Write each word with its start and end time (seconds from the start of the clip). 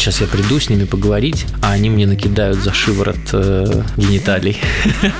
сейчас 0.00 0.22
я 0.22 0.26
приду 0.26 0.58
с 0.58 0.70
ними 0.70 0.84
поговорить, 0.84 1.44
а 1.62 1.72
они 1.72 1.90
мне 1.90 2.06
накидают 2.06 2.58
за 2.58 2.72
шиворот 2.72 3.18
э, 3.32 3.82
гениталий. 3.98 4.58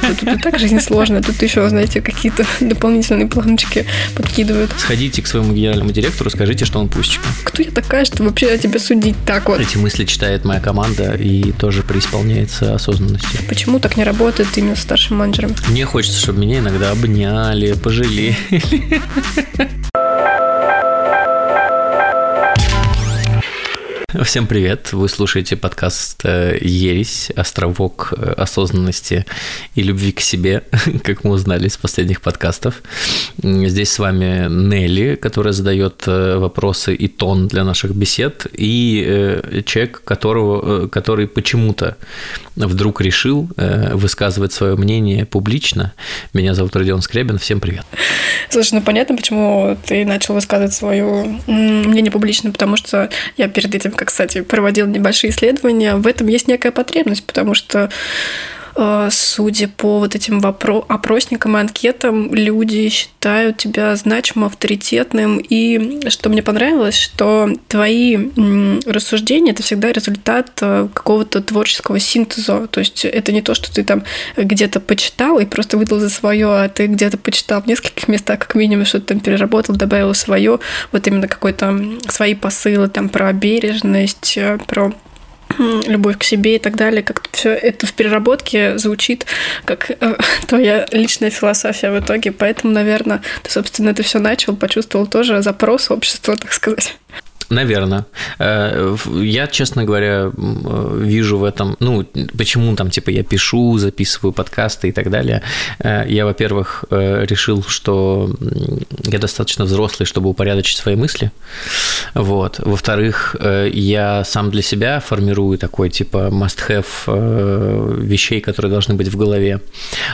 Тут 0.09 0.23
и 0.23 0.39
так 0.39 0.59
жизнь 0.59 0.81
сложная, 0.81 1.23
тут 1.23 1.41
еще, 1.43 1.69
знаете, 1.69 2.01
какие-то 2.01 2.47
дополнительные 2.61 3.29
планочки 3.29 3.85
подкидывают. 4.17 4.71
Сходите 4.79 5.21
к 5.21 5.27
своему 5.27 5.53
генеральному 5.53 5.93
директору, 5.93 6.31
скажите, 6.31 6.65
что 6.65 6.81
он 6.81 6.89
пусечка. 6.89 7.27
Кто 7.45 7.63
я 7.63 7.71
такая, 7.71 8.07
что 8.07 8.23
вообще 8.23 8.47
о 8.47 8.59
тебе 8.59 8.79
судить 8.79 9.17
так 9.27 9.49
вот? 9.49 9.61
Эти 9.61 9.77
мысли 9.77 10.07
читает 10.07 10.45
моя 10.47 10.61
команда 10.61 11.15
и 11.15 11.53
тоже 11.53 11.83
преисполняется 11.83 12.75
осознанностью. 12.75 13.41
Почему 13.49 13.81
так 13.81 13.99
не 13.99 14.05
работает 14.05 14.49
именно 14.57 14.77
с 14.77 14.81
старшим 14.81 15.19
менеджером? 15.19 15.55
Мне 15.69 15.85
хочется, 15.85 16.19
чтобы 16.19 16.41
меня 16.41 16.61
иногда 16.61 16.91
обняли, 16.91 17.75
пожалели. 17.75 18.37
Всем 24.25 24.47
привет! 24.47 24.93
Вы 24.93 25.09
слушаете 25.09 25.57
подкаст 25.57 26.23
э, 26.25 26.59
«Ересь. 26.61 27.31
Островок 27.37 28.13
э, 28.17 28.33
осознанности 28.33 29.25
и 29.77 29.83
любви 29.83 30.11
к 30.11 30.21
себе», 30.21 30.65
как 31.05 31.23
мы 31.23 31.33
узнали 31.33 31.69
из 31.69 31.77
последних 31.77 32.21
подкастов. 32.21 32.83
Здесь 33.43 33.93
с 33.93 33.99
вами 33.99 34.49
Нелли, 34.49 35.15
которая 35.15 35.53
задает 35.53 36.03
э, 36.07 36.39
вопросы 36.39 36.95
и 36.95 37.07
тон 37.07 37.47
для 37.47 37.63
наших 37.63 37.95
бесед, 37.95 38.47
и 38.53 39.63
человек, 39.65 40.03
которого, 40.05 40.89
который 40.89 41.29
почему-то 41.29 41.97
вдруг 42.57 43.01
решил 43.01 43.49
высказывать 43.57 44.53
свое 44.53 44.77
мнение 44.77 45.25
публично. 45.25 45.93
Меня 46.35 46.55
зовут 46.55 46.75
Родион 46.75 47.03
Скрябин. 47.03 47.39
Всем 47.39 47.61
привет! 47.61 47.85
Слушай, 48.49 48.75
ну 48.75 48.83
понятно, 48.83 49.17
почему 49.17 49.77
ты 49.87 50.05
начал 50.05 50.35
высказывать 50.35 50.73
свое 50.73 51.41
мнение 51.47 52.11
публично, 52.11 52.51
потому 52.51 52.77
что 52.77 53.09
я 53.37 53.49
перед 53.49 53.75
этим 53.75 53.93
кстати, 54.05 54.43
проводил 54.43 54.87
небольшие 54.87 55.31
исследования, 55.31 55.97
в 55.97 56.07
этом 56.07 56.27
есть 56.27 56.49
некая 56.49 56.73
потребность, 56.73 57.27
потому 57.27 57.55
что 57.55 57.91
судя 59.11 59.69
по 59.69 59.99
вот 59.99 60.15
этим 60.15 60.39
вопро- 60.39 60.85
опросникам 60.89 61.57
и 61.57 61.61
анкетам, 61.61 62.35
люди 62.35 62.89
считают 62.89 63.59
тебя 63.59 63.95
значимым, 63.97 64.47
авторитетным. 64.47 65.39
И 65.39 66.09
что 66.11 66.29
мне 66.29 66.43
понравилось, 66.43 66.99
что 66.99 67.51
твои 67.69 68.17
рассуждения– 68.87 69.53
это 69.53 69.63
всегда 69.63 69.93
результат 69.93 70.51
э, 70.61 70.89
какого-то 70.93 71.41
творческого 71.43 71.99
синтеза. 71.99 72.67
То 72.67 72.81
есть 72.81 73.05
это 73.05 73.33
не 73.33 73.43
то, 73.43 73.55
что 73.55 73.73
ты 73.73 73.85
там 73.85 74.05
где-то 74.37 74.81
почитал 74.81 75.39
и 75.39 75.47
просто 75.47 75.77
выдал 75.77 75.99
за 75.99 76.11
свое, 76.11 76.47
а 76.47 76.69
ты 76.69 76.87
где-то 76.87 77.19
почитал 77.19 77.63
в 77.63 77.67
нескольких 77.67 78.09
местах, 78.09 78.41
как 78.41 78.55
минимум, 78.55 78.87
что-то 78.87 79.07
там 79.07 79.21
переработал, 79.21 79.77
добавил 79.77 80.15
свое, 80.15 80.61
вот 80.93 81.07
именно 81.07 81.29
какой-то 81.29 81.79
свои 82.09 82.35
посылы 82.35 82.89
там 82.89 83.09
про 83.09 83.33
бережность, 83.33 84.37
э, 84.37 84.59
про 84.67 84.93
любовь 85.87 86.19
к 86.19 86.25
себе 86.25 86.57
и 86.57 86.59
так 86.59 86.77
далее, 86.77 87.03
как 87.03 87.23
все 87.33 87.51
это 87.51 87.87
в 87.87 87.93
переработке 87.93 88.79
звучит 88.79 89.27
как 89.65 89.91
э, 89.91 90.17
твоя 90.47 90.87
личная 90.93 91.31
философия 91.31 91.91
в 91.91 91.99
итоге. 91.99 92.33
Поэтому, 92.33 92.73
наверное, 92.73 93.23
ты, 93.43 93.51
собственно, 93.51 93.91
это 93.91 94.03
все 94.03 94.19
начал, 94.19 94.57
почувствовал 94.57 95.07
тоже 95.07 95.43
запрос 95.43 95.91
общества, 95.91 96.37
так 96.37 96.53
сказать. 96.53 96.97
Наверное. 97.51 98.07
Э, 98.39 98.97
я, 99.17 99.49
честно 99.49 99.85
говоря, 99.85 100.31
вижу 100.37 101.37
в 101.37 101.45
этом, 101.45 101.77
ну, 101.81 102.07
почему 102.39 102.77
там, 102.77 102.91
типа, 102.91 103.11
я 103.11 103.25
пишу, 103.25 103.77
записываю 103.77 104.33
подкасты 104.33 104.89
и 104.89 104.93
так 104.93 105.11
далее. 105.11 105.43
Э, 105.81 106.05
я, 106.09 106.27
во-первых, 106.27 106.85
э, 106.91 107.27
решил, 107.29 107.65
что 107.65 108.31
я 109.05 109.19
достаточно 109.19 109.65
взрослый, 109.65 110.07
чтобы 110.07 110.31
упорядочить 110.31 110.79
свои 110.79 110.95
мысли. 110.95 111.33
Вот. 112.15 112.61
Во-вторых, 112.61 113.35
я 113.73 114.23
сам 114.25 114.51
для 114.51 114.63
себя 114.63 115.01
формирую 115.01 115.59
такой, 115.59 115.91
типа, 115.91 116.29
must-have 116.31 118.01
вещей, 118.01 118.41
которые 118.41 118.71
должны 118.71 118.95
быть 118.95 119.09
в 119.09 119.17
голове. 119.17 119.61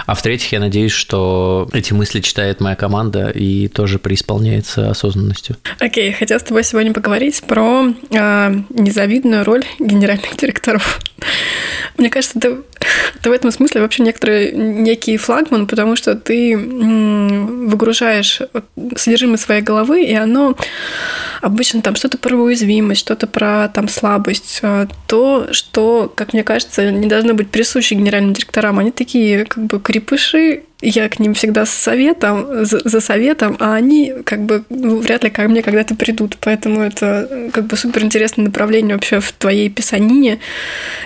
А 0.07 0.15
в-третьих, 0.15 0.53
я 0.53 0.61
надеюсь, 0.61 0.93
что 0.93 1.69
эти 1.75 1.93
мысли 1.93 2.21
читает 2.21 2.61
моя 2.61 2.77
команда 2.77 3.29
и 3.29 3.69
тоже 3.69 3.99
преисполняется 3.99 4.91
осознанностью. 4.91 5.57
Окей, 5.79 6.11
okay, 6.11 6.15
хотел 6.15 6.41
с 6.41 6.43
тобой 6.43 6.65
сегодня 6.65 6.95
поговорить 6.95 7.26
поговорить 7.27 7.43
про 7.43 7.93
э, 8.11 8.55
незавидную 8.71 9.45
роль 9.45 9.65
генеральных 9.79 10.37
директоров. 10.37 11.01
Мне 11.99 12.11
кажется, 12.11 12.39
ты, 12.39 12.57
ты 13.23 13.31
в 13.31 13.33
этом 13.33 13.51
смысле 13.51 13.81
вообще 13.81 14.03
некоторый 14.03 14.53
некий 14.53 15.17
флагман, 15.17 15.67
потому 15.67 15.97
что 15.97 16.15
ты 16.15 16.57
выгружаешь 16.57 18.43
содержимое 18.97 19.39
своей 19.39 19.63
головы, 19.63 20.05
и 20.05 20.15
оно 20.15 20.57
обычно 21.41 21.83
там 21.83 21.97
что-то 21.97 22.19
про 22.19 22.37
уязвимость, 22.37 23.01
что-то 23.01 23.27
про 23.27 23.69
там 23.69 23.89
слабость, 23.89 24.61
а, 24.63 24.89
то, 25.07 25.49
что, 25.53 26.13
как 26.15 26.33
мне 26.33 26.45
кажется, 26.45 26.91
не 26.91 27.07
должно 27.07 27.35
быть 27.35 27.51
присуще 27.51 27.95
генеральным 27.95 28.33
директорам. 28.33 28.79
Они 28.79 28.91
такие 28.91 29.45
как 29.45 29.65
бы 29.65 29.81
крепыши, 29.81 30.63
я 30.83 31.09
к 31.09 31.19
ним 31.19 31.33
всегда 31.33 31.65
с 31.65 31.71
советом, 31.71 32.65
за, 32.65 32.87
за 32.87 33.01
советом, 33.01 33.57
а 33.61 33.75
они 33.75 34.13
как 34.25 34.43
бы 34.43 34.65
ну, 34.69 34.99
вряд 34.99 35.25
ли 35.25 35.31
ко 35.31 35.43
мне 35.49 35.63
когда-то 35.63 35.95
придут. 35.95 36.37
Поэтому 36.41 36.83
это 36.83 37.51
как 37.53 37.67
бы 37.67 37.77
супер 37.77 38.05
интересное 38.05 38.45
направление 38.45 38.95
вообще 38.95 39.21
в 39.21 39.33
твоей 39.33 39.71
писанине, 39.71 40.39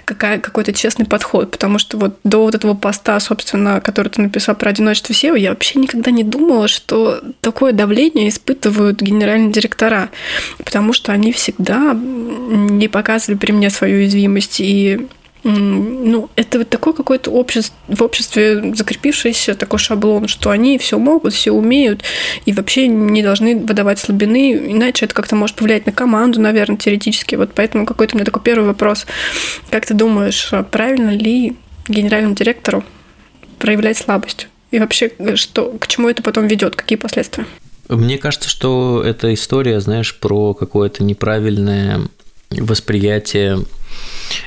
какая, 0.04 0.38
какой-то 0.38 0.72
честный 0.72 1.06
подход. 1.06 1.52
Потому 1.52 1.78
что 1.78 1.98
вот 1.98 2.18
до 2.24 2.42
вот 2.42 2.56
этого 2.56 2.74
поста, 2.74 3.18
собственно, 3.20 3.80
который 3.80 4.08
ты 4.08 4.22
написал 4.22 4.56
про 4.56 4.70
одиночество 4.70 5.12
SEO, 5.12 5.38
я 5.38 5.50
вообще 5.50 5.78
никогда 5.78 6.10
не 6.10 6.24
думала, 6.24 6.66
что 6.66 7.22
такое 7.40 7.72
давление 7.72 8.28
испытывают 8.28 9.00
генеральные 9.00 9.52
директора. 9.52 10.10
Потому 10.58 10.92
что 10.92 11.12
они 11.12 11.32
всегда 11.32 11.94
не 11.94 12.88
показывали 12.88 13.38
при 13.38 13.52
мне 13.52 13.70
свою 13.70 13.98
уязвимость 13.98 14.60
и 14.60 15.06
ну, 15.42 16.28
это 16.36 16.58
вот 16.58 16.68
такой 16.68 16.92
какой-то 16.92 17.30
общество, 17.30 17.74
в 17.88 18.02
обществе 18.02 18.74
закрепившийся 18.74 19.54
такой 19.54 19.78
шаблон, 19.78 20.28
что 20.28 20.50
они 20.50 20.76
все 20.78 20.98
могут, 20.98 21.32
все 21.32 21.50
умеют 21.50 22.04
и 22.44 22.52
вообще 22.52 22.88
не 22.88 23.22
должны 23.22 23.56
выдавать 23.56 23.98
слабины, 23.98 24.54
иначе 24.54 25.06
это 25.06 25.14
как-то 25.14 25.36
может 25.36 25.56
повлиять 25.56 25.86
на 25.86 25.92
команду, 25.92 26.40
наверное, 26.40 26.76
теоретически. 26.76 27.36
Вот 27.36 27.52
поэтому 27.54 27.86
какой-то 27.86 28.14
у 28.14 28.18
меня 28.18 28.26
такой 28.26 28.42
первый 28.42 28.66
вопрос. 28.66 29.06
Как 29.70 29.86
ты 29.86 29.94
думаешь, 29.94 30.48
а 30.52 30.62
правильно 30.62 31.10
ли 31.10 31.56
генеральному 31.88 32.34
директору 32.34 32.84
проявлять 33.58 33.96
слабость? 33.96 34.48
И 34.70 34.78
вообще, 34.78 35.10
что, 35.34 35.72
к 35.72 35.86
чему 35.88 36.08
это 36.08 36.22
потом 36.22 36.46
ведет? 36.46 36.76
Какие 36.76 36.98
последствия? 36.98 37.46
Мне 37.90 38.18
кажется, 38.18 38.48
что 38.48 39.02
эта 39.04 39.34
история, 39.34 39.80
знаешь, 39.80 40.16
про 40.16 40.54
какое-то 40.54 41.02
неправильное 41.02 42.00
восприятие 42.50 43.64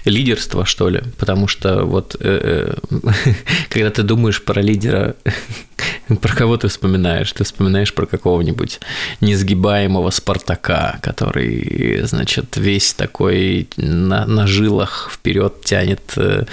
лидерства, 0.06 0.66
что 0.66 0.88
ли, 0.88 1.02
потому 1.18 1.48
что 1.48 1.84
вот 1.84 2.16
э, 2.20 2.76
э, 2.90 3.34
когда 3.70 3.90
ты 3.90 4.04
думаешь 4.04 4.42
про 4.42 4.62
лидера, 4.62 5.16
про 6.22 6.34
кого 6.34 6.56
ты 6.56 6.70
вспоминаешь? 6.70 7.34
Ты 7.34 7.44
вспоминаешь 7.44 7.94
про 7.94 8.06
какого-нибудь 8.06 8.80
несгибаемого 9.20 10.10
Спартака, 10.10 11.00
который, 11.02 12.02
значит, 12.04 12.56
весь 12.56 12.94
такой 12.94 13.68
на, 13.76 14.26
на 14.26 14.48
жилах 14.48 15.10
вперед 15.12 15.62
тянет 15.64 16.14
э, 16.16 16.46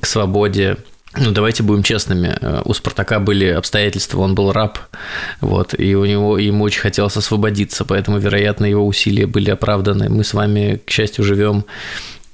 к 0.00 0.06
свободе, 0.06 0.76
ну, 1.18 1.30
давайте 1.30 1.62
будем 1.62 1.82
честными. 1.82 2.36
У 2.64 2.74
Спартака 2.74 3.20
были 3.20 3.46
обстоятельства, 3.46 4.20
он 4.20 4.34
был 4.34 4.52
раб, 4.52 4.78
вот, 5.40 5.74
и 5.78 5.94
у 5.94 6.04
него 6.04 6.38
ему 6.38 6.64
очень 6.64 6.80
хотелось 6.80 7.16
освободиться, 7.16 7.84
поэтому, 7.84 8.18
вероятно, 8.18 8.66
его 8.66 8.86
усилия 8.86 9.26
были 9.26 9.50
оправданы. 9.50 10.08
Мы 10.08 10.24
с 10.24 10.34
вами, 10.34 10.80
к 10.84 10.90
счастью, 10.90 11.24
живем 11.24 11.64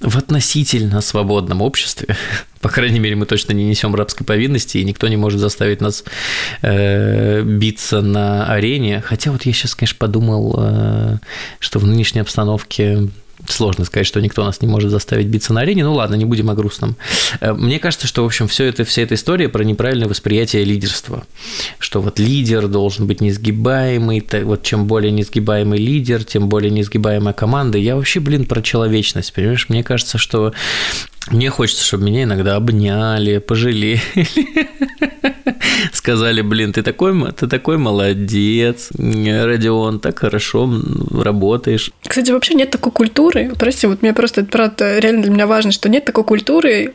в 0.00 0.18
относительно 0.18 1.00
свободном 1.00 1.62
обществе, 1.62 2.16
по 2.60 2.68
крайней 2.68 2.98
мере, 2.98 3.16
мы 3.16 3.26
точно 3.26 3.52
не 3.52 3.64
несем 3.64 3.94
рабской 3.94 4.24
повинности, 4.24 4.78
и 4.78 4.84
никто 4.84 5.08
не 5.08 5.16
может 5.16 5.40
заставить 5.40 5.80
нас 5.80 6.04
э, 6.62 7.42
биться 7.42 8.00
на 8.00 8.46
арене. 8.46 9.02
Хотя 9.04 9.32
вот 9.32 9.44
я 9.44 9.52
сейчас, 9.52 9.74
конечно, 9.74 9.96
подумал, 9.98 10.54
э, 10.58 11.18
что 11.58 11.78
в 11.78 11.86
нынешней 11.86 12.20
обстановке 12.20 13.08
Сложно 13.48 13.84
сказать, 13.84 14.06
что 14.06 14.20
никто 14.20 14.44
нас 14.44 14.60
не 14.62 14.68
может 14.68 14.90
заставить 14.90 15.26
биться 15.26 15.52
на 15.52 15.60
арене. 15.60 15.84
Ну 15.84 15.94
ладно, 15.94 16.14
не 16.14 16.24
будем 16.24 16.50
о 16.50 16.54
грустном. 16.54 16.96
Э, 17.40 17.52
мне 17.52 17.78
кажется, 17.78 18.06
что, 18.06 18.22
в 18.22 18.26
общем, 18.26 18.48
все 18.48 18.64
это, 18.64 18.84
вся 18.84 19.02
эта 19.02 19.14
история 19.14 19.48
про 19.48 19.62
неправильное 19.64 20.08
восприятие 20.08 20.64
лидерства. 20.64 21.24
Что 21.78 22.00
вот 22.00 22.18
лидер 22.18 22.68
должен 22.68 23.06
быть 23.06 23.20
несгибаемый, 23.20 24.24
вот 24.44 24.62
чем 24.62 24.86
более 24.86 25.12
несгибаемый 25.12 25.78
лидер, 25.78 26.24
тем 26.24 26.48
более 26.48 26.70
несгибаемая 26.70 27.34
команда. 27.34 27.78
Я 27.78 27.96
вообще, 27.96 28.20
блин, 28.20 28.46
про 28.46 28.62
человечность, 28.62 29.32
понимаешь? 29.32 29.68
Мне 29.68 29.82
кажется, 29.82 30.18
что 30.18 30.52
мне 31.30 31.50
хочется, 31.50 31.84
чтобы 31.84 32.04
меня 32.04 32.24
иногда 32.24 32.56
обняли, 32.56 33.38
пожалели, 33.38 34.00
сказали, 35.92 36.42
блин, 36.42 36.72
ты 36.72 36.82
такой, 36.82 37.32
ты 37.32 37.46
такой 37.46 37.78
молодец, 37.78 38.90
Родион, 38.96 40.00
так 40.00 40.18
хорошо 40.18 40.70
работаешь. 41.10 41.90
Кстати, 42.06 42.30
вообще 42.30 42.54
нет 42.54 42.70
такой 42.70 42.92
культуры, 42.92 43.52
прости, 43.58 43.86
вот 43.86 44.02
мне 44.02 44.12
просто 44.12 44.42
это 44.42 44.50
правда 44.50 44.98
реально 44.98 45.22
для 45.22 45.30
меня 45.30 45.46
важно, 45.46 45.72
что 45.72 45.88
нет 45.88 46.04
такой 46.04 46.24
культуры 46.24 46.92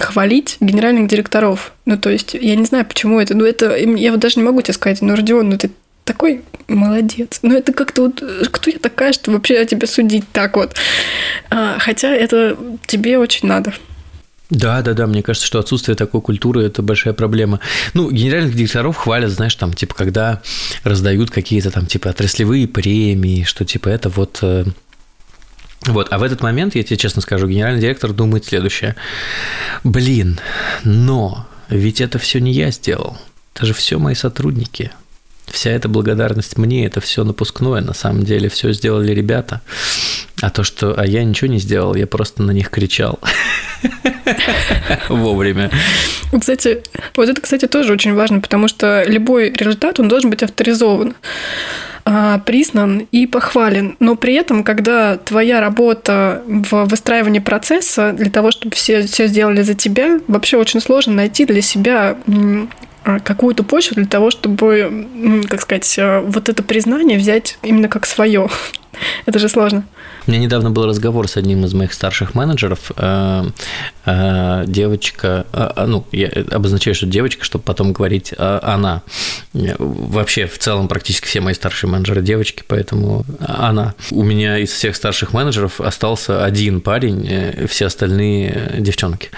хвалить 0.00 0.56
генеральных 0.60 1.08
директоров. 1.08 1.72
Ну, 1.84 1.98
то 1.98 2.10
есть, 2.10 2.34
я 2.34 2.54
не 2.54 2.64
знаю, 2.64 2.86
почему 2.86 3.18
это, 3.18 3.36
ну, 3.36 3.44
это, 3.44 3.76
я 3.76 4.12
вот 4.12 4.20
даже 4.20 4.38
не 4.38 4.44
могу 4.44 4.62
тебе 4.62 4.74
сказать, 4.74 5.02
ну, 5.02 5.16
Родион, 5.16 5.48
ну, 5.50 5.58
ты 5.58 5.70
такой 6.04 6.42
молодец. 6.68 7.40
Но 7.42 7.54
это 7.54 7.72
как-то 7.72 8.02
вот, 8.02 8.22
кто 8.50 8.70
я 8.70 8.78
такая, 8.78 9.12
что 9.12 9.30
вообще 9.30 9.58
о 9.58 9.64
тебе 9.64 9.86
судить 9.86 10.24
так 10.32 10.56
вот? 10.56 10.74
А, 11.50 11.78
хотя 11.78 12.08
это 12.08 12.56
тебе 12.86 13.18
очень 13.18 13.48
надо. 13.48 13.72
Да, 14.50 14.82
да, 14.82 14.92
да, 14.92 15.06
мне 15.06 15.22
кажется, 15.22 15.46
что 15.46 15.58
отсутствие 15.58 15.96
такой 15.96 16.20
культуры– 16.20 16.62
это 16.64 16.82
большая 16.82 17.14
проблема. 17.14 17.60
Ну, 17.94 18.10
генеральных 18.10 18.54
директоров 18.54 18.98
хвалят, 18.98 19.30
знаешь, 19.30 19.54
там, 19.54 19.72
типа, 19.72 19.94
когда 19.94 20.42
раздают 20.84 21.30
какие-то 21.30 21.70
там, 21.70 21.86
типа, 21.86 22.10
отраслевые 22.10 22.68
премии, 22.68 23.44
что, 23.44 23.64
типа, 23.64 23.88
это 23.88 24.10
вот 24.10 24.40
э, 24.42 24.66
вот, 25.86 26.08
а 26.10 26.18
в 26.18 26.22
этот 26.22 26.42
момент, 26.42 26.74
я 26.74 26.82
тебе 26.82 26.96
честно 26.96 27.22
скажу, 27.22 27.48
генеральный 27.48 27.80
директор 27.80 28.12
думает 28.12 28.44
следующее. 28.44 28.94
Блин, 29.82 30.38
но 30.84 31.46
ведь 31.68 32.00
это 32.00 32.18
все 32.18 32.38
не 32.38 32.52
я 32.52 32.70
сделал. 32.70 33.16
Это 33.54 33.66
же 33.66 33.74
все 33.74 33.98
мои 33.98 34.14
сотрудники. 34.14 34.92
Вся 35.46 35.70
эта 35.70 35.88
благодарность 35.88 36.56
мне, 36.56 36.86
это 36.86 37.00
все 37.00 37.24
напускное, 37.24 37.80
на 37.80 37.94
самом 37.94 38.22
деле, 38.22 38.48
все 38.48 38.72
сделали 38.72 39.12
ребята. 39.12 39.60
А 40.40 40.50
то, 40.50 40.64
что 40.64 40.94
а 40.96 41.06
я 41.06 41.22
ничего 41.24 41.48
не 41.48 41.58
сделал, 41.58 41.94
я 41.94 42.06
просто 42.06 42.42
на 42.42 42.50
них 42.50 42.70
кричал 42.70 43.20
вовремя. 45.08 45.70
Кстати, 46.38 46.82
вот 47.14 47.28
это, 47.28 47.40
кстати, 47.40 47.66
тоже 47.66 47.92
очень 47.92 48.14
важно, 48.14 48.40
потому 48.40 48.66
что 48.66 49.04
любой 49.06 49.50
результат, 49.50 50.00
он 50.00 50.08
должен 50.08 50.30
быть 50.30 50.42
авторизован 50.42 51.14
а, 52.04 52.38
признан 52.38 53.06
и 53.12 53.26
похвален. 53.26 53.96
Но 54.00 54.16
при 54.16 54.34
этом, 54.34 54.64
когда 54.64 55.16
твоя 55.16 55.60
работа 55.60 56.42
в 56.46 56.86
выстраивании 56.86 57.38
процесса 57.38 58.12
для 58.12 58.30
того, 58.30 58.50
чтобы 58.50 58.74
все, 58.74 59.02
все 59.02 59.28
сделали 59.28 59.62
за 59.62 59.74
тебя, 59.74 60.18
вообще 60.26 60.56
очень 60.56 60.80
сложно 60.80 61.12
найти 61.14 61.44
для 61.44 61.62
себя 61.62 62.16
какую-то 63.02 63.64
почву 63.64 63.96
для 63.96 64.06
того, 64.06 64.30
чтобы, 64.30 65.42
как 65.48 65.60
сказать, 65.60 65.98
э, 65.98 66.20
вот 66.20 66.48
это 66.48 66.62
признание 66.62 67.18
взять 67.18 67.58
именно 67.62 67.88
как 67.88 68.06
свое. 68.06 68.48
Это 69.26 69.38
же 69.38 69.48
сложно. 69.48 69.84
У 70.26 70.30
меня 70.30 70.40
недавно 70.40 70.70
был 70.70 70.86
разговор 70.86 71.28
с 71.28 71.36
одним 71.36 71.64
из 71.64 71.74
моих 71.74 71.92
старших 71.92 72.34
менеджеров. 72.34 72.92
Э, 72.96 73.44
э, 74.06 74.64
девочка, 74.66 75.46
ну, 75.86 76.04
я 76.12 76.30
обозначаю, 76.50 76.94
что 76.94 77.06
девочка, 77.06 77.44
чтобы 77.44 77.64
потом 77.64 77.92
говорить 77.92 78.32
она. 78.38 79.02
Вообще, 79.52 80.46
в 80.46 80.58
целом, 80.58 80.88
практически 80.88 81.26
все 81.26 81.40
мои 81.40 81.54
старшие 81.54 81.90
менеджеры 81.90 82.22
девочки, 82.22 82.62
поэтому 82.66 83.24
она. 83.40 83.94
У 84.10 84.22
меня 84.22 84.58
из 84.58 84.70
всех 84.70 84.96
старших 84.96 85.32
менеджеров 85.32 85.80
остался 85.80 86.44
один 86.44 86.80
парень, 86.80 87.66
все 87.68 87.86
остальные 87.86 88.76
девчонки. 88.78 89.30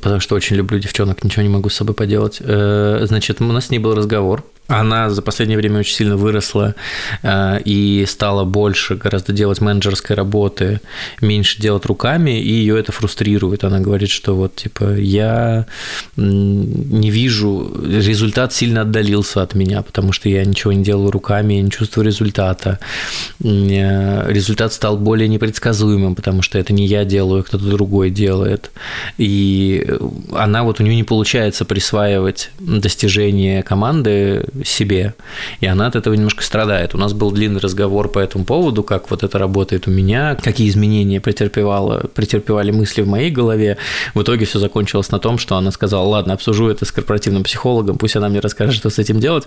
Потому 0.00 0.20
что 0.20 0.34
очень 0.34 0.56
люблю 0.56 0.78
девчонок, 0.78 1.22
ничего 1.22 1.42
не 1.42 1.48
могу 1.48 1.68
с 1.68 1.74
собой 1.74 1.94
поделать. 1.94 2.38
Значит, 2.38 3.40
у 3.40 3.44
нас 3.44 3.66
с 3.66 3.70
ней 3.70 3.78
был 3.78 3.94
разговор. 3.94 4.44
Она 4.70 5.10
за 5.10 5.20
последнее 5.20 5.58
время 5.58 5.80
очень 5.80 5.96
сильно 5.96 6.16
выросла 6.16 6.76
э, 7.22 7.60
и 7.64 8.04
стала 8.06 8.44
больше 8.44 8.94
гораздо 8.94 9.32
делать 9.32 9.60
менеджерской 9.60 10.14
работы, 10.14 10.80
меньше 11.20 11.60
делать 11.60 11.84
руками, 11.86 12.40
и 12.40 12.52
ее 12.52 12.78
это 12.78 12.92
фрустрирует. 12.92 13.64
Она 13.64 13.80
говорит, 13.80 14.10
что 14.10 14.36
вот 14.36 14.54
типа 14.54 14.94
я 14.94 15.66
не 16.16 17.10
вижу, 17.10 17.74
результат 17.84 18.52
сильно 18.52 18.82
отдалился 18.82 19.42
от 19.42 19.54
меня, 19.54 19.82
потому 19.82 20.12
что 20.12 20.28
я 20.28 20.44
ничего 20.44 20.72
не 20.72 20.84
делаю 20.84 21.10
руками, 21.10 21.54
я 21.54 21.62
не 21.62 21.70
чувствую 21.70 22.06
результата. 22.06 22.78
Э, 23.42 24.30
результат 24.30 24.72
стал 24.72 24.96
более 24.96 25.26
непредсказуемым, 25.26 26.14
потому 26.14 26.42
что 26.42 26.58
это 26.58 26.72
не 26.72 26.86
я 26.86 27.04
делаю, 27.04 27.40
а 27.40 27.42
кто-то 27.42 27.64
другой 27.64 28.10
делает. 28.10 28.70
И 29.18 29.84
она 30.32 30.62
вот 30.62 30.78
у 30.78 30.84
нее 30.84 30.94
не 30.94 31.04
получается 31.04 31.64
присваивать 31.64 32.50
достижения 32.60 33.64
команды 33.64 34.44
себе, 34.64 35.14
и 35.60 35.66
она 35.66 35.86
от 35.86 35.96
этого 35.96 36.14
немножко 36.14 36.42
страдает. 36.42 36.94
У 36.94 36.98
нас 36.98 37.12
был 37.12 37.30
длинный 37.30 37.60
разговор 37.60 38.08
по 38.08 38.18
этому 38.18 38.44
поводу, 38.44 38.82
как 38.82 39.10
вот 39.10 39.22
это 39.22 39.38
работает 39.38 39.86
у 39.86 39.90
меня, 39.90 40.36
какие 40.36 40.68
изменения 40.68 41.20
претерпевала, 41.20 42.08
претерпевали 42.14 42.70
мысли 42.70 43.02
в 43.02 43.08
моей 43.08 43.30
голове. 43.30 43.76
В 44.14 44.22
итоге 44.22 44.44
все 44.44 44.58
закончилось 44.58 45.10
на 45.10 45.18
том, 45.18 45.38
что 45.38 45.56
она 45.56 45.70
сказала, 45.70 46.06
ладно, 46.06 46.34
обсужу 46.34 46.68
это 46.68 46.84
с 46.84 46.92
корпоративным 46.92 47.44
психологом, 47.44 47.98
пусть 47.98 48.16
она 48.16 48.28
мне 48.28 48.40
расскажет, 48.40 48.74
что 48.74 48.90
с 48.90 48.98
этим 48.98 49.20
делать. 49.20 49.46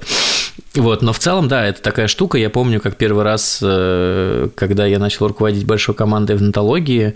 Вот, 0.75 1.01
но 1.01 1.13
в 1.13 1.19
целом, 1.19 1.47
да, 1.47 1.65
это 1.65 1.81
такая 1.81 2.07
штука. 2.07 2.37
Я 2.37 2.49
помню, 2.49 2.81
как 2.81 2.97
первый 2.97 3.23
раз, 3.23 3.59
э, 3.61 4.49
когда 4.55 4.85
я 4.85 4.99
начал 4.99 5.27
руководить 5.27 5.65
большой 5.65 5.95
командой 5.95 6.35
в 6.35 6.41
нотологии, 6.41 7.15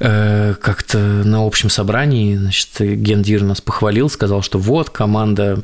э, 0.00 0.54
как-то 0.60 0.98
на 0.98 1.46
общем 1.46 1.70
собрании, 1.70 2.36
значит, 2.36 2.68
Гендир 2.80 3.42
нас 3.42 3.60
похвалил, 3.60 4.08
сказал, 4.08 4.42
что 4.42 4.58
вот 4.58 4.90
команда 4.90 5.62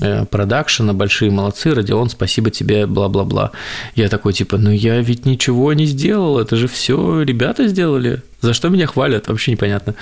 продакшена, 0.00 0.92
большие 0.94 1.30
молодцы, 1.30 1.74
Родион, 1.74 2.08
спасибо 2.08 2.50
тебе, 2.50 2.86
бла-бла-бла. 2.86 3.52
Я 3.94 4.08
такой, 4.08 4.32
типа, 4.32 4.56
ну 4.58 4.70
я 4.70 5.00
ведь 5.00 5.26
ничего 5.26 5.72
не 5.72 5.86
сделал, 5.86 6.38
это 6.38 6.56
же 6.56 6.68
все 6.68 7.22
ребята 7.22 7.68
сделали. 7.68 8.22
За 8.40 8.54
что 8.54 8.70
меня 8.70 8.88
хвалят, 8.88 9.28
вообще 9.28 9.52
непонятно. 9.52 9.94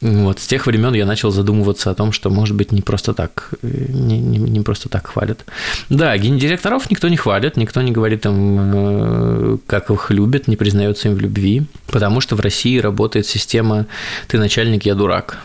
Вот, 0.00 0.38
с 0.38 0.46
тех 0.46 0.66
времен 0.66 0.94
я 0.94 1.06
начал 1.06 1.32
задумываться 1.32 1.90
о 1.90 1.94
том, 1.94 2.12
что, 2.12 2.30
может 2.30 2.54
быть, 2.54 2.70
не 2.70 2.82
просто 2.82 3.14
так, 3.14 3.50
э, 3.62 3.86
не, 3.88 4.20
не, 4.20 4.38
не 4.38 4.60
просто 4.60 4.88
так 4.88 5.08
хвалят. 5.08 5.44
Да, 5.88 6.16
генеральдиректоров 6.16 6.88
никто 6.90 7.08
не 7.08 7.16
хвалит, 7.16 7.56
никто 7.56 7.82
не 7.82 7.90
говорит 7.90 8.26
им, 8.26 8.72
э, 8.74 9.58
как 9.66 9.90
их 9.90 10.10
любят, 10.10 10.46
не 10.46 10.56
признается 10.56 11.08
им 11.08 11.14
в 11.14 11.20
любви, 11.20 11.64
потому 11.88 12.20
что 12.20 12.36
в 12.36 12.40
России 12.40 12.78
работает 12.78 13.26
система 13.26 13.86
«ты 14.28 14.38
начальник, 14.38 14.84
я 14.84 14.94
дурак», 14.94 15.38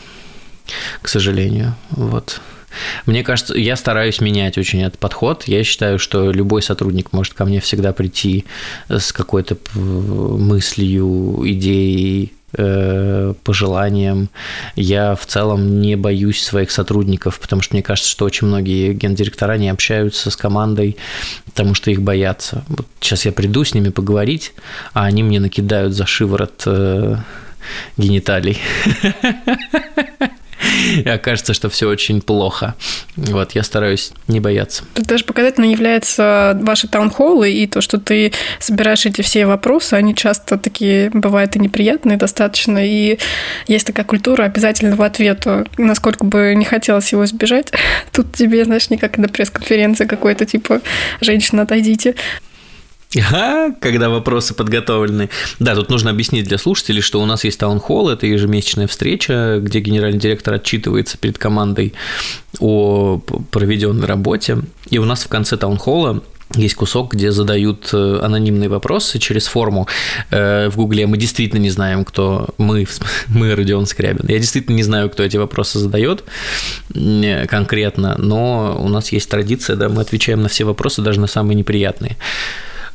к 1.01 1.07
сожалению. 1.07 1.73
Вот. 1.89 2.41
Мне 3.05 3.23
кажется, 3.23 3.57
я 3.57 3.75
стараюсь 3.75 4.21
менять 4.21 4.57
очень 4.57 4.81
этот 4.81 4.99
подход. 4.99 5.43
Я 5.47 5.63
считаю, 5.63 5.99
что 5.99 6.31
любой 6.31 6.61
сотрудник 6.61 7.13
может 7.13 7.33
ко 7.33 7.45
мне 7.45 7.59
всегда 7.59 7.93
прийти 7.93 8.45
с 8.89 9.11
какой-то 9.11 9.57
мыслью, 9.75 11.41
идеей, 11.45 12.33
э, 12.53 13.33
пожеланием. 13.43 14.29
Я 14.75 15.15
в 15.15 15.25
целом 15.25 15.81
не 15.81 15.95
боюсь 15.95 16.41
своих 16.41 16.71
сотрудников, 16.71 17.39
потому 17.39 17.61
что 17.61 17.75
мне 17.75 17.83
кажется, 17.83 18.09
что 18.09 18.25
очень 18.25 18.47
многие 18.47 18.93
гендиректора 18.93 19.57
не 19.57 19.69
общаются 19.69 20.31
с 20.31 20.35
командой, 20.35 20.97
потому 21.45 21.73
что 21.73 21.91
их 21.91 22.01
боятся. 22.01 22.63
Вот 22.67 22.87
сейчас 22.99 23.25
я 23.25 23.31
приду 23.31 23.63
с 23.63 23.73
ними 23.73 23.89
поговорить, 23.89 24.53
а 24.93 25.05
они 25.05 25.23
мне 25.23 25.39
накидают 25.39 25.93
за 25.93 26.05
шиворот 26.05 26.63
э, 26.65 27.17
гениталий. 27.97 28.57
и 31.05 31.07
окажется, 31.07 31.53
что 31.53 31.69
все 31.69 31.87
очень 31.87 32.21
плохо. 32.21 32.75
Вот, 33.15 33.53
я 33.53 33.63
стараюсь 33.63 34.11
не 34.27 34.39
бояться. 34.39 34.83
Даже 34.95 35.23
показательно 35.23 35.65
является 35.65 36.57
ваши 36.61 36.87
таунхоллы 36.87 37.51
и 37.51 37.67
то, 37.67 37.81
что 37.81 37.99
ты 37.99 38.31
собираешь 38.59 39.05
эти 39.05 39.21
все 39.21 39.45
вопросы, 39.45 39.93
они 39.93 40.15
часто 40.15 40.57
такие 40.57 41.09
бывают 41.11 41.55
и 41.55 41.59
неприятные 41.59 42.17
достаточно, 42.17 42.79
и 42.85 43.17
есть 43.67 43.87
такая 43.87 44.05
культура 44.05 44.43
обязательного 44.43 45.05
ответа. 45.05 45.65
Насколько 45.77 46.25
бы 46.25 46.53
не 46.55 46.65
хотелось 46.65 47.11
его 47.11 47.25
избежать, 47.25 47.71
тут 48.11 48.33
тебе, 48.33 48.65
знаешь, 48.65 48.89
не 48.89 48.97
как 48.97 49.17
на 49.17 49.27
пресс-конференции 49.27 50.05
какой-то, 50.05 50.45
типа, 50.45 50.81
женщина, 51.21 51.63
отойдите. 51.63 52.15
Ага, 53.17 53.73
когда 53.79 54.09
вопросы 54.09 54.53
подготовлены. 54.53 55.29
Да, 55.57 55.73
тут 55.73 55.89
нужно 55.89 56.11
объяснить 56.11 56.47
для 56.47 56.59
слушателей, 56.59 57.01
что 57.01 57.19
у 57.19 57.25
нас 57.25 57.43
есть 57.43 57.59
таунхолл, 57.59 58.09
это 58.09 58.27
ежемесячная 58.27 58.85
встреча, 58.85 59.57
где 59.59 59.79
генеральный 59.79 60.19
директор 60.19 60.53
отчитывается 60.53 61.17
перед 61.17 61.39
командой 61.39 61.93
о 62.59 63.19
проведенной 63.49 64.05
работе. 64.05 64.59
И 64.91 64.99
у 64.99 65.05
нас 65.05 65.23
в 65.23 65.27
конце 65.27 65.57
таунхолла 65.57 66.21
есть 66.55 66.75
кусок, 66.75 67.13
где 67.13 67.31
задают 67.31 67.89
э, 67.93 68.19
анонимные 68.23 68.69
вопросы 68.69 69.17
через 69.17 69.47
форму 69.47 69.87
э, 70.29 70.69
в 70.69 70.75
Гугле. 70.75 71.07
Мы 71.07 71.17
действительно 71.17 71.59
не 71.59 71.69
знаем, 71.71 72.05
кто 72.05 72.49
мы, 72.59 72.85
мы 73.27 73.55
Родион 73.55 73.87
Скрябин. 73.87 74.27
Я 74.27 74.37
действительно 74.37 74.75
не 74.75 74.83
знаю, 74.83 75.09
кто 75.09 75.23
эти 75.23 75.37
вопросы 75.37 75.79
задает 75.79 76.23
конкретно, 77.47 78.15
но 78.19 78.77
у 78.79 78.87
нас 78.87 79.11
есть 79.11 79.29
традиция, 79.29 79.75
да, 79.75 79.89
мы 79.89 80.01
отвечаем 80.01 80.41
на 80.43 80.49
все 80.49 80.63
вопросы, 80.63 81.01
даже 81.01 81.19
на 81.19 81.27
самые 81.27 81.55
неприятные. 81.55 82.17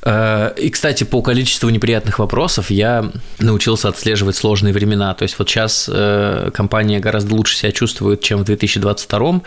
Э, 0.04 0.52
и, 0.56 0.70
кстати, 0.70 1.04
по 1.04 1.22
количеству 1.22 1.70
неприятных 1.70 2.18
вопросов 2.18 2.70
я 2.70 3.10
научился 3.38 3.88
отслеживать 3.88 4.36
сложные 4.36 4.72
времена. 4.72 5.14
То 5.14 5.22
есть 5.22 5.38
вот 5.38 5.48
сейчас 5.48 5.90
э, 5.92 6.50
компания 6.52 7.00
гораздо 7.00 7.34
лучше 7.34 7.56
себя 7.56 7.72
чувствует, 7.72 8.20
чем 8.20 8.40
в 8.40 8.44
2022, 8.44 9.40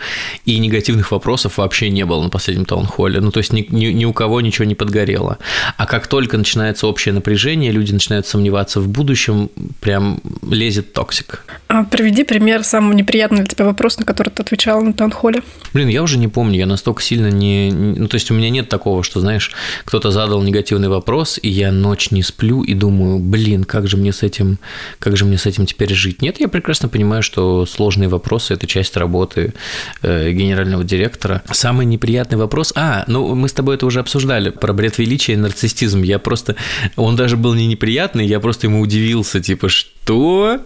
и 0.44 0.58
негативных 0.58 1.12
вопросов 1.12 1.58
вообще 1.58 1.90
не 1.90 2.04
было 2.04 2.22
на 2.22 2.28
последнем 2.28 2.64
таунхолле. 2.64 3.20
Ну, 3.20 3.30
то 3.30 3.38
есть 3.38 3.52
ни, 3.52 3.66
ни, 3.70 3.86
ни 3.86 4.04
у 4.04 4.12
кого 4.12 4.40
ничего 4.40 4.64
не 4.64 4.74
подгорело. 4.74 5.38
А 5.76 5.86
как 5.86 6.06
только 6.06 6.36
начинается 6.36 6.86
общее 6.86 7.14
напряжение, 7.14 7.70
люди 7.70 7.92
начинают 7.92 8.26
сомневаться 8.26 8.80
в 8.80 8.88
будущем, 8.88 9.50
прям 9.80 10.20
лезет 10.48 10.92
toxic. 10.92 11.44
А 11.68 11.84
приведи 11.84 12.24
пример 12.24 12.64
самого 12.64 12.92
неприятного 12.92 13.44
для 13.44 13.54
тебя 13.54 13.64
вопроса, 13.64 14.00
на 14.00 14.06
который 14.06 14.30
ты 14.30 14.42
отвечал 14.42 14.82
на 14.82 14.92
town 14.92 15.12
hall 15.12 15.32
е. 15.32 15.42
Блин, 15.72 15.88
я 15.88 16.02
уже 16.02 16.18
не 16.18 16.28
помню, 16.28 16.58
я 16.58 16.66
настолько 16.66 17.02
сильно 17.02 17.28
не... 17.28 17.70
Ну, 17.70 18.08
то 18.08 18.16
есть 18.16 18.30
у 18.30 18.34
меня 18.34 18.50
нет 18.50 18.68
такого, 18.68 19.02
что, 19.04 19.20
знаешь, 19.20 19.52
кто-то 19.84 20.10
задал 20.10 20.42
негативный 20.48 20.88
вопрос, 20.88 21.38
и 21.40 21.48
я 21.48 21.72
ночь 21.72 22.10
не 22.10 22.22
сплю 22.22 22.62
и 22.62 22.74
думаю, 22.74 23.18
блин, 23.18 23.64
как 23.64 23.86
же 23.86 23.96
мне 23.96 24.12
с 24.12 24.22
этим, 24.22 24.58
как 24.98 25.16
же 25.16 25.24
мне 25.24 25.38
с 25.38 25.46
этим 25.46 25.66
теперь 25.66 25.92
жить? 25.94 26.22
Нет, 26.22 26.40
я 26.40 26.48
прекрасно 26.48 26.88
понимаю, 26.88 27.22
что 27.22 27.66
сложные 27.66 28.08
вопросы– 28.08 28.54
это 28.54 28.66
часть 28.66 28.96
работы 28.96 29.54
э, 30.02 30.32
генерального 30.32 30.84
директора. 30.84 31.42
Самый 31.50 31.86
неприятный 31.86 32.38
вопрос… 32.38 32.72
А, 32.74 33.04
ну, 33.06 33.34
мы 33.34 33.48
с 33.48 33.52
тобой 33.52 33.76
это 33.76 33.86
уже 33.86 34.00
обсуждали, 34.00 34.50
про 34.50 34.72
бред 34.72 34.98
величия 34.98 35.34
и 35.34 35.36
нарциссизм. 35.36 36.02
Я 36.02 36.18
просто… 36.18 36.56
Он 36.96 37.16
даже 37.16 37.36
был 37.36 37.54
не 37.54 37.66
неприятный, 37.66 38.26
я 38.26 38.40
просто 38.40 38.66
ему 38.66 38.80
удивился, 38.80 39.40
типа, 39.40 39.68
что? 39.68 40.60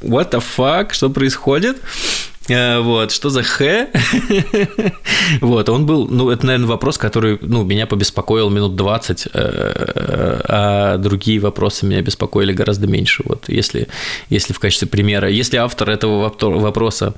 What 0.00 0.32
the 0.32 0.42
fuck? 0.56 0.92
Что 0.92 1.10
происходит? 1.10 1.76
Э, 2.48 2.80
вот, 2.80 3.12
что 3.12 3.30
за 3.30 3.42
Х? 3.42 3.88
вот, 5.40 5.68
он 5.68 5.86
был, 5.86 6.08
ну, 6.08 6.30
это, 6.30 6.46
наверное, 6.46 6.68
вопрос, 6.68 6.98
который, 6.98 7.38
ну, 7.42 7.64
меня 7.64 7.86
побеспокоил 7.86 8.50
минут 8.50 8.76
20, 8.76 9.28
э, 9.32 10.40
а 10.48 10.96
другие 10.96 11.40
вопросы 11.40 11.86
меня 11.86 12.00
беспокоили 12.00 12.52
гораздо 12.52 12.86
меньше, 12.86 13.22
вот, 13.26 13.48
если, 13.48 13.88
если 14.30 14.52
в 14.52 14.58
качестве 14.58 14.88
примера. 14.88 15.28
Если 15.28 15.56
автор 15.56 15.90
этого 15.90 16.32
вопроса 16.40 17.14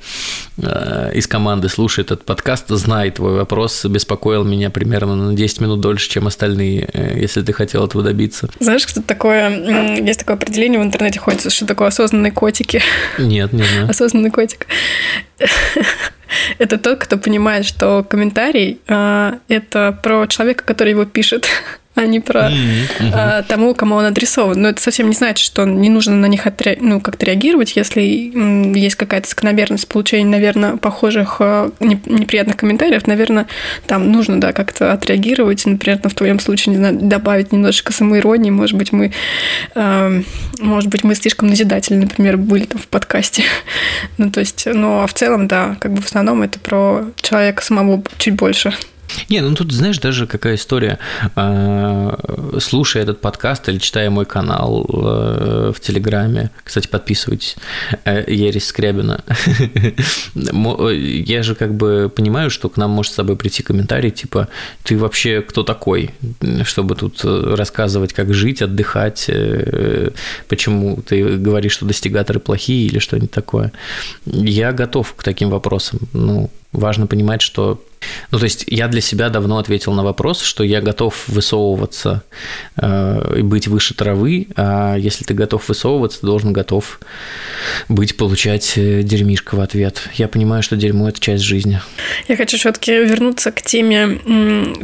э, 0.58 1.12
из 1.14 1.26
команды 1.26 1.68
слушает 1.68 2.10
этот 2.10 2.24
подкаст, 2.24 2.68
знает 2.68 3.14
твой 3.14 3.34
вопрос, 3.34 3.84
беспокоил 3.84 4.44
меня 4.44 4.70
примерно 4.70 5.14
на 5.14 5.34
10 5.34 5.60
минут 5.60 5.80
дольше, 5.80 6.08
чем 6.10 6.26
остальные, 6.26 6.88
если 7.16 7.42
ты 7.42 7.52
хотел 7.52 7.86
этого 7.86 8.02
добиться. 8.02 8.48
Знаешь, 8.58 8.82
что 8.82 9.02
такое, 9.02 10.00
есть 10.00 10.20
такое 10.20 10.36
определение 10.36 10.80
в 10.80 10.82
интернете 10.82 11.20
ходит, 11.20 11.52
что 11.52 11.66
такое 11.66 11.88
осознанные 11.88 12.32
котики? 12.32 12.82
Нет, 13.18 13.52
не 13.52 13.62
знаю. 13.62 13.90
Осознанный 13.90 14.30
котик. 14.30 14.66
Это 16.58 16.78
тот, 16.78 16.98
кто 16.98 17.18
понимает, 17.18 17.64
что 17.64 18.04
комментарий 18.08 18.80
э, 18.86 19.32
это 19.48 19.98
про 20.02 20.26
человека, 20.26 20.64
который 20.64 20.90
его 20.90 21.04
пишет, 21.04 21.48
а 21.96 22.06
не 22.06 22.20
про 22.20 22.48
mm-hmm. 22.48 23.10
а, 23.12 23.42
тому, 23.42 23.74
кому 23.74 23.96
он 23.96 24.04
адресован. 24.04 24.60
Но 24.60 24.68
это 24.68 24.80
совсем 24.80 25.08
не 25.08 25.14
значит, 25.14 25.44
что 25.44 25.64
не 25.64 25.88
нужно 25.88 26.14
на 26.14 26.26
них 26.26 26.46
отре... 26.46 26.78
ну, 26.80 27.00
как-то 27.00 27.26
реагировать, 27.26 27.74
если 27.74 28.00
есть 28.00 28.94
какая-то 28.94 29.28
закономерность 29.28 29.88
получения, 29.88 30.30
наверное, 30.30 30.76
похожих 30.76 31.36
а, 31.40 31.70
неприятных 31.80 32.56
комментариев, 32.56 33.06
наверное, 33.08 33.48
там 33.86 34.12
нужно, 34.12 34.40
да, 34.40 34.52
как-то 34.52 34.92
отреагировать. 34.92 35.66
Например, 35.66 36.00
в 36.02 36.14
твоем 36.14 36.38
случае, 36.38 36.72
не 36.72 36.78
знаю, 36.78 36.98
добавить 37.00 37.52
немножечко 37.52 37.92
самоиронии. 37.92 38.50
Может 38.50 38.76
быть, 38.76 38.92
мы, 38.92 39.12
э, 39.74 40.22
может 40.60 40.90
быть, 40.90 41.02
мы 41.02 41.14
слишком 41.16 41.48
назидательны, 41.48 42.02
например, 42.02 42.36
были 42.36 42.64
там 42.64 42.80
в 42.80 42.86
подкасте. 42.86 43.42
ну, 44.16 44.30
то 44.30 44.40
есть, 44.40 44.66
ну, 44.66 45.00
а 45.00 45.06
в 45.08 45.14
целом, 45.14 45.48
да, 45.48 45.76
как 45.80 45.92
бы 45.92 46.02
в 46.02 46.06
основном 46.06 46.42
это 46.42 46.60
про 46.60 47.06
человека 47.20 47.64
самого 47.64 48.02
чуть 48.18 48.34
больше. 48.34 48.72
Не, 49.28 49.40
ну 49.40 49.54
тут, 49.54 49.72
знаешь, 49.72 49.98
даже 49.98 50.26
какая 50.26 50.54
история. 50.56 50.98
А, 51.36 52.18
слушая 52.60 53.02
этот 53.02 53.20
подкаст 53.20 53.68
или 53.68 53.78
читая 53.78 54.10
мой 54.10 54.24
канал 54.24 54.86
э, 54.88 55.72
в 55.74 55.80
Телеграме, 55.80 56.50
кстати, 56.64 56.88
подписывайтесь, 56.88 57.56
э, 58.04 58.24
Ересь 58.26 58.66
Скрябина, 58.66 59.24
я 60.34 61.42
же 61.42 61.54
как 61.54 61.74
бы 61.74 62.12
понимаю, 62.14 62.50
что 62.50 62.68
к 62.68 62.76
нам 62.76 62.90
может 62.90 63.12
с 63.12 63.16
собой 63.16 63.36
прийти 63.36 63.62
комментарий, 63.62 64.10
типа, 64.10 64.48
ты 64.82 64.96
вообще 64.96 65.42
кто 65.42 65.62
такой, 65.62 66.10
чтобы 66.64 66.94
тут 66.94 67.20
э, 67.24 67.54
рассказывать, 67.56 68.12
как 68.12 68.32
жить, 68.34 68.62
отдыхать, 68.62 69.30
почему 70.48 71.02
ты 71.02 71.36
говоришь, 71.36 71.72
что 71.72 71.86
достигаторы 71.86 72.40
плохие 72.40 72.86
или 72.86 72.98
что-нибудь 72.98 73.30
такое. 73.30 73.72
Я 74.26 74.72
готов 74.72 75.14
к 75.14 75.22
таким 75.22 75.50
вопросам. 75.50 76.00
Ну, 76.12 76.50
важно 76.72 77.06
понимать, 77.06 77.42
что 77.42 77.82
ну, 78.30 78.38
то 78.38 78.44
есть 78.44 78.64
я 78.66 78.88
для 78.88 79.00
себя 79.00 79.28
давно 79.28 79.58
ответил 79.58 79.92
на 79.92 80.02
вопрос, 80.02 80.40
что 80.40 80.64
я 80.64 80.80
готов 80.80 81.28
высовываться 81.28 82.22
э, 82.76 83.38
и 83.38 83.42
быть 83.42 83.68
выше 83.68 83.94
травы, 83.94 84.48
а 84.56 84.96
если 84.96 85.24
ты 85.24 85.34
готов 85.34 85.68
высовываться, 85.68 86.20
ты 86.20 86.26
должен 86.26 86.52
готов 86.52 87.00
быть, 87.88 88.16
получать 88.16 88.74
э, 88.76 89.02
дерьмишко 89.02 89.54
в 89.54 89.60
ответ. 89.60 90.08
Я 90.14 90.28
понимаю, 90.28 90.62
что 90.62 90.76
дерьмо– 90.76 91.08
это 91.10 91.20
часть 91.20 91.44
жизни. 91.44 91.80
Я 92.28 92.36
хочу 92.36 92.56
все-таки 92.56 92.92
вернуться 92.92 93.52
к 93.52 93.62
теме, 93.62 94.18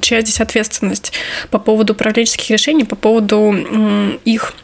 чья 0.00 0.20
здесь 0.20 0.40
ответственность 0.40 1.12
по 1.50 1.58
поводу 1.58 1.94
управленческих 1.94 2.50
решений, 2.50 2.84
по 2.84 2.96
поводу 2.96 3.54
их 4.24 4.54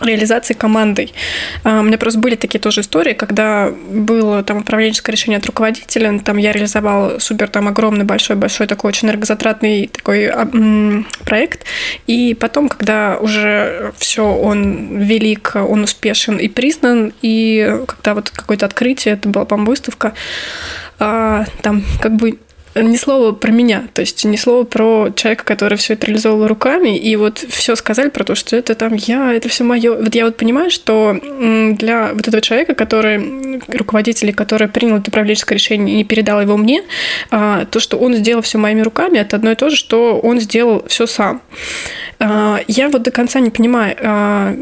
реализации 0.00 0.54
командой. 0.54 1.12
А, 1.64 1.80
у 1.80 1.82
меня 1.82 1.98
просто 1.98 2.20
были 2.20 2.34
такие 2.34 2.60
тоже 2.60 2.82
истории, 2.82 3.12
когда 3.12 3.70
было 3.90 4.42
там 4.42 4.58
управленческое 4.58 5.12
решение 5.12 5.38
от 5.38 5.46
руководителя, 5.46 6.18
там 6.20 6.36
я 6.36 6.52
реализовал 6.52 7.20
супер 7.20 7.48
там 7.48 7.68
огромный 7.68 8.04
большой-большой 8.04 8.66
такой 8.66 8.88
очень 8.88 9.08
энергозатратный 9.08 9.88
такой 9.88 10.26
а, 10.26 10.48
проект, 11.24 11.64
и 12.06 12.34
потом, 12.34 12.68
когда 12.68 13.18
уже 13.18 13.92
все 13.98 14.24
он 14.24 14.98
велик, 14.98 15.52
он 15.54 15.84
успешен 15.84 16.36
и 16.36 16.48
признан, 16.48 17.12
и 17.22 17.80
когда 17.86 18.14
вот 18.14 18.30
какое-то 18.30 18.66
открытие, 18.66 19.14
это 19.14 19.28
была, 19.28 19.44
по-моему, 19.44 19.70
выставка, 19.70 20.14
а, 20.98 21.44
там 21.62 21.84
как 22.00 22.16
бы 22.16 22.38
ни 22.74 22.96
слова 22.96 23.32
про 23.32 23.50
меня, 23.50 23.84
то 23.94 24.00
есть 24.00 24.24
ни 24.24 24.36
слова 24.36 24.64
про 24.64 25.10
человека, 25.14 25.44
который 25.44 25.78
все 25.78 25.94
это 25.94 26.06
реализовал 26.06 26.46
руками, 26.46 26.96
и 26.96 27.16
вот 27.16 27.38
все 27.38 27.76
сказали 27.76 28.10
про 28.10 28.24
то, 28.24 28.34
что 28.34 28.56
это 28.56 28.74
там 28.74 28.94
я, 28.94 29.32
это 29.32 29.48
все 29.48 29.64
мое. 29.64 29.94
Вот 29.94 30.14
я 30.14 30.24
вот 30.24 30.36
понимаю, 30.36 30.70
что 30.70 31.18
для 31.78 32.12
вот 32.12 32.28
этого 32.28 32.40
человека, 32.40 32.74
который 32.74 33.60
руководитель, 33.68 34.34
который 34.34 34.68
принял 34.68 34.96
это 34.96 35.10
управленческое 35.10 35.58
решение 35.58 36.00
и 36.00 36.04
передал 36.04 36.40
его 36.40 36.56
мне, 36.56 36.82
а, 37.30 37.64
то, 37.66 37.80
что 37.80 37.98
он 37.98 38.14
сделал 38.14 38.42
все 38.42 38.58
моими 38.58 38.80
руками, 38.80 39.18
это 39.18 39.36
одно 39.36 39.52
и 39.52 39.54
то 39.54 39.70
же, 39.70 39.76
что 39.76 40.18
он 40.18 40.40
сделал 40.40 40.84
все 40.88 41.06
сам. 41.06 41.42
А, 42.20 42.60
я 42.66 42.88
вот 42.88 43.02
до 43.02 43.10
конца 43.10 43.40
не 43.40 43.50
понимаю, 43.50 43.96
а, 44.00 44.56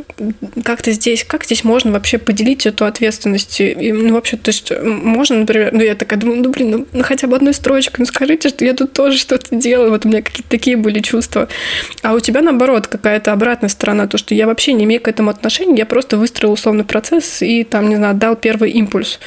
как 0.64 0.82
то 0.82 0.92
здесь, 0.92 1.25
как 1.25 1.44
здесь 1.44 1.64
можно 1.64 1.92
вообще 1.92 2.18
поделить 2.18 2.66
эту 2.66 2.84
ответственность? 2.84 3.60
И, 3.60 3.92
ну, 3.92 4.14
вообще, 4.14 4.36
то 4.36 4.50
есть 4.50 4.72
можно, 4.82 5.38
например, 5.38 5.70
ну, 5.72 5.82
я 5.82 5.94
такая 5.94 6.18
думаю, 6.18 6.42
ну, 6.42 6.50
блин, 6.50 6.70
ну, 6.70 6.86
ну 6.92 7.02
хотя 7.02 7.26
бы 7.26 7.36
одной 7.36 7.54
строчкой, 7.54 7.96
ну, 7.99 8.07
скажите, 8.07 8.49
что 8.49 8.65
я 8.65 8.75
тут 8.75 8.93
тоже 8.93 9.19
что-то 9.19 9.55
делаю, 9.57 9.91
вот 9.91 10.05
у 10.05 10.09
меня 10.09 10.23
какие-то 10.23 10.49
такие 10.49 10.76
были 10.76 11.00
чувства. 11.00 11.49
А 12.03 12.15
у 12.15 12.21
тебя, 12.21 12.43
наоборот, 12.43 12.87
какая-то 12.87 13.33
обратная 13.33 13.69
сторона, 13.69 14.07
то, 14.07 14.19
что 14.19 14.35
я 14.35 14.47
вообще 14.47 14.73
не 14.73 14.85
имею 14.85 15.00
к 15.00 15.09
этому 15.09 15.31
отношения, 15.31 15.76
я 15.76 15.87
просто 15.87 16.17
выстроил 16.17 16.53
условный 16.53 16.85
процесс 16.85 17.43
и, 17.43 17.65
там, 17.65 17.88
не 17.88 17.97
знаю, 17.97 18.15
дал 18.15 18.37
первый 18.37 18.71
импульс. 18.73 19.19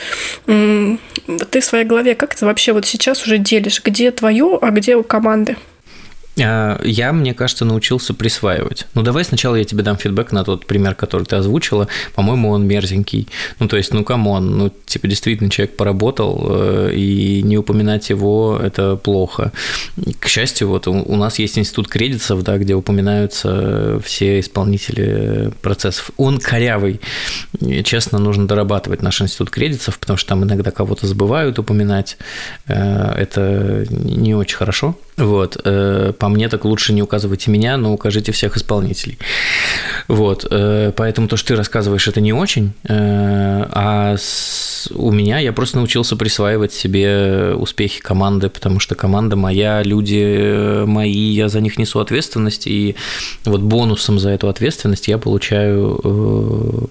Ты 0.45 1.59
в 1.59 1.65
своей 1.65 1.85
голове 1.85 2.15
как 2.15 2.35
ты 2.35 2.45
вообще 2.45 2.73
вот 2.73 2.85
сейчас 2.85 3.23
уже 3.23 3.37
делишь, 3.37 3.81
где 3.83 4.11
твое, 4.11 4.59
а 4.61 4.69
где 4.71 4.95
у 4.95 5.03
команды? 5.03 5.55
А, 6.41 6.79
я, 6.83 7.11
мне 7.13 7.33
кажется, 7.33 7.65
научился 7.65 8.13
присваивать. 8.13 8.87
Ну, 8.93 9.01
давай 9.01 9.23
сначала 9.23 9.55
я 9.55 9.63
тебе 9.63 9.83
дам 9.83 9.97
фидбэк 9.97 10.31
на 10.31 10.43
тот 10.43 10.65
пример, 10.65 10.95
который 10.95 11.25
ты 11.25 11.35
озвучила. 11.35 11.87
По-моему, 12.15 12.49
он 12.49 12.67
мерзенький. 12.67 13.27
Ну, 13.59 13.67
то 13.67 13.77
есть, 13.77 13.93
ну, 13.93 14.03
come 14.03 14.34
on, 14.34 14.57
ну, 14.57 14.71
типа, 14.85 15.07
действительно, 15.07 15.49
человек 15.49 15.75
поработал, 15.75 16.45
э, 16.49 16.93
и 16.95 17.41
не 17.43 17.57
упоминать 17.57 18.09
его– 18.09 18.59
это 18.63 18.95
плохо. 18.95 19.51
К 20.19 20.27
счастью, 20.27 20.69
вот 20.69 20.87
у 20.87 21.15
нас 21.15 21.39
есть 21.39 21.57
институт 21.57 21.87
кредитов, 21.87 22.43
да, 22.43 22.57
где 22.57 22.75
упоминаются 22.75 23.99
все 24.03 24.39
исполнители 24.39 25.51
процессов. 25.61 26.11
Он 26.17 26.39
корявый. 26.39 27.01
Честно, 27.83 28.19
нужно 28.19 28.47
дорабатывать 28.47 29.01
наш 29.01 29.21
институт 29.21 29.49
кредитов, 29.49 29.99
потому 29.99 30.17
что 30.17 30.29
там 30.29 30.43
иногда 30.43 30.71
кого-то 30.71 31.07
забывают 31.07 31.59
упоминать. 31.59 32.17
Э, 32.67 33.13
это 33.17 33.85
не 33.89 34.35
очень 34.35 34.57
хорошо. 34.57 34.95
Вот, 35.17 35.59
э, 35.65 36.13
мне 36.29 36.49
так 36.49 36.65
лучше 36.65 36.93
не 36.93 37.01
указывайте 37.01 37.51
меня, 37.51 37.77
но 37.77 37.93
укажите 37.93 38.31
всех 38.31 38.57
исполнителей. 38.57 39.17
Вот, 40.07 40.45
э, 40.49 40.91
поэтому 40.95 41.27
то, 41.27 41.37
что 41.37 41.49
ты 41.49 41.55
рассказываешь, 41.55 42.07
это 42.07 42.21
не 42.21 42.33
очень, 42.33 42.73
э, 42.87 43.65
а 43.71 44.15
у 44.91 45.11
меня 45.11 45.39
я 45.39 45.53
просто 45.53 45.77
научился 45.77 46.15
присваивать 46.15 46.73
себе 46.73 47.53
успехи 47.55 48.01
команды, 48.01 48.49
потому 48.49 48.79
что 48.79 48.95
команда 48.95 49.35
моя, 49.35 49.83
люди 49.83 50.85
мои, 50.85 51.31
я 51.31 51.49
за 51.49 51.61
них 51.61 51.77
несу 51.77 51.99
ответственность, 51.99 52.67
и 52.67 52.95
вот 53.45 53.61
бонусом 53.61 54.19
за 54.19 54.29
эту 54.29 54.47
ответственность 54.47 55.07
я 55.07 55.17
получаю 55.17 56.89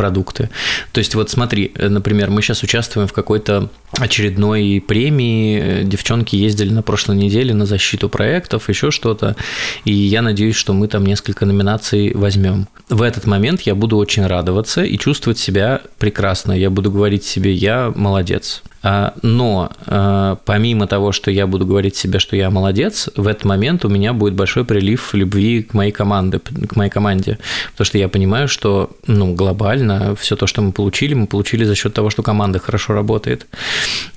продукты. 0.00 0.48
То 0.92 1.00
есть 1.00 1.14
вот 1.14 1.28
смотри, 1.28 1.72
например, 1.76 2.30
мы 2.30 2.40
сейчас 2.40 2.62
участвуем 2.62 3.06
в 3.06 3.12
какой-то 3.12 3.68
очередной 3.98 4.82
премии, 4.88 5.82
девчонки 5.82 6.36
ездили 6.36 6.70
на 6.70 6.80
прошлой 6.80 7.16
неделе 7.16 7.52
на 7.52 7.66
защиту 7.66 8.08
проектов, 8.08 8.70
еще 8.70 8.90
что-то, 8.90 9.36
и 9.84 9.92
я 9.92 10.22
надеюсь, 10.22 10.56
что 10.56 10.72
мы 10.72 10.88
там 10.88 11.04
несколько 11.04 11.44
номинаций 11.44 12.12
возьмем. 12.14 12.66
В 12.88 13.02
этот 13.02 13.26
момент 13.26 13.60
я 13.62 13.74
буду 13.74 13.98
очень 13.98 14.26
радоваться 14.26 14.82
и 14.82 14.96
чувствовать 14.96 15.38
себя 15.38 15.82
прекрасно. 15.98 16.52
Я 16.52 16.70
буду 16.70 16.90
говорить 16.90 17.24
себе, 17.24 17.52
я 17.52 17.92
молодец. 17.94 18.62
А, 18.82 19.14
но 19.22 19.70
а, 19.86 20.36
помимо 20.44 20.86
того, 20.86 21.12
что 21.12 21.30
я 21.30 21.46
буду 21.46 21.66
говорить 21.66 21.96
себе, 21.96 22.18
что 22.18 22.36
я 22.36 22.50
молодец, 22.50 23.10
в 23.14 23.26
этот 23.26 23.44
момент 23.44 23.84
у 23.84 23.88
меня 23.88 24.12
будет 24.12 24.34
большой 24.34 24.64
прилив 24.64 25.14
любви 25.14 25.62
к 25.62 25.74
моей 25.74 25.92
команде, 25.92 26.38
к 26.38 26.76
моей 26.76 26.90
команде, 26.90 27.38
потому 27.72 27.86
что 27.86 27.98
я 27.98 28.08
понимаю, 28.08 28.48
что 28.48 28.90
ну, 29.06 29.34
глобально 29.34 30.16
все 30.16 30.36
то, 30.36 30.46
что 30.46 30.62
мы 30.62 30.72
получили, 30.72 31.14
мы 31.14 31.26
получили 31.26 31.64
за 31.64 31.74
счет 31.74 31.92
того, 31.92 32.10
что 32.10 32.22
команда 32.22 32.58
хорошо 32.58 32.94
работает. 32.94 33.46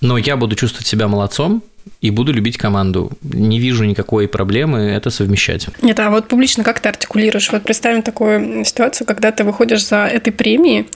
Но 0.01 0.17
я 0.17 0.37
буду 0.37 0.55
чувствовать 0.55 0.87
себя 0.87 1.07
молодцом, 1.07 1.61
и 2.01 2.09
буду 2.09 2.33
любить 2.33 2.57
команду. 2.57 3.11
Не 3.21 3.59
вижу 3.59 3.85
никакой 3.85 4.27
проблемы 4.27 4.79
это 4.79 5.09
совмещать. 5.09 5.67
Нет, 5.81 5.99
а 5.99 6.09
вот 6.09 6.27
публично 6.27 6.63
как 6.63 6.79
ты 6.79 6.89
артикулируешь? 6.89 7.51
Вот 7.51 7.63
представим 7.63 8.01
такую 8.01 8.65
ситуацию, 8.65 9.07
когда 9.07 9.31
ты 9.31 9.43
выходишь 9.43 9.85
за 9.85 10.05
этой 10.05 10.31
премией, 10.31 10.87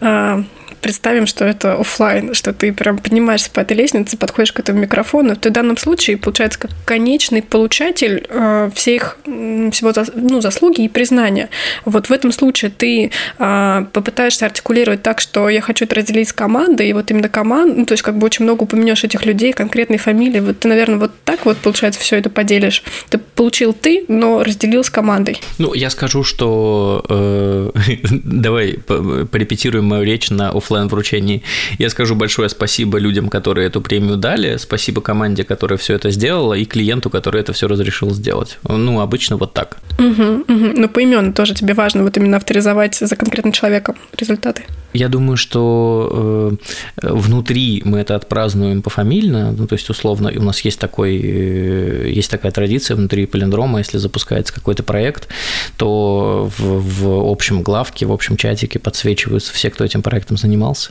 а, 0.00 0.44
представим, 0.82 1.26
что 1.26 1.44
это 1.44 1.74
офлайн, 1.74 2.34
что 2.34 2.52
ты 2.52 2.72
прям 2.72 2.98
поднимаешься 2.98 3.50
по 3.50 3.60
этой 3.60 3.76
лестнице, 3.76 4.18
подходишь 4.18 4.52
к 4.52 4.58
этому 4.58 4.80
микрофону, 4.80 5.36
ты 5.36 5.48
в 5.48 5.52
данном 5.52 5.78
случае, 5.78 6.16
получается, 6.18 6.58
как 6.58 6.72
конечный 6.84 7.40
получатель 7.40 8.26
э, 8.28 8.70
всех 8.74 9.16
всего 9.24 9.92
ну, 10.14 10.40
заслуги 10.40 10.82
и 10.82 10.88
признания. 10.88 11.48
Вот 11.84 12.08
в 12.08 12.12
этом 12.12 12.32
случае 12.32 12.72
ты 12.76 13.10
э, 13.38 13.86
попытаешься 13.92 14.46
артикулировать 14.46 15.02
так, 15.02 15.20
что 15.20 15.48
я 15.48 15.60
хочу 15.60 15.84
это 15.84 15.94
разделить 15.94 16.28
с 16.28 16.32
командой, 16.32 16.88
и 16.88 16.92
вот 16.92 17.10
именно 17.10 17.28
команда, 17.28 17.74
ну, 17.76 17.86
то 17.86 17.92
есть 17.92 18.02
как 18.02 18.18
бы 18.18 18.26
очень 18.26 18.44
много 18.44 18.64
упомянешь 18.64 19.04
этих 19.04 19.24
людей, 19.24 19.52
конкретной 19.52 19.98
фамилии, 19.98 20.21
вот 20.30 20.60
ты, 20.60 20.68
наверное, 20.68 20.98
вот 20.98 21.12
так 21.24 21.44
вот, 21.44 21.58
получается, 21.58 22.00
все 22.00 22.16
это 22.16 22.30
поделишь. 22.30 22.82
Ты 23.08 23.18
получил 23.18 23.72
ты, 23.72 24.04
но 24.08 24.42
разделил 24.42 24.84
с 24.84 24.90
командой. 24.90 25.40
Ну, 25.58 25.74
я 25.74 25.90
скажу, 25.90 26.24
что 26.24 27.04
э, 27.08 27.70
давай 28.10 28.74
порепетируем 28.74 29.86
мою 29.86 30.04
речь 30.04 30.30
на 30.30 30.50
офлайн 30.50 30.88
вручении. 30.88 31.42
Я 31.78 31.90
скажу 31.90 32.14
большое 32.14 32.48
спасибо 32.48 32.98
людям, 32.98 33.28
которые 33.28 33.66
эту 33.66 33.80
премию 33.80 34.16
дали, 34.16 34.56
спасибо 34.56 35.00
команде, 35.00 35.44
которая 35.44 35.78
все 35.78 35.94
это 35.94 36.10
сделала, 36.10 36.54
и 36.54 36.64
клиенту, 36.64 37.10
который 37.10 37.40
это 37.40 37.52
все 37.52 37.68
разрешил 37.68 38.10
сделать. 38.10 38.58
Ну, 38.68 39.00
обычно 39.00 39.36
вот 39.36 39.52
так. 39.52 39.78
Угу, 39.98 40.22
угу. 40.48 40.72
Ну, 40.76 40.88
поименно 40.88 41.32
тоже 41.32 41.54
тебе 41.54 41.74
важно 41.74 42.02
вот 42.02 42.16
именно 42.16 42.36
авторизовать 42.36 42.94
за 42.94 43.16
конкретным 43.16 43.52
человеком 43.52 43.96
результаты. 44.16 44.62
Я 44.92 45.08
думаю, 45.08 45.36
что 45.36 46.58
э, 47.02 47.08
внутри 47.08 47.82
мы 47.84 47.98
это 47.98 48.14
отпразднуем 48.14 48.82
пофамильно, 48.82 49.52
ну, 49.52 49.66
то 49.66 49.74
есть, 49.74 49.88
условно, 49.88 50.11
у 50.20 50.42
нас 50.42 50.60
есть, 50.60 50.78
такой, 50.78 51.20
э, 51.22 52.10
есть 52.10 52.30
такая 52.30 52.52
традиция 52.52 52.96
внутри 52.96 53.26
полиндрома, 53.26 53.78
если 53.78 53.98
запускается 53.98 54.52
какой-то 54.52 54.82
проект, 54.82 55.28
то 55.76 56.50
в, 56.58 57.04
в 57.04 57.30
общем 57.30 57.62
главке, 57.62 58.06
в 58.06 58.12
общем 58.12 58.36
чатике 58.36 58.78
подсвечиваются 58.78 59.52
все, 59.52 59.70
кто 59.70 59.84
этим 59.84 60.02
проектом 60.02 60.36
занимался. 60.36 60.90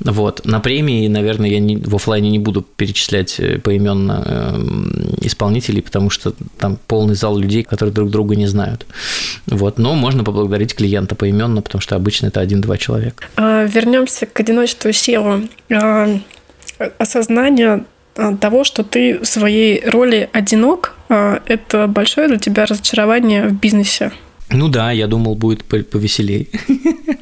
Вот. 0.00 0.44
На 0.44 0.60
премии, 0.60 1.08
наверное, 1.08 1.50
я 1.50 1.58
не, 1.58 1.76
в 1.76 1.94
офлайне 1.94 2.30
не 2.30 2.38
буду 2.38 2.62
перечислять 2.62 3.38
э, 3.40 3.58
поименно 3.58 4.58
исполнителей, 5.20 5.82
потому 5.82 6.10
что 6.10 6.34
там 6.58 6.78
полный 6.86 7.14
зал 7.14 7.36
людей, 7.38 7.62
которые 7.62 7.94
друг 7.94 8.10
друга 8.10 8.36
не 8.36 8.46
знают. 8.46 8.86
Вот. 9.46 9.78
Но 9.78 9.94
можно 9.94 10.24
поблагодарить 10.24 10.74
клиента 10.74 11.14
поименно, 11.14 11.62
потому 11.62 11.80
что 11.80 11.96
обычно 11.96 12.26
это 12.26 12.40
один-два 12.40 12.78
человека. 12.78 13.24
А, 13.36 13.64
вернемся 13.64 14.26
к 14.26 14.38
одиночеству 14.40 14.90
SEO. 14.90 15.48
А, 15.70 16.18
осознание 16.98 17.84
того, 18.14 18.64
что 18.64 18.84
ты 18.84 19.18
в 19.18 19.24
своей 19.24 19.82
роли 19.88 20.28
одинок, 20.32 20.94
это 21.08 21.86
большое 21.88 22.28
для 22.28 22.38
тебя 22.38 22.66
разочарование 22.66 23.48
в 23.48 23.54
бизнесе. 23.54 24.12
Ну 24.50 24.68
да, 24.68 24.90
я 24.90 25.06
думал, 25.06 25.34
будет 25.34 25.64
повеселее. 25.64 26.46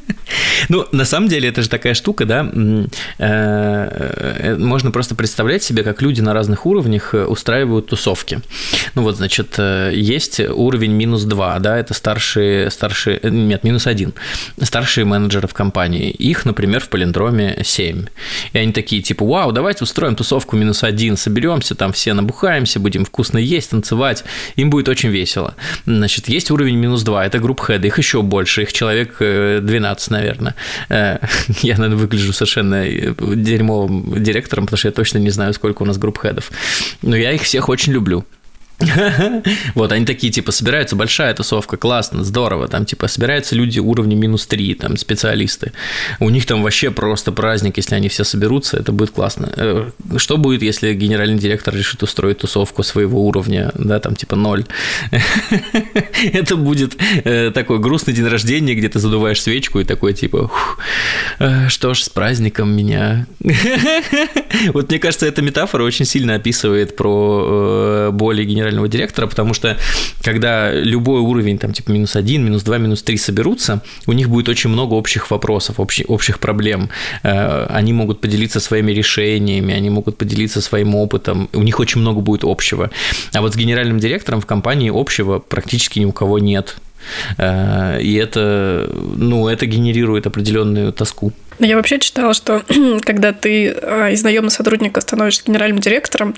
Ну, 0.68 0.86
на 0.92 1.04
самом 1.04 1.28
деле, 1.28 1.48
это 1.48 1.62
же 1.62 1.68
такая 1.68 1.94
штука, 1.94 2.24
да, 2.24 2.50
э, 2.52 2.86
э, 3.18 4.56
можно 4.56 4.90
просто 4.90 5.14
представлять 5.14 5.62
себе, 5.62 5.82
как 5.82 6.02
люди 6.02 6.20
на 6.20 6.34
разных 6.34 6.66
уровнях 6.66 7.14
э, 7.14 7.24
устраивают 7.24 7.86
тусовки. 7.86 8.40
Ну 8.94 9.02
вот, 9.02 9.16
значит, 9.16 9.58
есть 9.58 10.40
уровень 10.40 10.92
минус 10.92 11.24
2, 11.24 11.58
да, 11.58 11.78
это 11.78 11.94
старшие, 11.94 12.70
старшие, 12.70 13.20
нет, 13.22 13.64
минус 13.64 13.86
1, 13.86 14.12
старшие 14.62 15.04
менеджеры 15.04 15.48
в 15.48 15.54
компании. 15.54 16.10
Их, 16.10 16.44
например, 16.44 16.80
в 16.80 16.88
Полиндроме 16.88 17.62
7. 17.62 18.06
И 18.52 18.58
они 18.58 18.72
такие, 18.72 19.02
типа, 19.02 19.24
вау, 19.24 19.52
давайте 19.52 19.84
устроим 19.84 20.16
тусовку 20.16 20.56
минус 20.56 20.82
1, 20.82 21.16
соберемся, 21.16 21.74
там 21.74 21.92
все 21.92 22.12
набухаемся, 22.14 22.80
будем 22.80 23.04
вкусно 23.04 23.38
есть, 23.38 23.70
танцевать, 23.70 24.24
им 24.56 24.70
будет 24.70 24.88
очень 24.88 25.10
весело. 25.10 25.54
Значит, 25.86 26.28
есть 26.28 26.50
уровень 26.50 26.76
минус 26.76 27.02
2, 27.02 27.26
это 27.26 27.38
групп 27.38 27.62
хеды, 27.66 27.88
их 27.88 27.98
еще 27.98 28.22
больше, 28.22 28.62
их 28.62 28.72
человек 28.72 29.16
12, 29.18 30.10
наверное. 30.10 30.39
Э, 30.88 31.18
я, 31.62 31.76
наверное, 31.76 31.96
выгляжу 31.96 32.32
совершенно 32.32 32.86
э, 32.86 33.14
дерьмовым 33.18 34.22
директором, 34.22 34.66
потому 34.66 34.78
что 34.78 34.88
я 34.88 34.92
точно 34.92 35.18
не 35.18 35.30
знаю, 35.30 35.54
сколько 35.54 35.82
у 35.82 35.86
нас 35.86 35.98
групп 35.98 36.18
хедов. 36.18 36.50
Но 37.02 37.16
я 37.16 37.32
их 37.32 37.42
всех 37.42 37.68
очень 37.68 37.92
люблю. 37.92 38.24
Вот, 39.74 39.92
они 39.92 40.04
такие, 40.04 40.32
типа, 40.32 40.52
собираются, 40.52 40.96
большая 40.96 41.34
тусовка, 41.34 41.76
классно, 41.76 42.24
здорово, 42.24 42.68
там, 42.68 42.84
типа, 42.84 43.08
собираются 43.08 43.54
люди 43.54 43.78
уровня 43.78 44.16
минус 44.16 44.46
3, 44.46 44.74
там, 44.74 44.96
специалисты. 44.96 45.72
У 46.18 46.30
них 46.30 46.46
там 46.46 46.62
вообще 46.62 46.90
просто 46.90 47.32
праздник, 47.32 47.76
если 47.76 47.94
они 47.94 48.08
все 48.08 48.24
соберутся, 48.24 48.78
это 48.78 48.92
будет 48.92 49.10
классно. 49.10 49.52
Э, 49.56 49.90
что 50.16 50.36
будет, 50.36 50.62
если 50.62 50.94
генеральный 50.94 51.38
директор 51.38 51.74
решит 51.74 52.02
устроить 52.02 52.38
тусовку 52.38 52.82
своего 52.82 53.26
уровня, 53.26 53.70
да, 53.74 54.00
там, 54.00 54.14
типа, 54.16 54.36
ноль? 54.36 54.64
Это 56.32 56.56
будет 56.56 56.96
э, 57.24 57.50
такой 57.50 57.78
грустный 57.78 58.14
день 58.14 58.26
рождения, 58.26 58.74
где 58.74 58.88
ты 58.88 58.98
задуваешь 58.98 59.42
свечку 59.42 59.80
и 59.80 59.84
такой, 59.84 60.14
типа, 60.14 60.50
«Э, 61.38 61.68
что 61.68 61.94
ж, 61.94 62.02
с 62.02 62.08
праздником 62.08 62.74
меня. 62.74 63.26
Вот 64.74 64.90
мне 64.90 64.98
кажется, 64.98 65.26
эта 65.26 65.42
метафора 65.42 65.84
очень 65.84 66.04
сильно 66.04 66.34
описывает 66.34 66.96
про 66.96 68.10
боли 68.12 68.44
генерального 68.44 68.69
генерального 68.70 68.88
директора, 68.88 69.26
потому 69.26 69.54
что 69.54 69.76
когда 70.22 70.72
любой 70.72 71.20
уровень, 71.20 71.58
там, 71.58 71.72
типа, 71.72 71.90
минус 71.90 72.16
один, 72.16 72.44
минус 72.44 72.62
два, 72.62 72.78
минус 72.78 73.02
три 73.02 73.16
соберутся, 73.16 73.80
у 74.06 74.12
них 74.12 74.28
будет 74.28 74.48
очень 74.48 74.70
много 74.70 74.94
общих 74.94 75.30
вопросов, 75.30 75.80
общих, 75.80 76.08
общих 76.08 76.38
проблем. 76.38 76.88
Э, 77.22 77.66
они 77.66 77.92
могут 77.92 78.20
поделиться 78.20 78.60
своими 78.60 78.92
решениями, 78.92 79.74
они 79.74 79.90
могут 79.90 80.16
поделиться 80.16 80.60
своим 80.60 80.94
опытом, 80.94 81.48
у 81.52 81.62
них 81.62 81.80
очень 81.80 82.00
много 82.00 82.20
будет 82.20 82.44
общего. 82.44 82.90
А 83.34 83.40
вот 83.40 83.52
с 83.52 83.56
генеральным 83.56 83.98
директором 83.98 84.40
в 84.40 84.46
компании 84.46 84.90
общего 84.92 85.38
практически 85.38 86.00
ни 86.00 86.06
у 86.06 86.12
кого 86.12 86.38
нет. 86.38 86.76
Э, 87.38 88.00
и 88.00 88.14
это, 88.14 88.88
ну, 89.16 89.48
это 89.48 89.66
генерирует 89.66 90.26
определенную 90.26 90.92
тоску. 90.92 91.32
Я 91.60 91.76
вообще 91.76 91.98
читала, 91.98 92.32
что 92.32 92.62
когда 93.02 93.32
ты 93.32 93.70
а, 93.70 94.08
из 94.08 94.24
наемного 94.24 94.50
сотрудника 94.50 95.00
становишься 95.02 95.42
генеральным 95.46 95.78
директором, 95.78 96.34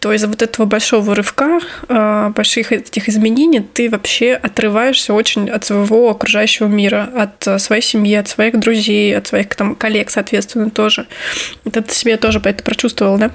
то 0.00 0.12
из-за 0.12 0.26
вот 0.26 0.42
этого 0.42 0.66
большого 0.66 1.14
рывка, 1.14 1.60
а, 1.88 2.30
больших 2.30 2.72
этих 2.72 3.08
изменений, 3.08 3.60
ты 3.60 3.88
вообще 3.88 4.34
отрываешься 4.34 5.14
очень 5.14 5.48
от 5.48 5.64
своего 5.64 6.10
окружающего 6.10 6.66
мира, 6.66 7.08
от 7.14 7.46
а, 7.46 7.58
своей 7.60 7.82
семьи, 7.82 8.14
от 8.16 8.28
своих 8.28 8.58
друзей, 8.58 9.16
от 9.16 9.28
своих 9.28 9.48
там 9.54 9.76
коллег, 9.76 10.10
соответственно, 10.10 10.70
тоже. 10.70 11.06
Это 11.64 11.80
ты 11.80 11.94
себе 11.94 12.16
тоже 12.16 12.40
это 12.42 12.64
прочувствовал, 12.64 13.16
да? 13.16 13.30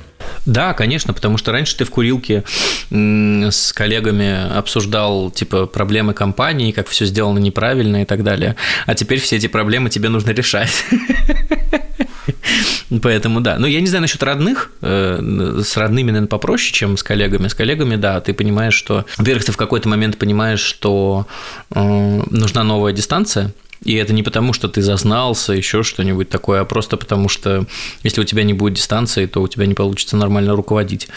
Да, 0.45 0.73
конечно, 0.73 1.13
потому 1.13 1.37
что 1.37 1.51
раньше 1.51 1.77
ты 1.77 1.85
в 1.85 1.89
курилке 1.89 2.43
с 2.91 3.73
коллегами 3.73 4.57
обсуждал 4.57 5.31
типа 5.31 5.67
проблемы 5.67 6.13
компании, 6.13 6.71
как 6.71 6.87
все 6.87 7.05
сделано 7.05 7.39
неправильно 7.39 8.01
и 8.01 8.05
так 8.05 8.23
далее, 8.23 8.55
а 8.85 8.95
теперь 8.95 9.19
все 9.19 9.37
эти 9.37 9.47
проблемы 9.47 9.89
тебе 9.89 10.09
нужно 10.09 10.31
решать. 10.31 10.85
Поэтому 13.01 13.41
да. 13.41 13.57
Но 13.57 13.67
я 13.67 13.81
не 13.81 13.87
знаю 13.87 14.01
насчет 14.01 14.21
родных. 14.23 14.71
Э, 14.81 15.19
с 15.63 15.77
родными, 15.77 16.11
наверное, 16.11 16.27
попроще, 16.27 16.71
чем 16.73 16.97
с 16.97 17.03
коллегами. 17.03 17.47
С 17.47 17.53
коллегами, 17.53 17.95
да, 17.95 18.21
ты 18.21 18.33
понимаешь, 18.33 18.73
что... 18.73 19.05
Во-первых, 19.17 19.45
ты 19.45 19.51
в 19.51 19.57
какой-то 19.57 19.89
момент 19.89 20.17
понимаешь, 20.17 20.59
что 20.59 21.27
э, 21.71 22.21
нужна 22.29 22.63
новая 22.63 22.93
дистанция, 22.93 23.51
и 23.83 23.95
это 23.95 24.13
не 24.13 24.23
потому, 24.23 24.53
что 24.53 24.67
ты 24.67 24.81
зазнался, 24.81 25.53
еще 25.53 25.83
что-нибудь 25.83 26.29
такое, 26.29 26.61
а 26.61 26.65
просто 26.65 26.97
потому, 26.97 27.29
что 27.29 27.65
если 28.03 28.21
у 28.21 28.23
тебя 28.23 28.43
не 28.43 28.53
будет 28.53 28.75
дистанции, 28.75 29.25
то 29.25 29.41
у 29.41 29.47
тебя 29.47 29.65
не 29.65 29.73
получится 29.73 30.15
нормально 30.15 30.55
руководить. 30.55 31.07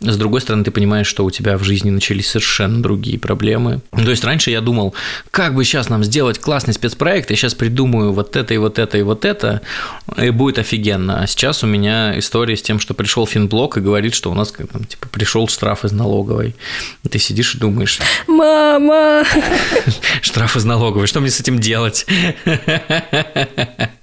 С 0.00 0.16
другой 0.16 0.40
стороны, 0.40 0.64
ты 0.64 0.70
понимаешь, 0.70 1.06
что 1.06 1.24
у 1.24 1.30
тебя 1.30 1.58
в 1.58 1.64
жизни 1.64 1.90
начались 1.90 2.28
совершенно 2.28 2.82
другие 2.82 3.18
проблемы. 3.18 3.80
То 3.92 4.10
есть 4.10 4.24
раньше 4.24 4.50
я 4.50 4.60
думал, 4.60 4.94
как 5.30 5.54
бы 5.54 5.64
сейчас 5.64 5.88
нам 5.88 6.04
сделать 6.04 6.38
классный 6.38 6.74
спецпроект, 6.74 7.30
я 7.30 7.36
сейчас 7.36 7.54
придумаю 7.54 8.12
вот 8.12 8.36
это 8.36 8.54
и 8.54 8.58
вот 8.58 8.78
это 8.78 8.96
и 8.96 9.02
вот 9.02 9.24
это, 9.24 9.60
и 10.16 10.30
будет 10.30 10.58
офигенно. 10.58 11.20
А 11.20 11.26
сейчас 11.26 11.62
у 11.62 11.66
меня 11.66 12.18
история 12.18 12.56
с 12.56 12.62
тем, 12.62 12.80
что 12.80 12.94
пришел 12.94 13.26
Финблок 13.26 13.76
и 13.76 13.80
говорит, 13.80 14.14
что 14.14 14.30
у 14.30 14.34
нас 14.34 14.52
там, 14.52 14.84
типа, 14.84 15.08
пришел 15.08 15.48
штраф 15.48 15.84
из 15.84 15.92
налоговой. 15.92 16.56
И 17.04 17.08
ты 17.08 17.18
сидишь 17.18 17.54
и 17.54 17.58
думаешь... 17.58 17.98
Мама! 18.26 19.24
Штраф 20.22 20.56
из 20.56 20.64
налоговой, 20.64 21.06
что 21.06 21.20
мне 21.20 21.30
с 21.30 21.40
этим 21.40 21.58
делать? 21.58 22.05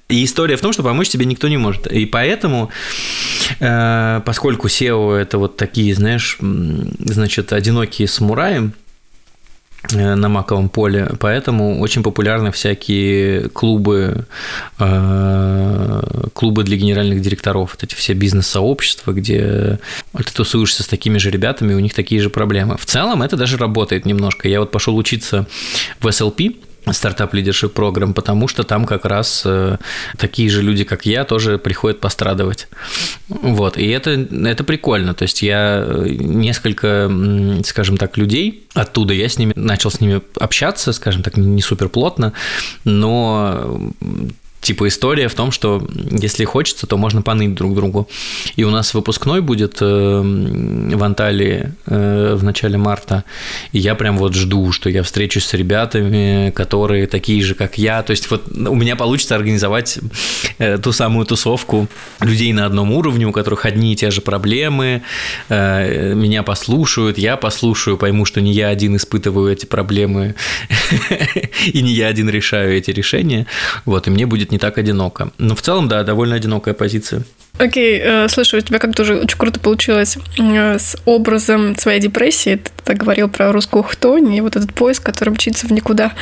И 0.09 0.25
история 0.25 0.57
в 0.57 0.61
том, 0.61 0.73
что 0.73 0.83
помочь 0.83 1.09
тебе 1.09 1.25
никто 1.25 1.47
не 1.47 1.57
может. 1.57 1.87
И 1.87 2.05
поэтому, 2.05 2.69
э, 3.59 4.21
поскольку 4.25 4.67
SEO 4.67 5.15
это 5.15 5.37
вот 5.37 5.57
такие, 5.57 5.95
знаешь, 5.95 6.37
значит, 6.39 7.51
одинокие 7.53 8.07
самураи, 8.07 8.71
Э, 9.91 10.15
на 10.15 10.29
маковом 10.29 10.69
поле, 10.69 11.11
поэтому 11.19 11.81
очень 11.81 12.03
популярны 12.03 12.53
всякие 12.53 13.49
клубы, 13.49 14.25
э, 14.79 16.01
клубы 16.33 16.63
для 16.63 16.77
генеральных 16.77 17.21
директоров, 17.21 17.71
вот 17.73 17.83
эти 17.83 17.93
все 17.93 18.13
бизнес-сообщества, 18.13 19.11
где 19.11 19.79
ты 20.13 20.33
тусуешься 20.33 20.83
с 20.83 20.87
такими 20.87 21.17
же 21.17 21.31
ребятами, 21.31 21.73
у 21.73 21.79
них 21.79 21.93
такие 21.93 22.21
же 22.21 22.29
проблемы. 22.29 22.77
В 22.77 22.85
целом 22.85 23.23
это 23.23 23.35
даже 23.35 23.57
работает 23.57 24.05
немножко. 24.05 24.47
Я 24.47 24.61
вот 24.61 24.71
пошел 24.71 24.95
учиться 24.95 25.47
в 25.99 26.07
SLP, 26.07 26.55
стартап 26.91 27.33
лидершип 27.33 27.73
программ, 27.73 28.13
потому 28.13 28.47
что 28.47 28.63
там 28.63 28.85
как 28.85 29.05
раз 29.05 29.43
э, 29.45 29.77
такие 30.17 30.49
же 30.49 30.61
люди, 30.61 30.83
как 30.83 31.05
я, 31.05 31.23
тоже 31.23 31.57
приходят 31.57 31.99
пострадывать. 31.99 32.67
Вот, 33.29 33.77
и 33.77 33.87
это, 33.87 34.11
это 34.11 34.63
прикольно, 34.63 35.13
то 35.13 35.23
есть 35.23 35.41
я 35.41 35.83
э, 35.85 36.07
несколько, 36.09 37.11
скажем 37.63 37.97
так, 37.97 38.17
людей 38.17 38.67
оттуда, 38.73 39.13
я 39.13 39.29
с 39.29 39.37
ними 39.37 39.53
начал 39.55 39.91
с 39.91 40.01
ними 40.01 40.21
общаться, 40.39 40.93
скажем 40.93 41.23
так, 41.23 41.37
не 41.37 41.61
супер 41.61 41.89
плотно, 41.89 42.33
но 42.83 43.91
Типа 44.63 44.87
история 44.87 45.27
в 45.27 45.35
том, 45.35 45.51
что 45.51 45.85
если 46.09 46.45
хочется, 46.45 46.87
то 46.87 46.95
можно 46.95 47.21
поныть 47.21 47.53
друг 47.53 47.75
другу. 47.75 48.07
И 48.55 48.63
у 48.63 48.69
нас 48.69 48.93
выпускной 48.93 49.41
будет 49.41 49.77
э, 49.81 50.21
в 50.21 51.03
Анталии 51.03 51.73
э, 51.85 52.35
в 52.35 52.43
начале 52.45 52.77
марта. 52.77 53.25
И 53.73 53.79
я 53.79 53.93
прям 53.95 54.17
вот 54.17 54.33
жду, 54.35 54.71
что 54.71 54.89
я 54.89 55.03
встречусь 55.03 55.45
с 55.47 55.53
ребятами, 55.53 56.49
которые 56.51 57.07
такие 57.07 57.43
же, 57.43 57.55
как 57.55 57.77
я. 57.77 58.03
То 58.03 58.11
есть 58.11 58.31
вот 58.31 58.43
у 58.55 58.75
меня 58.75 58.95
получится 58.95 59.35
организовать 59.35 59.99
э, 60.59 60.77
ту 60.77 60.93
самую 60.93 61.25
тусовку 61.25 61.89
людей 62.21 62.53
на 62.53 62.65
одном 62.65 62.93
уровне, 62.93 63.27
у 63.27 63.33
которых 63.33 63.65
одни 63.65 63.91
и 63.91 63.95
те 63.97 64.11
же 64.11 64.21
проблемы. 64.21 65.01
Меня 65.49 66.43
послушают, 66.43 67.17
я 67.17 67.35
послушаю, 67.35 67.97
пойму, 67.97 68.23
что 68.23 68.39
не 68.39 68.53
я 68.53 68.69
один 68.69 68.95
испытываю 68.95 69.51
эти 69.51 69.65
проблемы, 69.65 70.35
и 71.65 71.81
не 71.81 71.91
я 71.91 72.07
один 72.07 72.29
решаю 72.29 72.77
эти 72.77 72.91
решения. 72.91 73.45
Вот, 73.83 74.07
и 74.07 74.09
мне 74.09 74.25
будет 74.25 74.52
не 74.53 74.59
так 74.59 74.77
одиноко. 74.77 75.31
Но 75.39 75.55
в 75.55 75.61
целом, 75.61 75.87
да, 75.87 76.03
довольно 76.03 76.35
одинокая 76.35 76.73
позиция. 76.73 77.23
Окей, 77.59 77.99
okay, 77.99 78.25
э, 78.25 78.27
слушай, 78.29 78.59
у 78.59 78.63
тебя 78.63 78.79
как-то 78.79 79.03
уже 79.03 79.19
очень 79.19 79.37
круто 79.37 79.59
получилось 79.59 80.17
э, 80.39 80.79
с 80.79 80.97
образом 81.05 81.77
своей 81.77 81.99
депрессии. 82.01 82.55
Ты 82.55 82.71
так 82.83 82.97
говорил 82.97 83.29
про 83.29 83.51
русскую 83.51 83.83
хтонь 83.83 84.33
и 84.33 84.41
вот 84.41 84.55
этот 84.55 84.73
поиск, 84.73 85.03
который 85.03 85.29
мчится 85.29 85.67
в 85.67 85.71
никуда. 85.71 86.13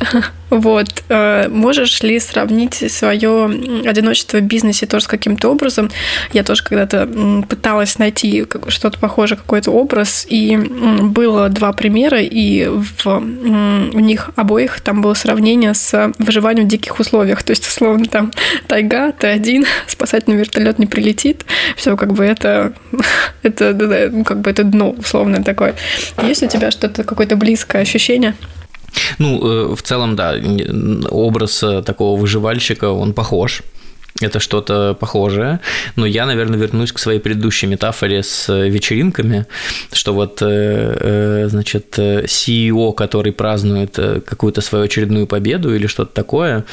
Вот. 0.50 1.04
Э, 1.10 1.46
можешь 1.50 2.02
ли 2.02 2.18
сравнить 2.18 2.90
свое 2.90 3.44
одиночество 3.84 4.38
в 4.38 4.42
бизнесе 4.42 4.86
тоже 4.86 5.04
с 5.04 5.06
каким-то 5.06 5.50
образом? 5.50 5.90
Я 6.32 6.42
тоже 6.42 6.64
когда-то 6.64 7.06
пыталась 7.46 7.98
найти 7.98 8.46
что-то 8.68 8.98
похожее, 8.98 9.36
какой-то 9.36 9.70
образ, 9.72 10.26
и 10.26 10.56
было 10.56 11.50
два 11.50 11.74
примера, 11.74 12.22
и 12.22 12.66
в, 12.66 13.06
у 13.06 14.00
них 14.00 14.30
обоих 14.36 14.80
там 14.80 15.02
было 15.02 15.12
сравнение 15.12 15.74
с 15.74 16.14
выживанием 16.18 16.66
в 16.66 16.70
диких 16.70 16.98
условиях. 16.98 17.42
То 17.42 17.50
есть, 17.50 17.66
условно, 17.66 18.06
там 18.06 18.32
тайга, 18.68 19.12
ты 19.12 19.26
один, 19.26 19.66
спасательный 19.86 20.38
вертолет 20.38 20.67
не 20.76 20.86
прилетит, 20.86 21.46
все 21.76 21.96
как 21.96 22.12
бы 22.12 22.24
это, 22.24 22.74
это 23.42 23.72
ну, 24.12 24.24
как 24.24 24.40
бы 24.40 24.50
это 24.50 24.64
дно 24.64 24.90
условно 24.90 25.42
такое. 25.42 25.74
Есть 26.22 26.42
у 26.42 26.48
тебя 26.48 26.70
что-то, 26.70 27.04
какое-то 27.04 27.36
близкое 27.36 27.82
ощущение? 27.82 28.34
Ну, 29.18 29.72
э, 29.72 29.74
в 29.74 29.82
целом, 29.82 30.16
да, 30.16 30.34
образ 31.10 31.62
э, 31.62 31.82
такого 31.82 32.18
выживальщика, 32.18 32.90
он 32.90 33.12
похож 33.12 33.62
это 34.20 34.40
что-то 34.40 34.96
похожее. 34.98 35.60
Но 35.96 36.06
я, 36.06 36.26
наверное, 36.26 36.58
вернусь 36.58 36.92
к 36.92 36.98
своей 36.98 37.20
предыдущей 37.20 37.66
метафоре 37.66 38.22
с 38.22 38.48
вечеринками, 38.48 39.46
что 39.92 40.12
вот, 40.12 40.38
значит, 40.38 41.98
CEO, 41.98 42.94
который 42.94 43.32
празднует 43.32 43.94
какую-то 43.94 44.60
свою 44.60 44.84
очередную 44.84 45.26
победу 45.26 45.74
или 45.74 45.86
что-то 45.86 46.12
такое, 46.12 46.64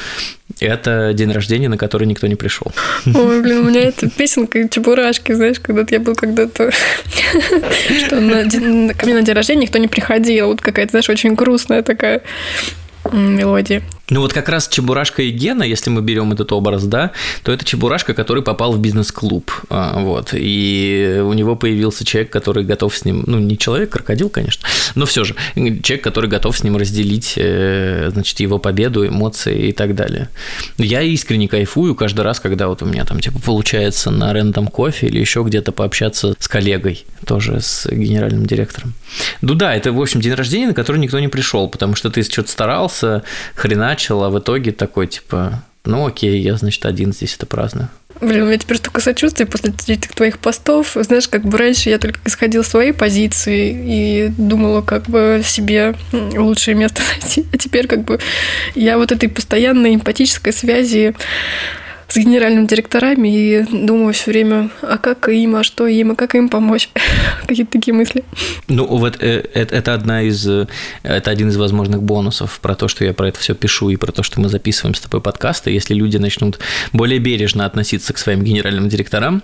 это 0.60 1.12
день 1.12 1.32
рождения, 1.32 1.68
на 1.68 1.76
который 1.76 2.06
никто 2.06 2.26
не 2.26 2.34
пришел. 2.36 2.72
Ой, 3.06 3.42
блин, 3.42 3.58
у 3.58 3.64
меня 3.64 3.82
эта 3.82 4.08
песенка 4.08 4.68
Чебурашки, 4.68 5.32
знаешь, 5.32 5.60
когда-то 5.60 5.94
я 5.94 6.00
был 6.00 6.14
когда-то, 6.14 6.70
что 6.70 8.16
ко 8.16 9.06
мне 9.06 9.14
на 9.14 9.22
день 9.22 9.34
рождения 9.34 9.62
никто 9.62 9.78
не 9.78 9.88
приходил. 9.88 10.48
Вот 10.48 10.60
какая-то, 10.60 10.90
знаешь, 10.90 11.10
очень 11.10 11.34
грустная 11.34 11.82
такая 11.82 12.22
мелодия. 13.12 13.82
Ну 14.08 14.20
вот 14.20 14.32
как 14.32 14.48
раз 14.48 14.68
Чебурашка 14.68 15.22
и 15.22 15.30
Гена, 15.30 15.64
если 15.64 15.90
мы 15.90 16.00
берем 16.00 16.32
этот 16.32 16.52
образ, 16.52 16.84
да, 16.84 17.10
то 17.42 17.50
это 17.50 17.64
Чебурашка, 17.64 18.14
который 18.14 18.42
попал 18.42 18.72
в 18.72 18.78
бизнес-клуб, 18.78 19.50
а, 19.68 19.98
вот, 19.98 20.28
и 20.32 21.20
у 21.24 21.32
него 21.32 21.56
появился 21.56 22.04
человек, 22.04 22.30
который 22.30 22.62
готов 22.62 22.96
с 22.96 23.04
ним, 23.04 23.24
ну 23.26 23.40
не 23.40 23.58
человек, 23.58 23.90
крокодил, 23.90 24.28
конечно, 24.28 24.66
но 24.94 25.06
все 25.06 25.24
же 25.24 25.34
человек, 25.56 26.04
который 26.04 26.30
готов 26.30 26.56
с 26.56 26.62
ним 26.62 26.76
разделить, 26.76 27.34
э, 27.36 28.10
значит, 28.12 28.38
его 28.38 28.60
победу, 28.60 29.04
эмоции 29.04 29.68
и 29.68 29.72
так 29.72 29.96
далее. 29.96 30.28
Я 30.78 31.02
искренне 31.02 31.48
кайфую 31.48 31.96
каждый 31.96 32.20
раз, 32.20 32.38
когда 32.38 32.68
вот 32.68 32.82
у 32.82 32.86
меня 32.86 33.04
там 33.04 33.18
типа 33.18 33.40
получается 33.40 34.12
на 34.12 34.32
рендом 34.32 34.68
кофе 34.68 35.08
или 35.08 35.18
еще 35.18 35.42
где-то 35.42 35.72
пообщаться 35.72 36.36
с 36.38 36.46
коллегой, 36.46 37.04
тоже 37.26 37.60
с 37.60 37.88
генеральным 37.90 38.46
директором. 38.46 38.94
Ну 39.40 39.54
да, 39.54 39.74
это 39.74 39.92
в 39.92 40.00
общем 40.00 40.20
день 40.20 40.34
рождения, 40.34 40.68
на 40.68 40.74
который 40.74 40.98
никто 40.98 41.18
не 41.18 41.28
пришел, 41.28 41.68
потому 41.68 41.96
что 41.96 42.08
ты 42.08 42.22
что-то 42.22 42.50
старался, 42.50 42.95
хрена 43.54 43.86
начал, 43.86 44.22
а 44.24 44.30
в 44.30 44.38
итоге 44.38 44.72
такой, 44.72 45.06
типа, 45.06 45.62
ну 45.84 46.06
окей, 46.06 46.40
я, 46.40 46.56
значит, 46.56 46.84
один 46.86 47.12
здесь 47.12 47.36
это 47.36 47.46
праздную. 47.46 47.88
Блин, 48.20 48.44
у 48.44 48.46
меня 48.46 48.56
теперь 48.56 48.78
столько 48.78 49.02
сочувствия 49.02 49.44
после 49.44 49.74
этих 49.88 50.12
твоих 50.12 50.38
постов. 50.38 50.96
Знаешь, 50.98 51.28
как 51.28 51.44
бы 51.44 51.58
раньше 51.58 51.90
я 51.90 51.98
только 51.98 52.18
исходила 52.24 52.62
своей 52.62 52.92
позиции 52.92 53.76
и 53.86 54.28
думала, 54.28 54.80
как 54.80 55.04
бы 55.04 55.42
себе 55.44 55.94
лучшее 56.12 56.74
место 56.74 57.02
найти. 57.20 57.46
А 57.52 57.58
теперь 57.58 57.86
как 57.86 58.04
бы 58.04 58.18
я 58.74 58.96
вот 58.96 59.12
этой 59.12 59.28
постоянной 59.28 59.94
эмпатической 59.94 60.54
связи 60.54 61.14
с 62.08 62.16
генеральными 62.16 62.66
директорами 62.66 63.28
и 63.28 63.62
думаю 63.62 64.14
все 64.14 64.30
время, 64.30 64.70
а 64.82 64.98
как 64.98 65.28
им, 65.28 65.56
а 65.56 65.64
что 65.64 65.86
им, 65.86 66.12
а 66.12 66.14
как 66.14 66.34
им 66.34 66.48
помочь? 66.48 66.88
Какие-то 67.46 67.72
такие 67.72 67.94
мысли. 67.94 68.24
Ну, 68.68 68.86
вот 68.86 69.16
э, 69.20 69.44
это 69.54 69.94
одна 69.94 70.22
из, 70.22 70.46
э, 70.46 70.66
это 71.02 71.30
один 71.30 71.48
из 71.48 71.56
возможных 71.56 72.02
бонусов 72.02 72.60
про 72.60 72.74
то, 72.74 72.88
что 72.88 73.04
я 73.04 73.12
про 73.12 73.28
это 73.28 73.40
все 73.40 73.54
пишу 73.54 73.90
и 73.90 73.96
про 73.96 74.12
то, 74.12 74.22
что 74.22 74.40
мы 74.40 74.48
записываем 74.48 74.94
с 74.94 75.00
тобой 75.00 75.20
подкасты. 75.20 75.70
Если 75.70 75.94
люди 75.94 76.16
начнут 76.16 76.58
более 76.92 77.18
бережно 77.18 77.66
относиться 77.66 78.12
к 78.12 78.18
своим 78.18 78.42
генеральным 78.42 78.88
директорам, 78.88 79.42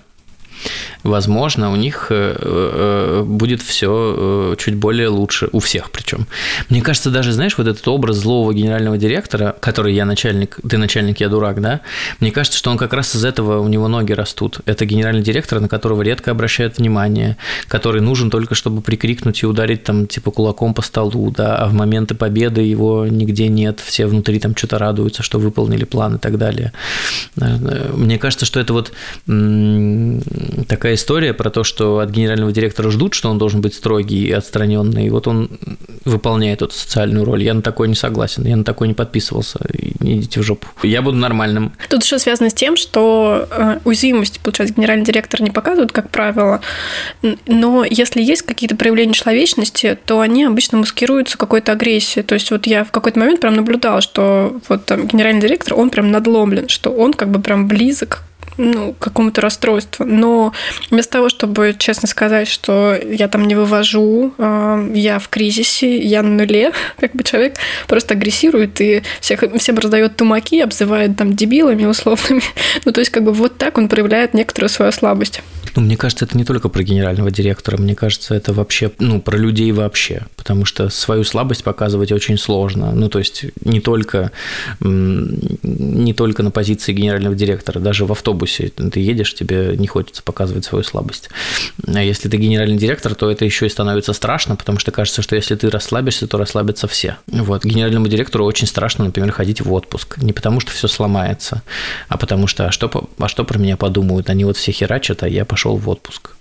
возможно, 1.03 1.73
у 1.73 1.77
них 1.77 2.07
э, 2.11 2.37
э, 2.39 3.23
будет 3.25 3.63
все 3.63 4.53
э, 4.53 4.57
чуть 4.59 4.75
более 4.77 5.09
лучше, 5.09 5.49
у 5.53 5.59
всех 5.59 5.91
причем. 5.91 6.27
Мне 6.69 6.83
кажется, 6.83 7.11
даже, 7.11 7.33
знаешь, 7.33 7.59
вот 7.59 7.67
этот 7.67 7.87
образ 7.89 8.17
злого 8.17 8.55
генерального 8.55 8.99
директора, 8.99 9.57
который 9.61 9.95
я 9.95 10.05
начальник, 10.05 10.59
ты 10.69 10.79
начальник, 10.79 11.21
я 11.21 11.29
дурак, 11.29 11.61
да, 11.61 11.81
мне 12.21 12.31
кажется, 12.31 12.59
что 12.59 12.71
он 12.71 12.79
как 12.79 12.93
раз 12.93 13.15
из 13.15 13.25
этого 13.25 13.61
у 13.61 13.69
него 13.69 13.89
ноги 13.89 14.13
растут. 14.13 14.61
Это 14.67 14.85
генеральный 14.85 15.23
директор, 15.23 15.61
на 15.61 15.69
которого 15.69 16.03
редко 16.03 16.31
обращают 16.31 16.79
внимание, 16.79 17.37
который 17.69 18.01
нужен 18.01 18.31
только, 18.31 18.55
чтобы 18.55 18.83
прикрикнуть 18.83 19.43
и 19.43 19.47
ударить 19.47 19.85
там 19.85 20.07
типа 20.07 20.31
кулаком 20.31 20.75
по 20.75 20.83
столу, 20.83 21.31
да, 21.31 21.57
а 21.57 21.69
в 21.69 21.75
моменты 21.75 22.15
победы 22.15 22.61
его 22.63 23.07
нигде 23.07 23.49
нет, 23.49 23.81
все 23.81 24.07
внутри 24.07 24.39
там 24.39 24.57
что-то 24.57 24.79
радуются, 24.79 25.23
что 25.23 25.39
выполнили 25.39 25.85
план 25.85 26.17
и 26.17 26.19
так 26.19 26.39
далее. 26.39 26.73
Мне 27.37 28.19
кажется, 28.19 28.47
что 28.47 28.61
это 28.61 28.73
вот 28.73 28.93
такая 30.69 30.95
история 30.95 31.35
про 31.35 31.51
то, 31.51 31.65
что 31.65 31.99
от 31.99 32.11
генерального 32.11 32.53
директора 32.53 32.91
ждут, 32.91 33.15
что 33.15 33.31
он 33.31 33.39
должен 33.39 33.61
быть 33.61 33.75
строгий 33.75 34.27
и 34.27 34.33
отстраненный, 34.33 35.07
и 35.07 35.11
вот 35.11 35.27
он 35.27 35.51
выполняет 36.05 36.63
эту 36.63 36.73
социальную 36.73 37.25
роль. 37.25 37.43
Я 37.43 37.55
на 37.55 37.63
такой 37.63 37.89
не 37.89 37.95
согласен, 37.95 38.45
я 38.47 38.57
на 38.57 38.65
такой 38.65 38.89
не 38.89 38.95
подписывался. 38.95 39.61
Идите 40.01 40.41
в 40.41 40.43
жопу. 40.43 40.67
Я 40.83 41.03
буду 41.03 41.17
нормальным. 41.17 41.73
Тут 41.89 42.05
еще 42.05 42.19
связано 42.19 42.51
с 42.51 42.55
тем, 42.55 42.77
что 42.77 43.49
э, 43.51 43.79
уязвимость, 43.85 44.41
получается, 44.41 44.75
генеральный 44.75 45.05
директор 45.05 45.41
не 45.43 45.51
показывает, 45.51 45.93
как 45.93 46.11
правило, 46.11 46.61
но 47.47 47.85
если 47.85 48.23
есть 48.23 48.43
какие-то 48.43 48.77
проявления 48.77 49.13
человечности, 49.13 49.99
то 50.05 50.21
они 50.21 50.45
обычно 50.45 50.79
маскируются 50.79 51.39
какой-то 51.39 51.73
агрессией. 51.73 52.25
То 52.25 52.35
есть 52.35 52.51
вот 52.51 52.67
я 52.67 52.85
в 52.85 52.91
какой-то 52.91 53.19
момент 53.19 53.41
прям 53.41 53.55
наблюдала, 53.55 54.01
что 54.01 54.61
вот 54.69 54.87
там 54.87 55.07
генеральный 55.07 55.41
директор, 55.41 55.75
он 55.75 55.91
прям 55.91 56.11
надломлен, 56.11 56.69
что 56.69 56.91
он 56.91 57.13
как 57.13 57.31
бы 57.31 57.41
прям 57.41 57.69
близок 57.69 58.23
ну, 58.57 58.95
какому-то 58.99 59.41
расстройству. 59.41 60.05
Но 60.05 60.53
вместо 60.91 61.13
того, 61.13 61.29
чтобы 61.29 61.75
честно 61.79 62.09
сказать, 62.09 62.49
что 62.49 62.95
я 62.95 63.29
там 63.29 63.47
не 63.47 63.55
вывожу, 63.55 64.35
а, 64.39 64.85
я 64.95 65.19
в 65.19 65.29
кризисе, 65.29 65.99
я 65.99 66.23
на 66.23 66.31
нуле, 66.31 66.73
как 67.01 67.13
бы 67.13 67.25
человек 67.25 67.57
просто 67.87 68.15
агрессирует 68.15 68.81
и 68.81 69.03
всех, 69.21 69.45
всем 69.59 69.79
раздает 69.79 70.17
тумаки, 70.17 70.61
обзывает 70.61 71.17
там 71.17 71.35
дебилами 71.35 71.85
условными. 71.85 72.43
Ну, 72.85 72.93
то 72.93 73.01
есть, 73.01 73.11
как 73.11 73.23
бы 73.23 73.33
вот 73.33 73.59
так 73.59 73.79
он 73.79 73.89
проявляет 73.89 74.35
некоторую 74.35 74.69
свою 74.69 74.93
слабость. 74.93 75.43
Ну, 75.75 75.83
мне 75.83 75.97
кажется, 75.97 76.25
это 76.25 76.37
не 76.37 76.45
только 76.45 76.69
про 76.69 76.83
генерального 76.83 77.31
директора, 77.31 77.79
мне 77.79 77.95
кажется, 77.95 78.35
это 78.35 78.53
вообще, 78.53 78.93
ну, 78.99 79.21
про 79.21 79.39
людей 79.39 79.73
вообще, 79.73 80.27
потому 80.37 80.65
что 80.65 80.91
свою 80.91 81.25
слабость 81.25 81.65
показывать 81.65 82.13
очень 82.13 82.37
сложно. 82.37 82.93
Ну, 82.93 83.09
то 83.09 83.19
есть 83.19 83.47
не 83.65 83.81
только, 83.81 84.33
не 84.81 86.13
только 86.13 86.43
на 86.43 86.51
позиции 86.51 86.93
генерального 86.93 87.35
директора, 87.35 87.81
даже 87.81 88.05
в 88.05 88.13
автобусе 88.13 88.69
ты 88.69 89.01
едешь, 89.01 89.35
тебе 89.35 89.75
не 89.79 89.87
хочется 89.87 90.23
показывать 90.23 90.65
свою 90.65 90.85
слабость. 90.85 91.31
А 91.87 92.03
если 92.03 92.29
ты 92.29 92.37
генеральный 92.37 92.77
директор, 92.77 93.15
то 93.15 93.31
это 93.31 93.45
еще 93.45 93.67
и 93.67 93.71
становится 93.71 94.13
страшно, 94.13 94.57
потому 94.57 94.79
что 94.79 94.91
кажется, 94.91 95.23
что 95.23 95.37
если 95.37 95.55
ты 95.55 95.71
расслабишься, 95.71 96.27
то 96.27 96.37
расслабятся 96.37 96.87
все. 96.87 97.17
Вот. 97.29 97.65
Генеральному 97.65 98.09
директору 98.09 98.45
очень 98.45 98.67
страшно, 98.67 99.07
например, 99.07 99.33
ходить 99.33 99.61
в 99.61 99.73
отпуск. 99.73 100.19
Не 100.19 100.33
потому, 100.33 100.61
что 100.61 100.71
все 100.71 100.89
сломается, 100.89 101.63
а 102.09 102.19
потому 102.19 102.47
что, 102.47 102.67
а 102.67 102.73
что, 102.73 102.91
а 103.19 103.29
что 103.29 103.45
про 103.45 103.59
меня 103.59 103.77
подумают? 103.77 104.29
Они 104.29 104.45
вот 104.45 104.57
все 104.57 104.73
херачат, 104.73 105.23
а 105.23 105.29
я 105.29 105.45
пошел 105.45 105.62
в 105.71 105.89
отпуск. 105.89 106.33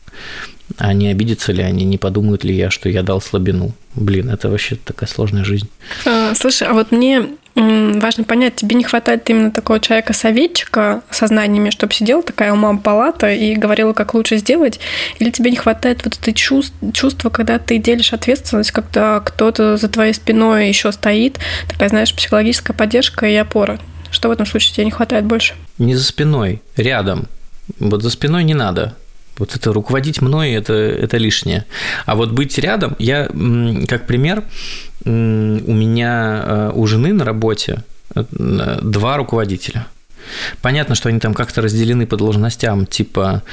А 0.77 0.93
не 0.93 1.09
обидятся 1.09 1.51
ли 1.51 1.61
они, 1.63 1.85
не 1.85 1.97
подумают 1.97 2.43
ли 2.43 2.55
я, 2.55 2.69
что 2.69 2.89
я 2.89 3.03
дал 3.03 3.21
слабину? 3.21 3.73
Блин, 3.95 4.29
это 4.29 4.49
вообще 4.49 4.75
такая 4.75 5.09
сложная 5.09 5.43
жизнь. 5.43 5.69
А, 6.05 6.33
слушай, 6.35 6.67
а 6.67 6.73
вот 6.73 6.91
мне 6.91 7.27
важно 7.55 8.23
понять, 8.23 8.55
тебе 8.55 8.75
не 8.75 8.83
хватает 8.83 9.29
именно 9.29 9.51
такого 9.51 9.79
человека-советчика 9.79 11.01
со 11.09 11.27
знаниями, 11.27 11.69
чтобы 11.69 11.93
сидела 11.93 12.23
такая 12.23 12.53
ума 12.53 12.77
палата 12.77 13.31
и 13.31 13.55
говорила, 13.55 13.91
как 13.91 14.13
лучше 14.13 14.37
сделать, 14.37 14.79
или 15.19 15.31
тебе 15.31 15.51
не 15.51 15.57
хватает 15.57 16.05
вот 16.05 16.17
это 16.17 16.33
чувство, 16.33 16.91
чувство, 16.93 17.29
когда 17.29 17.59
ты 17.59 17.77
делишь 17.77 18.13
ответственность, 18.13 18.71
когда 18.71 19.19
кто-то 19.19 19.75
за 19.75 19.89
твоей 19.89 20.13
спиной 20.13 20.69
еще 20.69 20.91
стоит, 20.93 21.39
такая, 21.67 21.89
знаешь, 21.89 22.15
психологическая 22.15 22.75
поддержка 22.75 23.27
и 23.27 23.35
опора. 23.35 23.79
Что 24.11 24.29
в 24.29 24.31
этом 24.31 24.45
случае 24.45 24.73
тебе 24.73 24.85
не 24.85 24.91
хватает 24.91 25.25
больше? 25.25 25.55
Не 25.77 25.95
за 25.95 26.03
спиной, 26.03 26.61
рядом. 26.77 27.27
Вот 27.79 28.01
за 28.01 28.09
спиной 28.09 28.43
не 28.43 28.53
надо. 28.53 28.95
Вот 29.37 29.55
это 29.55 29.73
руководить 29.73 30.21
мной 30.21 30.51
это, 30.51 30.73
это 30.73 31.17
лишнее. 31.17 31.65
А 32.05 32.15
вот 32.15 32.31
быть 32.31 32.57
рядом, 32.57 32.95
я, 32.99 33.27
как 33.87 34.05
пример, 34.05 34.43
у 35.03 35.09
меня 35.09 36.43
э, 36.43 36.71
у 36.75 36.85
жены 36.85 37.13
на 37.13 37.25
работе 37.25 37.83
э, 38.13 38.23
два 38.81 39.17
руководителя. 39.17 39.87
Понятно, 40.61 40.95
что 40.95 41.09
они 41.09 41.19
там 41.19 41.33
как-то 41.33 41.61
разделены 41.61 42.05
по 42.05 42.17
должностям, 42.17 42.85
типа 42.85 43.43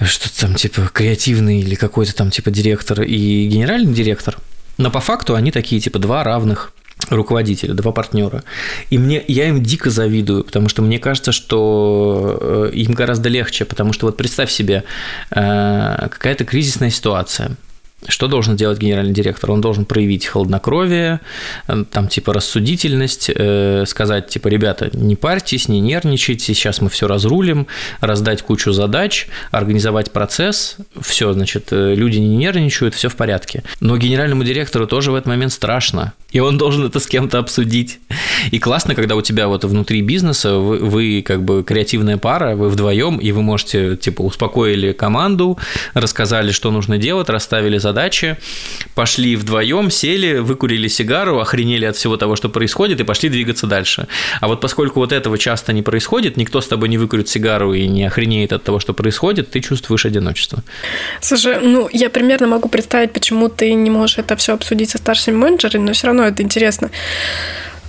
что-то 0.00 0.40
там 0.40 0.54
типа 0.54 0.88
креативный 0.92 1.60
или 1.60 1.74
какой-то 1.74 2.14
там 2.14 2.30
типа 2.30 2.50
директор 2.50 3.02
и 3.02 3.46
генеральный 3.46 3.92
директор. 3.92 4.38
Но 4.78 4.90
по 4.90 5.00
факту 5.00 5.34
они 5.34 5.50
такие 5.50 5.80
типа 5.80 5.98
два 5.98 6.24
равных 6.24 6.72
руководителя, 7.10 7.74
два 7.74 7.92
партнера. 7.92 8.44
И 8.90 8.98
мне, 8.98 9.22
я 9.28 9.48
им 9.48 9.62
дико 9.62 9.90
завидую, 9.90 10.44
потому 10.44 10.68
что 10.68 10.82
мне 10.82 10.98
кажется, 10.98 11.32
что 11.32 12.38
э, 12.40 12.70
им 12.74 12.92
гораздо 12.92 13.28
легче, 13.28 13.64
потому 13.64 13.92
что 13.92 14.06
вот 14.06 14.16
представь 14.16 14.50
себе, 14.50 14.84
э, 15.30 16.08
какая-то 16.10 16.44
кризисная 16.44 16.90
ситуация– 16.90 17.56
что 18.08 18.28
должен 18.28 18.56
делать 18.56 18.78
генеральный 18.78 19.12
директор? 19.12 19.50
Он 19.50 19.60
должен 19.60 19.84
проявить 19.84 20.26
холоднокровие, 20.26 21.20
э, 21.68 21.84
там 21.90 22.08
типа 22.08 22.32
рассудительность, 22.34 23.30
э, 23.34 23.84
сказать 23.86 24.28
типа, 24.28 24.48
ребята, 24.48 24.90
не 24.92 25.16
парьтесь, 25.16 25.68
не 25.68 25.80
нервничайте, 25.80 26.54
сейчас 26.54 26.80
мы 26.80 26.90
все 26.90 27.06
разрулим, 27.06 27.66
раздать 28.00 28.42
кучу 28.42 28.72
задач, 28.72 29.28
организовать 29.50 30.10
процесс, 30.10 30.76
все, 31.00 31.32
значит, 31.32 31.68
люди 31.70 32.18
не 32.18 32.36
нервничают, 32.36 32.94
все 32.94 33.08
в 33.08 33.16
порядке. 33.16 33.62
Но 33.80 33.96
генеральному 33.96 34.44
директору 34.44 34.86
тоже 34.86 35.10
в 35.10 35.14
этот 35.14 35.26
момент 35.26 35.52
страшно, 35.52 36.12
и 36.34 36.40
он 36.40 36.58
должен 36.58 36.84
это 36.84 36.98
с 36.98 37.06
кем-то 37.06 37.38
обсудить. 37.38 38.00
И 38.50 38.58
классно, 38.58 38.96
когда 38.96 39.14
у 39.14 39.22
тебя 39.22 39.46
вот 39.46 39.64
внутри 39.64 40.02
бизнеса 40.02 40.56
вы, 40.56 40.78
вы 40.78 41.22
как 41.22 41.44
бы 41.44 41.62
креативная 41.62 42.18
пара, 42.18 42.56
вы 42.56 42.68
вдвоем, 42.68 43.18
и 43.18 43.30
вы 43.30 43.42
можете 43.42 43.96
типа 43.96 44.22
успокоили 44.22 44.92
команду, 44.92 45.56
рассказали, 45.94 46.50
что 46.50 46.72
нужно 46.72 46.98
делать, 46.98 47.28
расставили 47.28 47.78
задачи, 47.78 48.36
пошли 48.96 49.36
вдвоем, 49.36 49.92
сели, 49.92 50.38
выкурили 50.38 50.88
сигару, 50.88 51.38
охренели 51.38 51.84
от 51.84 51.96
всего 51.96 52.16
того, 52.16 52.34
что 52.34 52.48
происходит, 52.48 53.00
и 53.00 53.04
пошли 53.04 53.28
двигаться 53.28 53.68
дальше. 53.68 54.08
А 54.40 54.48
вот 54.48 54.60
поскольку 54.60 54.98
вот 54.98 55.12
этого 55.12 55.38
часто 55.38 55.72
не 55.72 55.82
происходит, 55.82 56.36
никто 56.36 56.60
с 56.60 56.66
тобой 56.66 56.88
не 56.88 56.98
выкурит 56.98 57.28
сигару 57.28 57.74
и 57.74 57.86
не 57.86 58.04
охренеет 58.04 58.52
от 58.52 58.64
того, 58.64 58.80
что 58.80 58.92
происходит, 58.92 59.52
ты 59.52 59.60
чувствуешь 59.60 60.04
одиночество. 60.04 60.64
Слушай, 61.20 61.60
ну, 61.62 61.88
я 61.92 62.10
примерно 62.10 62.48
могу 62.48 62.68
представить, 62.68 63.12
почему 63.12 63.48
ты 63.48 63.72
не 63.74 63.90
можешь 63.90 64.18
это 64.18 64.34
все 64.34 64.54
обсудить 64.54 64.90
со 64.90 64.98
старшими 64.98 65.36
менеджерами, 65.36 65.86
но 65.86 65.92
все 65.92 66.08
равно 66.08 66.23
это 66.26 66.42
интересно. 66.42 66.90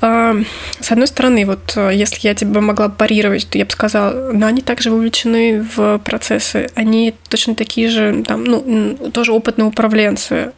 С 0.02 0.92
одной 0.92 1.08
стороны, 1.08 1.46
вот 1.46 1.74
э, 1.78 1.92
если 1.94 2.28
я 2.28 2.36
тебя 2.36 2.62
могла 2.62 2.90
парировать, 2.90 3.48
то 3.50 3.58
я 3.58 3.66
бы 3.66 3.72
сказала, 3.72 4.32
но 4.34 4.46
они 4.46 4.62
также 4.62 4.92
вовлечены 4.92 5.62
в 5.76 6.00
процессы, 6.00 6.70
они 6.76 7.14
точно 7.30 7.56
такие 7.56 7.90
же, 7.90 8.24
там, 8.28 8.44
ну, 8.44 9.10
тоже 9.12 9.32
опытные 9.32 9.66
управленцы. 9.66 10.52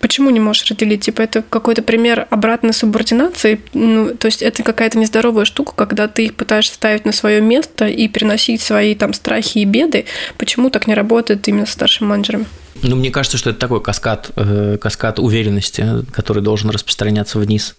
Почему 0.00 0.30
не 0.30 0.38
можешь 0.38 0.70
разделить? 0.70 1.00
Типа 1.00 1.22
это 1.22 1.42
какой-то 1.42 1.82
пример 1.82 2.28
обратной 2.30 2.72
субординации, 2.72 3.60
ну, 3.72 4.14
то 4.14 4.26
есть 4.26 4.42
это 4.42 4.62
какая-то 4.62 4.98
нездоровая 4.98 5.46
штука, 5.46 5.72
когда 5.74 6.06
ты 6.06 6.26
их 6.26 6.34
пытаешься 6.34 6.74
ставить 6.74 7.04
на 7.04 7.12
свое 7.12 7.40
место 7.40 7.88
и 7.88 8.06
переносить 8.06 8.60
свои 8.60 8.94
там 8.94 9.12
страхи 9.12 9.58
и 9.58 9.64
беды. 9.64 10.04
Почему 10.36 10.70
так 10.70 10.86
не 10.86 10.94
работает 10.94 11.48
именно 11.48 11.66
с 11.66 11.70
старшими 11.70 12.08
менеджерами? 12.08 12.46
Ну, 12.82 12.96
мне 12.96 13.10
кажется, 13.10 13.38
что 13.38 13.50
это 13.50 13.58
такой 13.58 13.82
каскад, 13.82 14.30
э, 14.36 14.78
каскад 14.80 15.18
уверенности, 15.18 16.04
который 16.12 16.42
должен 16.42 16.70
распространяться 16.70 17.38
вниз. 17.38 17.76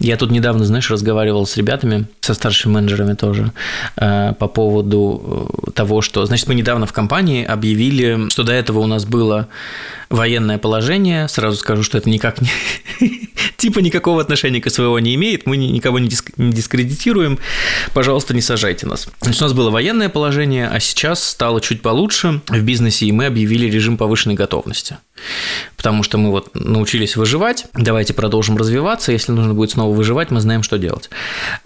Я 0.00 0.16
тут 0.16 0.30
недавно, 0.30 0.64
знаешь, 0.64 0.90
разговаривал 0.90 1.46
с 1.46 1.56
ребятами, 1.56 2.06
со 2.20 2.34
старшими 2.34 2.72
менеджерами 2.72 3.14
тоже, 3.14 3.52
э, 3.96 4.34
по 4.38 4.48
поводу 4.48 5.50
э, 5.66 5.70
того, 5.72 6.02
что... 6.02 6.24
Значит, 6.26 6.48
мы 6.48 6.54
недавно 6.54 6.86
в 6.86 6.92
компании 6.92 7.44
объявили, 7.44 8.28
что 8.28 8.42
до 8.42 8.52
этого 8.52 8.80
у 8.80 8.86
нас 8.86 9.04
было 9.04 9.48
военное 10.10 10.58
положение. 10.58 11.28
Сразу 11.28 11.56
скажу, 11.56 11.82
что 11.82 11.98
это 11.98 12.08
никак 12.10 12.40
не... 12.40 12.50
типа 13.56 13.80
никакого 13.80 14.20
отношения 14.20 14.60
к 14.60 14.70
СВО 14.70 14.98
не 14.98 15.14
имеет, 15.14 15.46
мы 15.46 15.56
никого 15.56 15.98
не, 15.98 16.08
диск... 16.08 16.32
не 16.36 16.52
дискредитируем, 16.52 17.38
пожалуйста, 17.92 18.34
не 18.34 18.40
сажайте 18.40 18.86
нас. 18.86 19.08
Значит, 19.20 19.42
у 19.42 19.44
нас 19.44 19.52
было 19.52 19.70
военное 19.70 20.08
положение, 20.08 20.68
а 20.68 20.80
сейчас 20.80 21.22
стало 21.22 21.60
чуть 21.60 21.82
получше 21.82 22.42
в 22.48 22.62
бизнесе, 22.62 23.06
и 23.06 23.12
мы 23.12 23.26
объявили 23.26 23.70
режим 23.70 23.96
повышенной 23.96 24.33
готовности 24.34 24.98
потому 25.76 26.02
что 26.02 26.18
мы 26.18 26.30
вот 26.30 26.54
научились 26.54 27.16
выживать, 27.16 27.66
давайте 27.74 28.14
продолжим 28.14 28.56
развиваться, 28.56 29.12
если 29.12 29.32
нужно 29.32 29.54
будет 29.54 29.72
снова 29.72 29.94
выживать, 29.94 30.30
мы 30.30 30.40
знаем, 30.40 30.62
что 30.62 30.78
делать. 30.78 31.10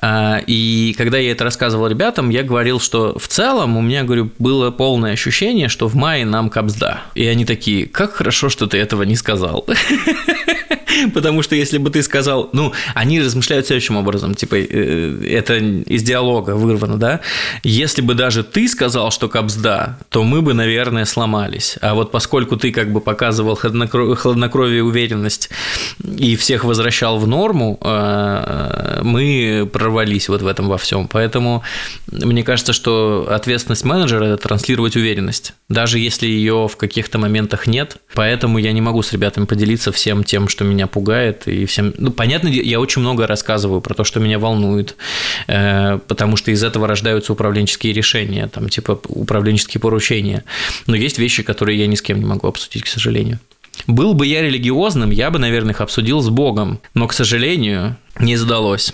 А, 0.01 0.41
и 0.47 0.95
когда 0.99 1.19
я 1.19 1.31
это 1.33 1.45
рассказывал 1.45 1.87
ребятам, 1.87 2.31
я 2.31 2.43
говорил, 2.43 2.81
что 2.81 3.17
в 3.19 3.29
целом 3.29 3.77
у 3.77 3.81
меня, 3.81 4.03
говорю, 4.03 4.31
было 4.39 4.71
полное 4.71 5.13
ощущение, 5.13 5.69
что 5.69 5.89
в 5.89 5.95
мае 5.95 6.25
нам 6.27 6.51
капсда. 6.51 7.03
И 7.15 7.27
они 7.27 7.45
такие, 7.45 7.87
как 7.87 8.15
хорошо, 8.15 8.49
что 8.49 8.67
ты 8.67 8.79
этого 8.79 9.05
не 9.05 9.17
сказал. 9.17 9.65
Потому 11.15 11.43
что 11.43 11.55
если 11.55 11.79
бы 11.79 11.91
ты 11.91 12.03
сказал, 12.03 12.51
ну, 12.53 12.73
они 12.95 13.21
размышляют 13.21 13.67
следующим 13.67 13.97
образом, 13.97 14.35
типа, 14.35 14.57
э, 14.57 15.27
это 15.31 15.57
из 15.57 16.03
диалога 16.03 16.53
вырвано, 16.57 16.97
да? 16.97 17.21
Если 17.63 18.03
бы 18.03 18.15
даже 18.15 18.43
ты 18.43 18.69
сказал, 18.69 19.11
что 19.11 19.29
капсда, 19.29 19.99
то 20.11 20.25
мы 20.25 20.43
бы, 20.43 20.55
наверное, 20.55 21.05
сломались. 21.05 21.79
А 21.81 21.95
вот 21.95 22.11
поскольку 22.11 22.57
ты 22.57 22.71
как 22.73 22.93
бы 22.93 23.01
показывал 23.01 23.57
хладнокровие 23.57 24.83
уверенность 24.83 25.51
и 26.19 26.37
всех 26.37 26.65
возвращал 26.65 27.19
в 27.19 27.27
норму, 27.27 27.79
э, 27.83 29.01
мы 29.03 29.69
прорвались 29.73 30.29
вот 30.29 30.43
в 30.43 30.47
этом 30.47 30.69
во 30.69 30.79
всем. 30.79 31.09
Поэтому 31.09 31.63
мне 32.11 32.43
кажется, 32.43 32.73
что 32.73 33.27
ответственность 33.31 33.85
менеджера– 33.85 34.25
это 34.27 34.49
транслировать 34.49 34.97
уверенность, 34.97 35.55
даже 35.69 35.99
если 35.99 36.27
ее 36.27 36.69
в 36.69 36.77
каких-то 36.77 37.19
моментах 37.19 37.67
нет. 37.67 37.97
Поэтому 38.15 38.59
я 38.59 38.73
не 38.73 38.81
могу 38.81 39.03
с 39.03 39.13
ребятами 39.13 39.45
поделиться 39.45 39.93
всем 39.93 40.25
тем, 40.25 40.49
что 40.49 40.65
меня 40.65 40.78
пугает, 40.87 41.47
и 41.47 41.67
всем... 41.67 41.95
Ну, 41.99 42.11
понятно, 42.11 42.49
я 42.49 42.81
очень 42.81 43.01
много 43.01 43.27
рассказываю 43.27 43.81
про 43.81 43.95
то, 43.95 44.05
что 44.05 44.21
меня 44.21 44.39
волнует, 44.39 44.97
э, 45.47 45.99
потому 46.07 46.37
что 46.37 46.51
из 46.51 46.63
этого 46.63 46.87
рождаются 46.87 47.33
управленческие 47.33 47.93
решения, 47.93 48.49
там, 48.49 48.69
типа 48.69 49.01
управленческие 49.09 49.81
поручения. 49.81 50.45
Но 50.87 50.97
есть 50.97 51.19
вещи, 51.19 51.43
которые 51.43 51.79
я 51.79 51.87
ни 51.87 51.95
с 51.95 52.03
кем 52.03 52.19
не 52.19 52.25
могу 52.25 52.47
обсудить, 52.49 52.85
к 52.85 52.89
сожалению. 52.89 53.39
Был 53.87 54.15
бы 54.15 54.27
я 54.27 54.43
религиозным, 54.43 55.11
я 55.11 55.31
бы, 55.31 55.39
наверное, 55.39 55.73
их 55.73 55.81
обсудил 55.81 56.21
с 56.21 56.29
Богом, 56.29 56.81
но, 56.95 57.07
к 57.07 57.13
сожалению, 57.13 57.97
не 58.19 58.37
сдалось. 58.37 58.93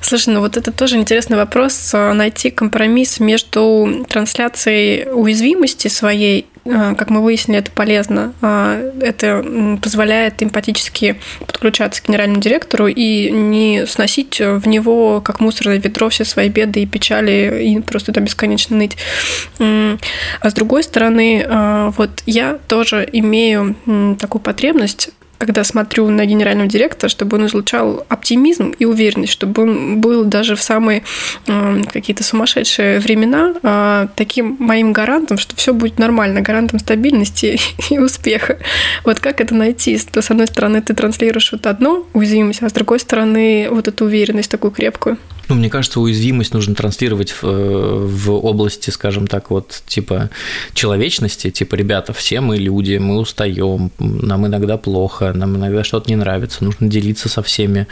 Слушай, 0.00 0.34
ну 0.34 0.40
вот 0.40 0.58
это 0.58 0.70
тоже 0.70 0.96
интересный 0.96 1.38
вопрос, 1.38 1.94
э, 1.94 2.12
найти 2.12 2.50
компромисс 2.50 3.20
между 3.20 4.04
трансляцией 4.06 5.10
уязвимости 5.10 5.88
своей 5.88 6.44
а, 6.44 6.53
как 6.64 7.10
мы 7.10 7.22
выяснили, 7.22 7.58
это 7.58 7.70
полезно. 7.70 8.32
А, 8.40 8.80
это 9.00 9.44
позволяет 9.82 10.42
эмпатически 10.42 11.16
подключаться 11.46 12.02
к 12.02 12.08
генеральному 12.08 12.40
директору 12.40 12.86
и 12.86 13.30
не 13.30 13.86
сносить 13.86 14.40
в 14.40 14.66
него, 14.66 15.20
как 15.20 15.40
мусорное 15.40 15.78
ведро, 15.78 16.08
все 16.08 16.24
свои 16.24 16.48
беды 16.48 16.82
и 16.82 16.86
печали 16.86 17.64
и 17.64 17.80
просто 17.80 18.12
там 18.12 18.24
бесконечно 18.24 18.76
ныть. 18.76 18.96
А 19.58 20.50
с 20.50 20.54
другой 20.54 20.82
стороны, 20.82 21.44
а, 21.46 21.90
вот 21.96 22.22
я 22.26 22.58
тоже 22.68 23.08
имею 23.12 23.76
такую 24.18 24.40
потребность 24.42 25.10
когда 25.38 25.64
смотрю 25.64 26.08
на 26.08 26.26
генерального 26.26 26.68
директора, 26.68 27.08
чтобы 27.08 27.36
он 27.36 27.46
излучал 27.46 28.04
оптимизм 28.08 28.74
и 28.78 28.84
уверенность, 28.84 29.32
чтобы 29.32 29.62
он 29.62 30.00
был 30.00 30.24
даже 30.24 30.56
в 30.56 30.62
самые 30.62 31.02
э, 31.46 31.82
какие-то 31.92 32.24
сумасшедшие 32.24 33.00
времена 33.00 33.54
э, 33.62 34.08
таким 34.16 34.56
моим 34.58 34.92
гарантом, 34.92 35.38
что 35.38 35.56
все 35.56 35.72
будет 35.72 35.98
нормально, 35.98 36.40
гарантом 36.40 36.78
стабильности 36.78 37.58
и 37.90 37.98
успеха. 37.98 38.58
Вот 39.04 39.20
как 39.20 39.40
это 39.40 39.54
найти? 39.54 39.98
С 39.98 40.30
одной 40.30 40.46
стороны, 40.46 40.80
ты 40.80 40.94
транслируешь 40.94 41.52
вот 41.52 41.66
одно 41.66 42.06
уязвимость, 42.12 42.62
а 42.62 42.68
с 42.68 42.72
другой 42.72 43.00
стороны, 43.00 43.68
вот 43.70 43.88
эту 43.88 44.04
уверенность 44.04 44.50
такую 44.50 44.70
крепкую. 44.70 45.18
Ну, 45.48 45.56
мне 45.56 45.68
кажется, 45.68 46.00
уязвимость 46.00 46.54
нужно 46.54 46.74
транслировать 46.74 47.30
в, 47.30 47.42
в 47.42 48.30
области, 48.30 48.90
скажем 48.90 49.26
так, 49.26 49.50
вот 49.50 49.82
типа 49.86 50.30
человечности, 50.72 51.50
типа, 51.50 51.74
ребята, 51.74 52.12
все 52.12 52.40
мы 52.40 52.56
люди, 52.56 52.96
мы 52.96 53.18
устаем, 53.18 53.90
нам 53.98 54.46
иногда 54.46 54.78
плохо, 54.78 55.32
нам 55.34 55.56
иногда 55.56 55.84
что-то 55.84 56.08
не 56.10 56.16
нравится, 56.16 56.64
нужно 56.64 56.88
делиться 56.88 57.28
со 57.28 57.42
всеми 57.42 57.86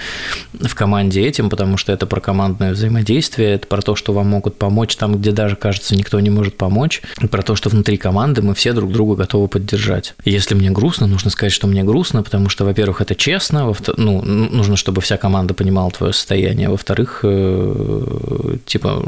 в 0.52 0.74
команде 0.74 1.22
этим, 1.22 1.50
потому 1.50 1.76
что 1.76 1.92
это 1.92 2.06
про 2.06 2.20
командное 2.20 2.72
взаимодействие, 2.72 3.52
это 3.52 3.66
про 3.66 3.82
то, 3.82 3.96
что 3.96 4.12
вам 4.12 4.28
могут 4.28 4.56
помочь 4.56 4.96
там, 4.96 5.16
где 5.18 5.32
даже, 5.32 5.56
кажется, 5.56 5.94
никто 5.94 6.18
не 6.20 6.30
может 6.30 6.56
помочь, 6.56 7.02
про 7.30 7.42
то, 7.42 7.54
что 7.54 7.68
внутри 7.68 7.96
команды 7.96 8.40
мы 8.42 8.54
все 8.54 8.72
друг 8.72 8.92
друга 8.92 9.16
готовы 9.16 9.48
поддержать. 9.48 10.14
если 10.24 10.54
мне 10.54 10.70
грустно, 10.70 11.06
нужно 11.06 11.30
сказать, 11.30 11.52
что 11.52 11.66
мне 11.66 11.84
грустно, 11.84 12.22
потому 12.22 12.48
что, 12.48 12.64
во-первых, 12.64 13.00
это 13.00 13.14
честно, 13.14 13.66
во 13.66 13.76
ну, 13.96 14.22
нужно, 14.22 14.76
чтобы 14.76 15.00
вся 15.00 15.16
команда 15.16 15.54
понимала 15.54 15.90
твое 15.90 16.12
состояние, 16.12 16.68
во-вторых, 16.68 17.20
э, 17.24 17.41
Э, 17.41 17.41
типа 18.66 19.04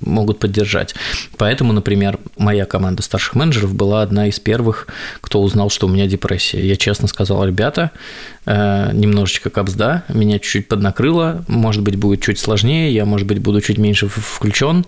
могут 0.00 0.38
поддержать. 0.38 0.94
Поэтому, 1.36 1.72
например, 1.72 2.18
моя 2.38 2.64
команда 2.64 3.02
старших 3.02 3.34
менеджеров 3.34 3.74
была 3.74 4.02
одна 4.02 4.28
из 4.28 4.38
первых, 4.38 4.86
кто 5.20 5.42
узнал, 5.42 5.70
что 5.70 5.86
у 5.86 5.90
меня 5.90 6.06
депрессия. 6.06 6.60
Я 6.66 6.76
честно 6.76 7.08
сказал, 7.08 7.44
ребята, 7.44 7.90
Э, 7.90 8.35
немножечко 8.46 9.50
капсда, 9.50 10.04
меня 10.08 10.38
чуть-чуть 10.38 10.68
поднакрыло, 10.68 11.44
может 11.48 11.82
быть, 11.82 11.96
будет 11.96 12.22
чуть 12.22 12.38
сложнее, 12.38 12.92
я, 12.94 13.04
может 13.04 13.26
быть, 13.26 13.38
буду 13.38 13.60
чуть 13.60 13.78
меньше 13.78 14.08
включен, 14.08 14.86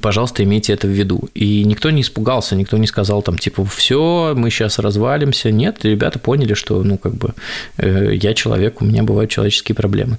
пожалуйста, 0.00 0.42
имейте 0.44 0.72
это 0.72 0.86
в 0.86 0.90
виду. 0.90 1.28
И 1.34 1.64
никто 1.64 1.90
не 1.90 2.02
испугался, 2.02 2.56
никто 2.56 2.76
не 2.76 2.86
сказал 2.86 3.22
там, 3.22 3.38
типа, 3.38 3.64
все, 3.64 4.34
мы 4.36 4.50
сейчас 4.50 4.78
развалимся. 4.78 5.50
Нет, 5.50 5.84
ребята 5.84 6.18
поняли, 6.18 6.54
что, 6.54 6.82
ну, 6.82 6.98
как 6.98 7.14
бы, 7.14 7.34
э, 7.76 8.14
я 8.14 8.34
человек, 8.34 8.80
у 8.82 8.84
меня 8.84 9.02
бывают 9.02 9.30
человеческие 9.30 9.74
проблемы. 9.74 10.18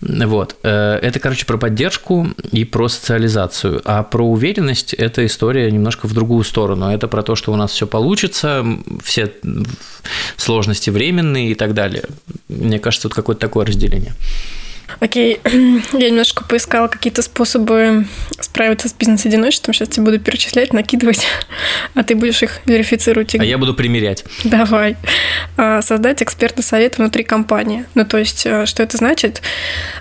Вот. 0.00 0.56
Э, 0.62 0.98
это, 1.02 1.18
короче, 1.18 1.46
про 1.46 1.58
поддержку 1.58 2.28
и 2.52 2.64
про 2.64 2.88
социализацию. 2.88 3.80
А 3.84 4.02
про 4.02 4.26
уверенность– 4.26 4.94
это 4.94 5.24
история 5.26 5.70
немножко 5.70 6.06
в 6.06 6.14
другую 6.14 6.44
сторону. 6.44 6.86
Это 6.86 7.08
про 7.08 7.22
то, 7.22 7.34
что 7.34 7.52
у 7.52 7.56
нас 7.56 7.72
все 7.72 7.86
получится, 7.86 8.64
все 9.02 9.32
сложности 10.36 10.90
временные 10.90 11.50
и 11.50 11.54
так 11.54 11.74
далее. 11.74 12.03
Мне 12.48 12.78
кажется, 12.78 13.08
вот 13.08 13.14
какое-то 13.14 13.40
такое 13.40 13.66
разделение. 13.66 14.14
Окей, 15.00 15.40
я 15.92 16.10
немножко 16.10 16.44
поискала 16.44 16.88
какие-то 16.88 17.22
способы 17.22 18.06
справиться 18.40 18.88
с 18.88 18.92
бизнес-одиночеством. 18.92 19.74
Сейчас 19.74 19.88
тебе 19.88 20.04
буду 20.04 20.20
перечислять, 20.20 20.72
накидывать, 20.72 21.26
а 21.94 22.02
ты 22.02 22.14
будешь 22.14 22.42
их 22.42 22.60
верифицировать. 22.66 23.34
А 23.34 23.44
я 23.44 23.58
буду 23.58 23.74
примерять. 23.74 24.24
Давай. 24.44 24.96
А, 25.56 25.82
создать 25.82 26.22
экспертный 26.22 26.62
совет 26.62 26.98
внутри 26.98 27.24
компании. 27.24 27.86
Ну, 27.94 28.04
то 28.04 28.18
есть, 28.18 28.46
э, 28.46 28.66
что 28.66 28.82
это 28.82 28.96
значит? 28.96 29.42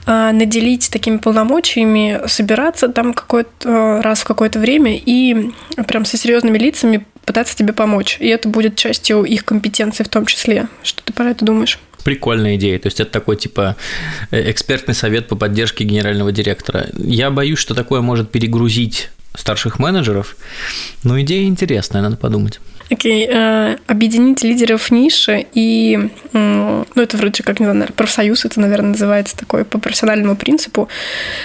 А, 0.06 0.32
наделить 0.32 0.90
такими 0.92 1.18
полномочиями, 1.18 2.22
собираться 2.28 2.88
там 2.90 3.14
какой-то 3.14 4.02
раз 4.02 4.22
в 4.22 4.26
какое-то 4.26 4.60
время 4.60 4.96
и 4.98 5.52
прям 5.88 6.06
со 6.06 6.18
серьезными 6.18 6.58
лицами 6.58 7.06
пытаться 7.26 7.56
тебе 7.56 7.74
помочь. 7.74 8.18
И 8.20 8.28
это 8.28 8.50
будет 8.50 8.76
частью 8.76 9.24
их 9.24 9.46
компетенции 9.46 10.04
в 10.04 10.10
том 10.10 10.26
числе. 10.26 10.68
Что 10.84 11.02
ты 11.04 11.14
про 11.14 11.30
это 11.30 11.46
думаешь? 11.46 11.80
Прикольная 12.04 12.56
идея. 12.56 12.80
То 12.80 12.88
есть 12.88 13.00
это 13.00 13.12
такой 13.12 13.38
типа 13.38 13.76
э, 14.32 14.52
экспертный 14.52 14.94
совет 14.94 15.28
по 15.28 15.36
поддержке 15.36 15.84
генерального 15.84 16.32
директора. 16.32 16.88
Я 16.98 17.32
боюсь, 17.32 17.60
что 17.60 17.74
такое 17.74 18.02
может 18.02 18.32
перегрузить 18.32 19.10
старших 19.36 19.80
менеджеров, 19.80 20.36
но 21.04 21.20
идея 21.22 21.48
интересная, 21.48 22.02
надо 22.02 22.18
подумать. 22.18 22.60
Окей. 22.90 23.28
Э, 23.30 23.78
объединить 23.88 24.44
лидеров 24.44 24.92
ниши 24.92 25.46
и, 25.54 26.10
ну, 26.32 26.86
это 26.96 27.18
вроде 27.18 27.44
как, 27.44 27.60
не 27.60 27.66
знаю, 27.66 27.92
профсоюз, 27.96 28.46
это, 28.46 28.60
наверное, 28.60 28.92
называется 28.92 29.38
такой 29.38 29.66
по 29.66 29.80
профессиональному 29.80 30.36
принципу. 30.36 30.90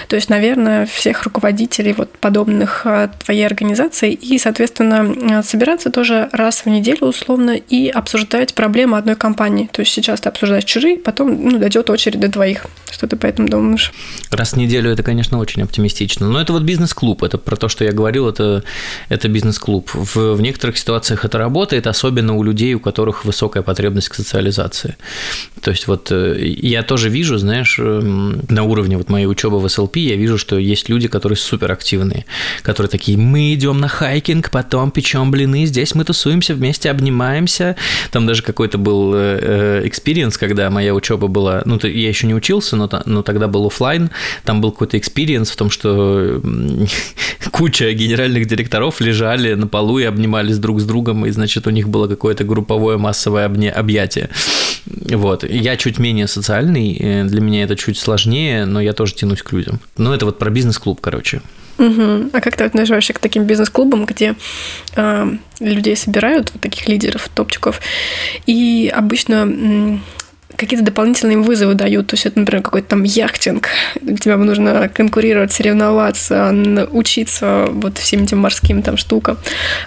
То 0.07 0.15
есть, 0.15 0.29
наверное, 0.29 0.85
всех 0.85 1.23
руководителей 1.23 1.93
вот 1.93 2.11
подобных 2.17 2.81
э, 2.85 3.09
твоей 3.23 3.45
организации 3.45 4.13
и, 4.13 4.37
соответственно, 4.37 5.43
собираться 5.43 5.89
тоже 5.91 6.29
раз 6.31 6.65
в 6.65 6.69
неделю 6.69 7.07
условно 7.07 7.51
и 7.51 7.89
обсуждать 7.89 8.53
проблемы 8.53 8.97
одной 8.97 9.15
компании. 9.15 9.69
То 9.71 9.81
есть 9.81 9.91
сейчас 9.93 10.21
ты 10.21 10.29
обсуждаешь 10.29 10.65
чужие, 10.65 10.97
потом 10.97 11.49
ну, 11.49 11.57
дойдет 11.57 11.89
очередь 11.89 12.19
до 12.19 12.31
твоих. 12.31 12.65
Что 12.91 13.07
ты 13.07 13.15
по 13.15 13.25
этому 13.25 13.49
думаешь? 13.49 13.93
Раз 14.31 14.53
в 14.53 14.57
неделю 14.57 14.91
это, 14.91 15.03
конечно, 15.03 15.37
очень 15.37 15.61
оптимистично. 15.63 16.27
Но 16.27 16.41
это 16.41 16.53
вот 16.53 16.63
бизнес-клуб. 16.63 17.23
Это 17.23 17.37
про 17.37 17.55
то, 17.55 17.69
что 17.69 17.83
я 17.83 17.91
говорил, 17.91 18.27
это, 18.27 18.63
это 19.09 19.27
бизнес-клуб. 19.27 19.89
В, 19.93 20.35
в 20.35 20.41
некоторых 20.41 20.77
ситуациях 20.77 21.25
это 21.29 21.37
работает, 21.37 21.87
особенно 21.87 22.35
у 22.35 22.43
людей, 22.43 22.73
у 22.73 22.79
которых 22.79 23.23
высокая 23.23 23.63
потребность 23.63 24.09
к 24.09 24.15
социализации. 24.15 24.97
То 25.61 25.71
есть 25.71 25.87
вот 25.87 26.11
э, 26.11 26.37
я 26.39 26.83
тоже 26.83 27.09
вижу, 27.09 27.37
знаешь, 27.37 27.77
эм, 27.79 28.41
на 28.49 28.63
уровне 28.63 28.97
вот 28.97 29.09
моей 29.09 29.27
учебы 29.27 29.59
в 29.59 29.69
СЛП, 29.69 29.97
я 29.97 30.15
вижу, 30.15 30.37
что 30.37 30.57
есть 30.57 30.89
люди, 30.89 31.07
которые 31.07 31.37
суперактивные, 31.37 32.25
которые 32.63 32.89
такие, 32.89 33.17
мы 33.17 33.53
идем 33.53 33.79
на 33.79 33.87
хайкинг, 33.87 34.49
потом 34.49 34.91
печем 34.91 35.31
блины, 35.31 35.65
здесь 35.65 35.95
мы 35.95 36.03
тусуемся 36.03 36.55
вместе, 36.55 36.89
обнимаемся. 36.89 37.75
Там 38.11 38.25
даже 38.25 38.41
какой-то 38.41 38.77
был 38.77 39.13
experience, 39.13 40.37
когда 40.37 40.69
моя 40.69 40.93
учеба 40.93 41.27
была, 41.27 41.61
ну, 41.65 41.79
я 41.83 42.09
еще 42.09 42.25
не 42.27 42.33
учился, 42.33 42.75
но, 42.75 42.89
но 43.05 43.21
тогда 43.21 43.47
был 43.47 43.67
офлайн, 43.67 44.09
там 44.43 44.61
был 44.61 44.71
какой-то 44.71 44.97
experience 44.97 45.51
в 45.51 45.55
том, 45.55 45.69
что 45.69 46.41
куча 47.51 47.91
генеральных 47.93 48.47
директоров 48.47 49.01
лежали 49.01 49.53
на 49.53 49.67
полу 49.67 49.99
и 49.99 50.03
обнимались 50.03 50.57
друг 50.57 50.79
с 50.81 50.85
другом, 50.85 51.18
и, 51.25 51.31
значит, 51.31 51.67
у 51.67 51.69
них 51.69 51.89
было 51.89 52.07
какое-то 52.07 52.43
групповое 52.43 52.97
массовое 52.97 53.45
объятие. 53.45 54.29
Вот. 54.85 55.43
Я 55.43 55.77
чуть 55.77 55.99
менее 55.99 56.27
социальный, 56.27 56.95
э, 56.99 57.23
для 57.23 57.41
меня 57.41 57.63
это 57.63 57.75
чуть 57.75 57.97
сложнее, 57.97 58.65
но 58.65 58.81
я 58.81 58.93
тоже 58.93 59.13
тянусь 59.13 59.41
к 59.41 59.51
людям. 59.51 59.79
Ну, 59.97 60.13
это 60.13 60.25
вот 60.25 60.39
про 60.39 60.49
бизнес-клуб, 60.49 60.99
короче. 61.01 61.41
Угу. 61.77 62.31
А 62.33 62.41
как 62.41 62.57
ты 62.57 62.65
относишься 62.65 63.13
к 63.13 63.19
таким 63.19 63.45
бизнес-клубам, 63.45 64.05
где 64.05 64.35
э, 64.95 65.27
людей 65.59 65.95
собирают, 65.95 66.51
вот 66.51 66.61
таких 66.61 66.87
лидеров, 66.87 67.29
топчиков, 67.33 67.79
и 68.45 68.91
обычно 68.93 70.01
какие-то 70.59 70.85
дополнительные 70.85 71.37
вызовы 71.37 71.73
дают. 71.73 72.07
То 72.07 72.15
есть 72.15 72.25
это, 72.25 72.39
например, 72.39 72.61
какой-то 72.63 72.89
там 72.89 73.03
яхтинг, 73.03 73.69
тебе 74.19 74.35
нужно 74.35 74.89
конкурировать, 74.89 75.51
соревноваться, 75.51 76.53
учиться 76.91 77.67
вот 77.71 77.97
всем 77.97 78.23
этим 78.23 78.39
морским 78.39 78.81
там 78.81 78.97
штукам. 78.97 79.37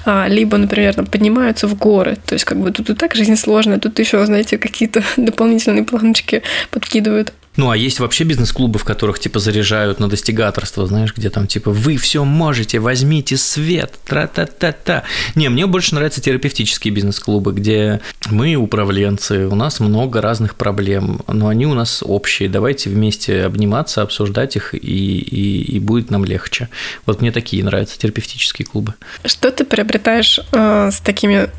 А, 0.04 0.26
либо, 0.28 0.56
например, 0.56 0.94
там, 0.94 1.06
поднимаются 1.06 1.66
в 1.66 1.76
горы. 1.76 2.16
То 2.26 2.34
есть 2.34 2.44
как 2.44 2.58
бы 2.58 2.70
тут 2.70 2.90
и 2.90 2.94
так 2.94 3.14
жизнь 3.14 3.36
сложная, 3.36 3.78
тут 3.78 3.98
еще, 3.98 4.24
знаете, 4.24 4.58
какие-то 4.58 5.02
дополнительные 5.16 5.84
планочки 5.84 6.42
подкидывают. 6.70 7.32
Ну, 7.56 7.70
а 7.70 7.76
есть 7.76 8.00
вообще 8.00 8.24
бизнес-клубы, 8.24 8.78
в 8.78 8.84
которых 8.84 9.18
типа 9.18 9.38
заряжают 9.38 10.00
на 10.00 10.08
достигаторство, 10.08 10.86
знаешь, 10.86 11.14
где 11.14 11.28
там 11.28 11.46
типа 11.46 11.70
вы 11.70 11.96
все 11.96 12.24
можете, 12.24 12.78
возьмите 12.78 13.36
свет, 13.36 13.94
тра-та-та-та. 14.06 15.02
Не, 15.34 15.50
мне 15.50 15.66
больше 15.66 15.94
нравятся 15.94 16.22
терапевтические 16.22 16.94
бизнес-клубы, 16.94 17.52
где 17.52 18.00
мы 18.30 18.54
управленцы, 18.54 19.46
у 19.46 19.54
нас 19.54 19.80
много 19.80 20.22
разных 20.22 20.54
проблем, 20.54 21.20
но 21.28 21.48
они 21.48 21.66
у 21.66 21.74
нас 21.74 22.02
общие. 22.04 22.48
Давайте 22.48 22.88
вместе 22.88 23.42
обниматься, 23.42 24.00
обсуждать 24.02 24.56
их, 24.56 24.74
и, 24.74 24.78
и, 24.78 25.76
и 25.76 25.78
будет 25.78 26.10
нам 26.10 26.24
легче. 26.24 26.68
Вот 27.04 27.20
мне 27.20 27.32
такие 27.32 27.62
нравятся 27.62 27.98
терапевтические 27.98 28.66
клубы. 28.66 28.94
Что 29.24 29.50
ты 29.50 29.64
приобретаешь 29.64 30.40
э, 30.52 30.90
с 30.90 31.00
такими 31.00 31.50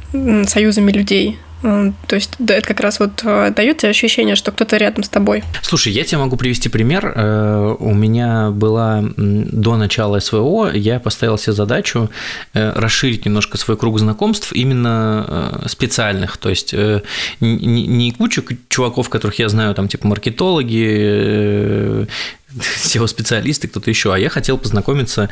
союзами 0.47 0.91
людей? 0.91 1.37
То 1.63 2.15
есть 2.15 2.31
это 2.39 2.67
как 2.67 2.81
раз 2.81 2.99
вот 2.99 3.21
э, 3.23 3.53
дает 3.55 3.77
тебе 3.77 3.89
ощущение, 3.89 4.35
что 4.35 4.51
кто-то 4.51 4.75
рядом 4.75 5.03
с 5.03 5.09
тобой. 5.09 5.43
Слушай, 5.61 5.93
я 5.93 6.03
тебе 6.03 6.17
могу 6.17 6.35
привести 6.35 6.67
пример. 6.67 7.13
Э, 7.15 7.75
у 7.79 7.93
меня 7.93 8.49
была 8.49 9.01
до 9.15 9.77
начала 9.77 10.19
СВО, 10.19 10.71
я 10.73 10.99
поставил 10.99 11.37
себе 11.37 11.53
задачу 11.53 12.09
э, 12.53 12.73
расширить 12.75 13.25
немножко 13.25 13.57
свой 13.57 13.77
круг 13.77 13.97
знакомств 13.97 14.51
именно 14.51 15.61
специальных. 15.67 16.35
То 16.35 16.49
есть 16.49 16.75
не 17.39 18.11
кучу 18.11 18.43
чуваков, 18.67 19.07
которых 19.07 19.39
я 19.39 19.47
знаю, 19.47 19.73
там 19.73 19.87
типа 19.87 20.05
маркетологи, 20.07 20.81
SEO-специалисты, 22.83 23.69
кто-то 23.69 23.89
еще, 23.89 24.13
а 24.13 24.17
я 24.17 24.29
хотел 24.29 24.57
познакомиться 24.57 25.29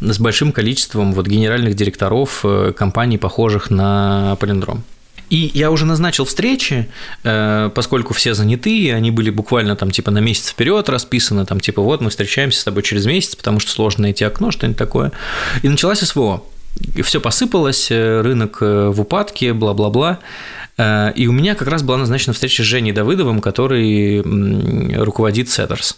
с 0.00 0.18
большим 0.18 0.52
количеством 0.52 1.12
вот 1.12 1.26
генеральных 1.26 1.74
директоров 1.74 2.42
компаний, 2.74 3.18
похожих 3.18 3.70
на 3.70 4.36
Полиндром. 4.40 4.82
И 5.30 5.50
я 5.54 5.70
уже 5.70 5.86
назначил 5.86 6.24
встречи, 6.24 6.88
э, 7.22 7.70
поскольку 7.74 8.14
все 8.14 8.34
заняты, 8.34 8.92
они 8.92 9.10
были 9.10 9.30
буквально 9.30 9.76
там 9.76 9.90
типа 9.90 10.10
на 10.10 10.18
месяц 10.18 10.50
вперед 10.50 10.88
расписаны, 10.88 11.46
там 11.46 11.60
типа 11.60 11.82
вот 11.82 12.00
мы 12.00 12.10
встречаемся 12.10 12.60
с 12.60 12.64
тобой 12.64 12.82
через 12.82 13.06
месяц, 13.06 13.34
потому 13.34 13.60
что 13.60 13.70
сложно 13.70 14.02
найти 14.02 14.24
окно, 14.24 14.50
что-нибудь 14.50 14.78
такое. 14.78 15.12
И 15.62 15.68
началась 15.68 16.00
СВО. 16.00 16.42
И 16.94 17.02
все 17.02 17.20
посыпалось, 17.20 17.90
э, 17.90 18.20
рынок 18.20 18.58
э, 18.60 18.88
в 18.88 19.00
упадке, 19.00 19.52
бла-бла-бла. 19.52 20.18
Э, 20.76 21.12
и 21.14 21.26
у 21.26 21.32
меня 21.32 21.54
как 21.54 21.68
раз 21.68 21.82
была 21.82 21.98
назначена 21.98 22.32
встреча 22.32 22.62
с 22.62 22.66
Женей 22.66 22.92
Давыдовым, 22.92 23.40
который 23.40 24.22
руководит 24.96 25.48
Setters. 25.48 25.96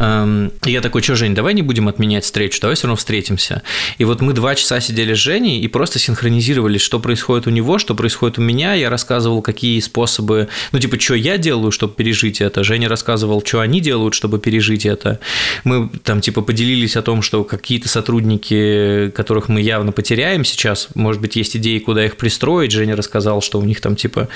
Эм, 0.00 0.50
и 0.64 0.72
я 0.72 0.80
такой, 0.80 1.02
что, 1.02 1.14
Жень, 1.14 1.34
давай 1.34 1.52
не 1.52 1.60
будем 1.62 1.86
отменять 1.86 2.24
встречу, 2.24 2.58
давай 2.60 2.74
все 2.74 2.86
равно 2.86 2.96
встретимся. 2.96 3.62
И 3.98 4.04
вот 4.04 4.22
мы 4.22 4.32
два 4.32 4.54
часа 4.54 4.80
сидели 4.80 5.12
с 5.12 5.18
Женей 5.18 5.60
и 5.60 5.68
просто 5.68 5.98
синхронизировали, 5.98 6.78
что 6.78 6.98
происходит 7.00 7.46
у 7.46 7.50
него, 7.50 7.78
что 7.78 7.94
происходит 7.94 8.38
у 8.38 8.42
меня. 8.42 8.72
Я 8.72 8.88
рассказывал, 8.88 9.42
какие 9.42 9.78
способы, 9.80 10.48
ну, 10.72 10.78
типа, 10.78 10.98
что 10.98 11.14
я 11.14 11.36
делаю, 11.36 11.70
чтобы 11.70 11.94
пережить 11.94 12.40
это. 12.40 12.64
Женя 12.64 12.88
рассказывал, 12.88 13.42
что 13.44 13.60
они 13.60 13.80
делают, 13.80 14.14
чтобы 14.14 14.38
пережить 14.38 14.86
это. 14.86 15.20
Мы 15.64 15.90
там, 16.02 16.22
типа, 16.22 16.40
поделились 16.40 16.96
о 16.96 17.02
том, 17.02 17.20
что 17.20 17.44
какие-то 17.44 17.88
сотрудники, 17.88 19.10
которых 19.14 19.48
мы 19.48 19.60
явно 19.60 19.92
потеряем 19.92 20.44
сейчас, 20.44 20.88
может 20.94 21.20
быть, 21.20 21.36
есть 21.36 21.56
идеи, 21.56 21.78
куда 21.78 22.06
их 22.06 22.16
пристроить. 22.16 22.72
Женя 22.72 22.96
рассказал, 22.96 23.42
что 23.42 23.60
у 23.60 23.64
них 23.64 23.82
там, 23.82 23.89
типа, 23.96 24.28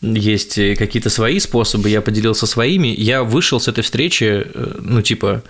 есть 0.00 0.54
какие-то 0.76 1.10
свои 1.10 1.38
способы, 1.38 1.88
я 1.88 2.00
поделился 2.00 2.46
своими. 2.46 2.88
Я 2.88 3.22
вышел 3.22 3.60
с 3.60 3.68
этой 3.68 3.82
встречи, 3.82 4.44
э, 4.44 4.74
ну, 4.80 5.02
типа, 5.02 5.42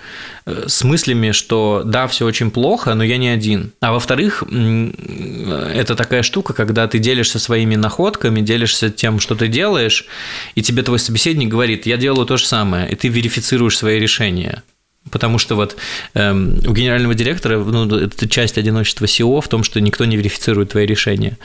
э, 0.46 0.64
с 0.68 0.84
мыслями, 0.84 1.32
что 1.32 1.82
да, 1.84 2.06
все 2.06 2.26
очень 2.26 2.50
плохо, 2.50 2.94
но 2.94 3.04
я 3.04 3.16
не 3.16 3.28
один. 3.28 3.72
А 3.80 3.92
во-вторых, 3.92 4.42
это 4.42 5.94
такая 5.94 6.22
штука, 6.22 6.52
когда 6.52 6.86
ты 6.88 6.98
делишься 6.98 7.38
своими 7.38 7.76
находками, 7.76 8.40
делишься 8.40 8.90
тем, 8.90 9.20
что 9.20 9.34
ты 9.34 9.48
делаешь, 9.48 10.06
и 10.54 10.62
тебе 10.62 10.82
твой 10.82 10.98
собеседник 10.98 11.48
говорит, 11.48 11.86
я 11.86 11.96
делаю 11.96 12.26
то 12.26 12.36
же 12.36 12.46
самое, 12.46 12.90
и 12.90 12.94
ты 12.94 13.08
верифицируешь 13.08 13.78
свои 13.78 13.98
решения. 13.98 14.62
Потому 15.10 15.38
что 15.38 15.56
вот 15.56 15.76
эм, 16.14 16.58
у 16.66 16.72
генерального 16.72 17.14
директора 17.14 17.58
ну, 17.58 17.86
это 17.96 18.28
часть 18.28 18.56
одиночества 18.56 19.06
СИО 19.06 19.40
в 19.40 19.48
том, 19.48 19.64
что 19.64 19.80
никто 19.80 20.04
не 20.04 20.16
верифицирует 20.16 20.70
твои 20.70 20.86
решения. 20.86 21.38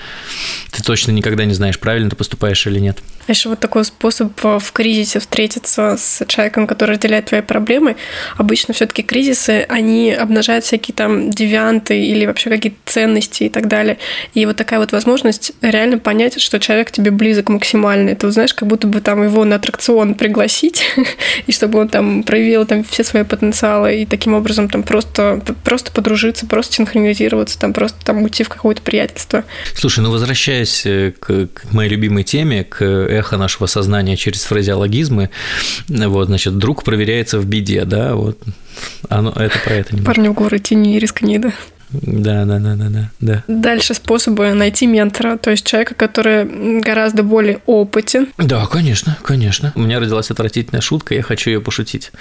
Ты 0.72 0.84
точно 0.84 1.12
никогда 1.12 1.43
не 1.43 1.53
знаешь, 1.53 1.80
правильно 1.80 2.10
ты 2.10 2.16
поступаешь 2.16 2.66
или 2.68 2.80
нет. 2.80 2.99
А 3.28 3.32
еще 3.32 3.49
вот 3.49 3.60
такой 3.60 3.84
способ 3.84 4.32
в 4.41 4.72
кризисе 4.72 5.20
встретиться 5.20 5.95
с 5.97 6.24
человеком, 6.28 6.66
который 6.66 6.91
разделяет 6.91 7.26
твои 7.26 7.41
проблемы. 7.41 7.97
Обычно 8.38 8.74
все-таки 8.74 9.01
кризисы, 9.01 9.66
они 9.68 10.14
обнажают 10.14 10.64
всякие 10.64 10.95
там 10.95 11.30
девианты 11.32 11.99
или 12.01 12.26
вообще 12.26 12.49
какие-то 12.49 12.78
ценности 12.86 13.45
и 13.45 13.49
так 13.49 13.68
далее. 13.68 13.97
И 14.34 14.45
вот 14.45 14.55
такая 14.55 14.80
вот 14.80 14.93
возможность 14.93 15.51
реально 15.62 15.97
понять, 15.97 16.39
что 16.39 16.60
человек 16.60 16.91
тебе 16.91 17.12
близок 17.12 17.49
максимально. 17.49 18.12
Это, 18.12 18.32
знаешь, 18.32 18.53
как 18.53 18.70
будто 18.70 18.88
бы 18.88 19.01
там 19.01 19.24
его 19.24 19.43
на 19.43 19.55
аттракцион 19.55 20.14
пригласить, 20.14 20.86
и 21.47 21.51
чтобы 21.51 21.80
он 21.80 21.89
там 21.89 22.24
проявил 22.24 22.66
там 22.66 22.84
все 22.84 23.03
свои 23.03 23.24
потенциалы 23.24 23.47
потенциала 23.48 23.91
и 23.91 24.06
таким 24.06 24.34
образом 24.34 24.70
там 24.70 24.84
просто, 24.84 25.41
просто 25.64 25.91
подружиться, 25.91 26.45
просто 26.45 26.76
синхронизироваться, 26.76 27.58
там 27.58 27.74
просто 27.74 27.98
там 28.04 28.24
уйти 28.24 28.43
в 28.43 28.50
какое-то 28.50 28.82
приятельство. 28.82 29.43
Слушай, 29.74 30.02
ну 30.02 30.12
возвращаясь 30.12 30.86
э, 30.86 31.14
к, 31.18 31.48
к 31.48 31.72
моей 31.72 31.89
любимой 31.89 32.24
теме, 32.24 32.64
к 32.64 32.84
эхо 32.84 33.38
нашего 33.38 33.68
сознания 33.68 34.18
через 34.18 34.43
фразеологизмы, 34.43 35.30
вот, 35.88 36.28
значит, 36.28 36.58
друг 36.58 36.84
проверяется 36.84 37.39
в 37.39 37.45
беде, 37.45 37.86
да, 37.86 38.16
вот, 38.16 38.38
оно, 39.10 39.32
это 39.32 39.58
про 39.60 39.76
это. 39.76 39.98
Парни 40.04 40.28
в 40.28 40.34
горы, 40.34 40.60
тени 40.60 40.95
и 40.95 41.00
рискни, 41.00 41.38
да. 41.38 41.54
Да, 41.89 42.45
да, 42.45 42.59
да, 42.59 42.75
да, 42.75 42.89
да, 42.89 43.11
да. 43.19 43.43
Дальше 43.47 43.93
способы 43.93 44.53
найти 44.53 44.85
ментора, 44.88 45.38
то 45.38 45.51
есть 45.51 45.65
человека, 45.65 45.95
который 45.95 46.81
гораздо 46.81 47.23
более 47.23 47.61
опытен. 47.65 48.27
Да, 48.38 48.65
конечно, 48.65 49.17
конечно. 49.23 49.71
У 49.75 49.79
меня 49.79 49.99
родилась 49.99 50.29
отвратительная 50.29 50.81
шутка, 50.81 51.15
я 51.15 51.21
хочу 51.21 51.49
ее 51.49 51.61
пошутить. 51.61 52.11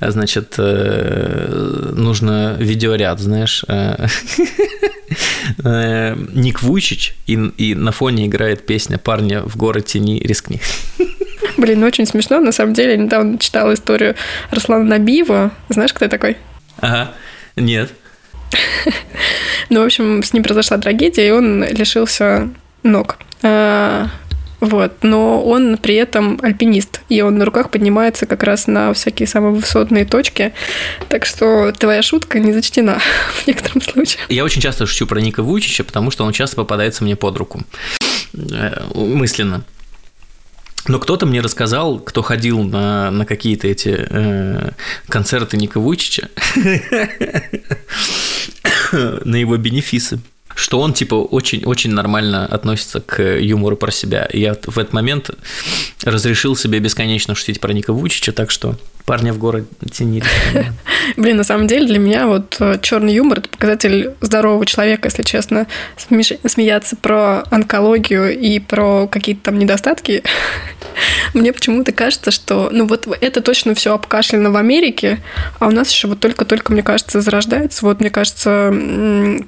Значит, 0.00 0.54
э, 0.58 1.92
нужно 1.96 2.56
видеоряд, 2.58 3.20
знаешь. 3.20 3.64
Э, 3.68 4.06
э, 5.64 6.16
Ник 6.34 6.62
Вучич, 6.62 7.14
и, 7.26 7.34
и 7.34 7.74
на 7.74 7.92
фоне 7.92 8.26
играет 8.26 8.66
песня 8.66 8.98
«Парня 8.98 9.42
в 9.42 9.56
горы 9.56 9.80
тени, 9.80 10.20
рискни». 10.20 10.60
Блин, 11.56 11.80
ну 11.80 11.86
очень 11.86 12.06
смешно. 12.06 12.40
На 12.40 12.50
самом 12.50 12.74
деле, 12.74 12.92
я 12.92 12.96
недавно 12.96 13.38
читала 13.38 13.74
историю 13.74 14.16
Руслана 14.50 14.84
Набиева. 14.84 15.52
Знаешь, 15.68 15.92
кто 15.92 16.08
такой? 16.08 16.36
Ага, 16.80 17.12
нет. 17.56 17.92
Ну, 19.70 19.80
в 19.80 19.86
общем, 19.86 20.22
с 20.22 20.32
ним 20.32 20.42
произошла 20.42 20.76
трагедия, 20.76 21.28
и 21.28 21.30
он 21.30 21.64
лишился 21.64 22.50
ног. 22.82 23.16
А, 23.42 24.08
вот. 24.60 25.02
Но 25.02 25.42
он 25.42 25.78
при 25.78 25.94
этом 25.94 26.38
альпинист, 26.42 27.00
и 27.08 27.20
он 27.22 27.38
на 27.38 27.44
руках 27.44 27.70
поднимается 27.70 28.26
как 28.26 28.42
раз 28.42 28.66
на 28.66 28.92
всякие 28.94 29.26
самые 29.26 29.54
высотные 29.54 30.04
точки. 30.04 30.52
Так 31.08 31.26
что 31.26 31.72
твоя 31.72 32.02
шутка 32.02 32.38
не 32.38 32.52
зачтена 32.52 32.98
в 33.32 33.46
некотором 33.46 33.82
случае. 33.82 34.22
Я 34.28 34.44
очень 34.44 34.62
часто 34.62 34.86
шучу 34.86 35.06
про 35.06 35.20
Ника 35.20 35.42
Вучича, 35.42 35.84
потому 35.84 36.10
что 36.10 36.24
он 36.24 36.32
часто 36.32 36.56
попадается 36.56 37.04
мне 37.04 37.16
под 37.16 37.36
руку. 37.36 37.62
Э, 38.34 38.84
мысленно. 38.94 39.64
Но 40.86 40.98
кто-то 40.98 41.24
мне 41.24 41.40
рассказал, 41.40 41.98
кто 41.98 42.22
ходил 42.22 42.62
на, 42.62 43.10
на 43.10 43.24
какие-то 43.24 43.66
эти 43.66 44.06
э, 44.08 44.70
концерты 45.08 45.56
Ника 45.56 45.80
Вучича, 45.80 46.28
на 48.92 49.36
его 49.36 49.56
бенефисы 49.56 50.20
что 50.54 50.80
он 50.80 50.92
типа 50.92 51.14
очень-очень 51.14 51.90
нормально 51.90 52.46
относится 52.46 53.00
к 53.00 53.22
юмору 53.22 53.76
про 53.76 53.90
себя. 53.90 54.24
И 54.26 54.40
я 54.40 54.54
в 54.54 54.78
этот 54.78 54.92
момент 54.92 55.30
разрешил 56.02 56.56
себе 56.56 56.78
бесконечно 56.78 57.34
шутить 57.34 57.60
про 57.60 57.72
Ника 57.72 57.92
Вучича, 57.92 58.32
так 58.32 58.50
что 58.50 58.76
парня 59.04 59.32
в 59.32 59.38
город 59.38 59.66
тенили. 59.92 60.24
Блин, 61.16 61.36
на 61.36 61.44
самом 61.44 61.66
деле 61.66 61.86
для 61.86 61.98
меня 61.98 62.26
вот 62.26 62.56
э, 62.60 62.78
черный 62.80 63.14
юмор 63.14 63.40
это 63.40 63.48
показатель 63.48 64.12
здорового 64.20 64.64
человека, 64.64 65.08
если 65.08 65.22
честно. 65.22 65.66
Смеяться 65.96 66.96
про 66.96 67.44
онкологию 67.50 68.38
и 68.38 68.58
про 68.58 69.06
какие-то 69.06 69.44
там 69.44 69.58
недостатки. 69.58 70.22
Мне 71.34 71.52
почему-то 71.52 71.92
кажется, 71.92 72.30
что 72.30 72.70
ну 72.72 72.86
вот 72.86 73.06
это 73.20 73.40
точно 73.42 73.74
все 73.74 73.92
обкашлено 73.94 74.50
в 74.50 74.56
Америке, 74.56 75.20
а 75.58 75.66
у 75.66 75.70
нас 75.70 75.90
еще 75.90 76.08
вот 76.08 76.20
только-только, 76.20 76.72
мне 76.72 76.82
кажется, 76.82 77.20
зарождается. 77.20 77.84
Вот, 77.84 78.00
мне 78.00 78.10
кажется, 78.10 78.68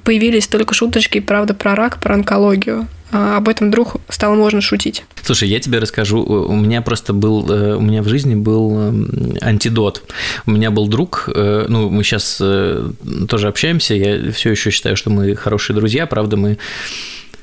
появились 0.03 0.47
только 0.47 0.73
шуточки, 0.97 1.19
правда, 1.19 1.53
про 1.53 1.75
рак, 1.75 1.99
про 1.99 2.15
онкологию. 2.15 2.87
А 3.11 3.37
об 3.37 3.47
этом 3.47 3.69
вдруг 3.69 3.97
стало 4.09 4.35
можно 4.35 4.59
шутить. 4.61 5.05
Слушай, 5.23 5.47
я 5.47 5.59
тебе 5.59 5.79
расскажу. 5.79 6.21
У 6.23 6.55
меня 6.55 6.81
просто 6.81 7.13
был, 7.13 7.49
э, 7.49 7.75
у 7.75 7.81
меня 7.81 8.01
в 8.01 8.07
жизни 8.09 8.35
был 8.35 8.77
эм, 8.77 9.37
антидот. 9.39 10.03
У 10.45 10.51
меня 10.51 10.71
был 10.71 10.87
друг, 10.87 11.29
э, 11.33 11.65
ну, 11.69 11.89
мы 11.89 12.03
сейчас 12.03 12.39
э, 12.41 12.89
тоже 13.29 13.47
общаемся, 13.47 13.93
я 13.93 14.31
все 14.31 14.51
еще 14.51 14.71
считаю, 14.71 14.97
что 14.97 15.09
мы 15.09 15.35
хорошие 15.35 15.75
друзья, 15.75 16.05
правда, 16.05 16.37
мы 16.37 16.57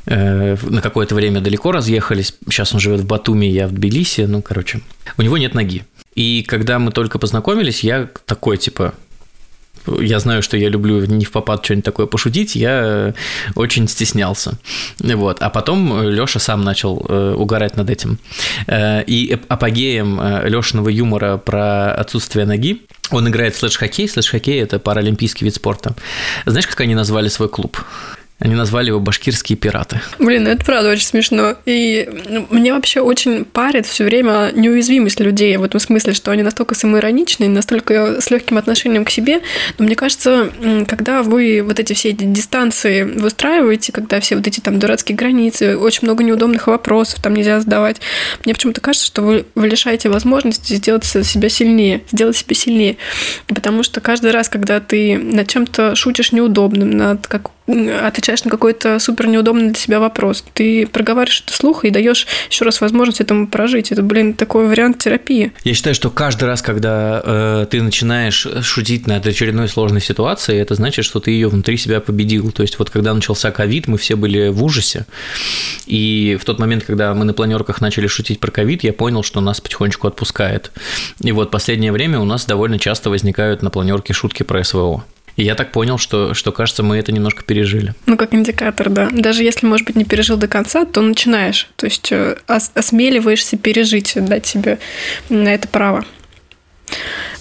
на 0.07 0.83
какое-то 0.83 1.15
время 1.15 1.41
далеко 1.41 1.73
разъехались. 1.73 2.35
Сейчас 2.51 2.75
он 2.75 2.81
живет 2.81 3.01
в 3.01 3.07
Батуми, 3.07 3.47
я 3.47 3.67
в 3.67 3.73
Тбилиси. 3.73 4.27
Ну, 4.29 4.43
короче, 4.43 4.83
у 5.17 5.23
него 5.23 5.39
нет 5.39 5.55
ноги. 5.55 5.85
И 6.15 6.45
когда 6.47 6.79
мы 6.79 6.93
только 6.93 7.19
познакомились, 7.19 7.83
я 7.83 8.11
такой, 8.27 8.59
типа, 8.59 8.93
я 9.87 10.19
знаю, 10.19 10.43
что 10.43 10.57
я 10.57 10.69
люблю 10.69 11.05
не 11.07 11.25
в 11.25 11.31
попад 11.31 11.65
что-нибудь 11.65 11.85
такое 11.85 12.07
пошутить, 12.07 12.57
я 12.57 13.15
очень 13.55 13.89
стеснялся. 13.89 14.59
Вот. 14.99 15.39
А 15.41 15.51
потом 15.51 16.03
Лёша 16.03 16.39
сам 16.39 16.65
начал 16.65 17.05
э, 17.09 17.35
угорать 17.35 17.77
над 17.77 17.91
этим. 17.91 18.19
Э, 18.67 19.03
и 19.05 19.39
апогеем 19.49 20.21
э, 20.21 20.49
Лёшиного 20.49 20.89
юмора 20.89 21.37
про 21.37 21.95
отсутствие 21.95 22.47
ноги 22.47 22.83
он 23.11 23.29
играет 23.29 23.55
в 23.55 23.59
слэш-хоккей. 23.59 24.09
Слэш-хоккей– 24.09 24.63
это 24.63 24.79
паралимпийский 24.79 25.45
вид 25.45 25.55
спорта. 25.55 25.95
Знаешь, 26.47 26.67
как 26.67 26.81
они 26.81 26.95
назвали 26.95 27.29
свой 27.29 27.49
клуб? 27.49 27.79
Они 28.41 28.57
назвали 28.57 28.89
его 28.89 28.99
башкирские 28.99 29.57
пираты. 29.57 30.01
Блин, 30.19 30.49
это 30.49 30.65
правда 30.65 30.91
очень 30.91 31.07
смешно. 31.07 31.55
И 31.67 32.09
ну, 32.29 32.47
мне 32.51 32.75
вообще 32.75 33.01
очень 33.01 33.45
парит 33.45 33.87
все 33.87 34.05
время 34.05 34.51
неуязвимость 34.53 35.21
людей 35.21 35.57
в 35.57 35.63
этом 35.63 35.79
смысле, 35.79 36.15
что 36.15 36.33
они 36.33 36.43
настолько 36.43 36.75
самоироничны, 36.75 37.49
настолько 37.49 38.21
с 38.21 38.31
легким 38.31 38.59
отношением 38.59 39.05
к 39.05 39.11
себе. 39.11 39.41
Но 39.79 39.85
мне 39.85 39.95
кажется, 39.95 40.51
когда 40.89 41.23
вы 41.23 41.63
вот 41.63 41.79
эти 41.79 41.93
все 41.93 42.11
эти 42.11 42.25
дистанции 42.25 43.05
выстраиваете, 43.05 43.93
когда 43.93 44.19
все 44.19 44.35
вот 44.35 44.47
эти 44.49 44.59
там 44.59 44.81
дурацкие 44.81 45.17
границы, 45.17 45.79
очень 45.79 46.01
много 46.03 46.25
неудобных 46.25 46.67
вопросов 46.67 47.23
там 47.23 47.35
нельзя 47.35 47.61
задавать, 47.61 48.01
мне 48.45 48.53
почему-то 48.53 48.81
кажется, 48.81 49.07
что 49.07 49.23
вы, 49.23 49.47
вы 49.55 49.69
лишаете 49.69 50.09
возможности 50.09 50.75
сделать 50.75 51.05
себя 51.05 51.49
сильнее, 51.49 52.03
сделать 52.11 52.37
себя 52.37 52.57
сильнее. 52.57 52.97
Потому 53.47 53.85
что 53.85 54.01
каждый 54.01 54.33
раз, 54.33 54.49
когда 54.49 54.81
ты 54.81 55.17
над 55.17 55.47
чем-то 55.49 55.95
шутишь 55.95 56.33
неудобным, 56.33 56.91
над 56.91 57.27
как 57.29 57.54
отвечаешь 57.67 58.45
на 58.45 58.51
какой-то 58.51 58.99
супер 58.99 59.27
неудобный 59.27 59.71
для 59.71 59.81
себя 59.81 60.01
вопрос. 60.01 60.45
Ты 60.53 60.87
проговариваешь 60.87 61.43
это 61.45 61.53
вслух 61.53 61.85
и 61.85 61.91
даешь 61.91 62.27
еще 62.51 62.65
раз 62.65 62.81
возможность 62.81 63.21
этому 63.21 63.47
прожить. 63.47 63.91
Это, 63.93 64.03
блин, 64.03 64.35
такой 64.35 64.69
вариант 64.69 64.99
терапии. 64.99 65.53
Я 65.65 65.75
считаю, 65.75 65.95
что 65.95 66.11
каждый 66.11 66.45
раз, 66.45 66.63
когда 66.63 67.23
э, 67.25 67.67
ты 67.71 67.83
начинаешь 67.83 68.47
шутить 68.63 69.07
над 69.07 69.27
очередной 69.27 69.69
сложной 69.69 70.01
ситуацией, 70.01 70.59
это 70.59 70.75
значит, 70.75 71.05
что 71.05 71.21
ты 71.21 71.31
ее 71.31 71.49
внутри 71.49 71.77
себя 71.77 72.01
победил. 72.01 72.51
То 72.53 72.63
есть 72.63 72.79
вот 72.79 72.91
когда 72.91 73.15
начался 73.15 73.51
ковид, 73.51 73.89
мы 73.89 73.97
все 73.97 74.17
были 74.17 74.49
в 74.49 74.63
ужасе. 74.63 75.07
И 75.87 76.37
в 76.41 76.45
тот 76.45 76.59
момент, 76.59 76.85
когда 76.85 77.15
мы 77.15 77.25
на 77.25 77.33
планерках 77.33 77.81
начали 77.81 78.07
шутить 78.07 78.41
про 78.41 78.51
ковид, 78.51 78.85
я 78.85 78.93
понял, 78.93 79.23
что 79.23 79.41
нас 79.41 79.61
потихонечку 79.61 80.07
отпускает. 80.07 80.71
И 81.21 81.33
вот 81.33 81.51
последнее 81.51 81.93
время 81.93 82.21
у 82.21 82.25
нас 82.25 82.45
довольно 82.45 82.79
часто 82.79 83.11
возникают 83.11 83.63
на 83.63 83.71
планерке 83.71 84.13
шутки 84.13 84.43
про 84.43 84.63
СВО. 84.63 85.05
И 85.37 85.43
я 85.43 85.55
так 85.57 85.73
понял, 85.73 85.99
что, 85.99 86.33
что, 86.35 86.53
кажется, 86.53 86.83
мы 86.83 86.97
это 86.97 87.11
немножко 87.11 87.43
пережили. 87.43 87.95
Ну, 88.07 88.17
как 88.17 88.35
индикатор, 88.35 88.89
да. 88.89 89.09
Даже 89.11 89.43
если, 89.43 89.67
может 89.67 89.87
быть, 89.87 89.97
не 89.97 90.05
пережил 90.05 90.37
до 90.37 90.47
конца, 90.49 90.85
то 90.85 91.01
начинаешь. 91.01 91.69
То 91.77 91.87
есть 91.87 92.13
э, 92.13 92.37
ос- 92.47 92.71
осмеливаешься 92.75 93.57
пережить, 93.57 94.13
дать 94.17 94.47
себе 94.47 94.79
на 95.29 95.49
это 95.53 95.67
право. 95.67 96.05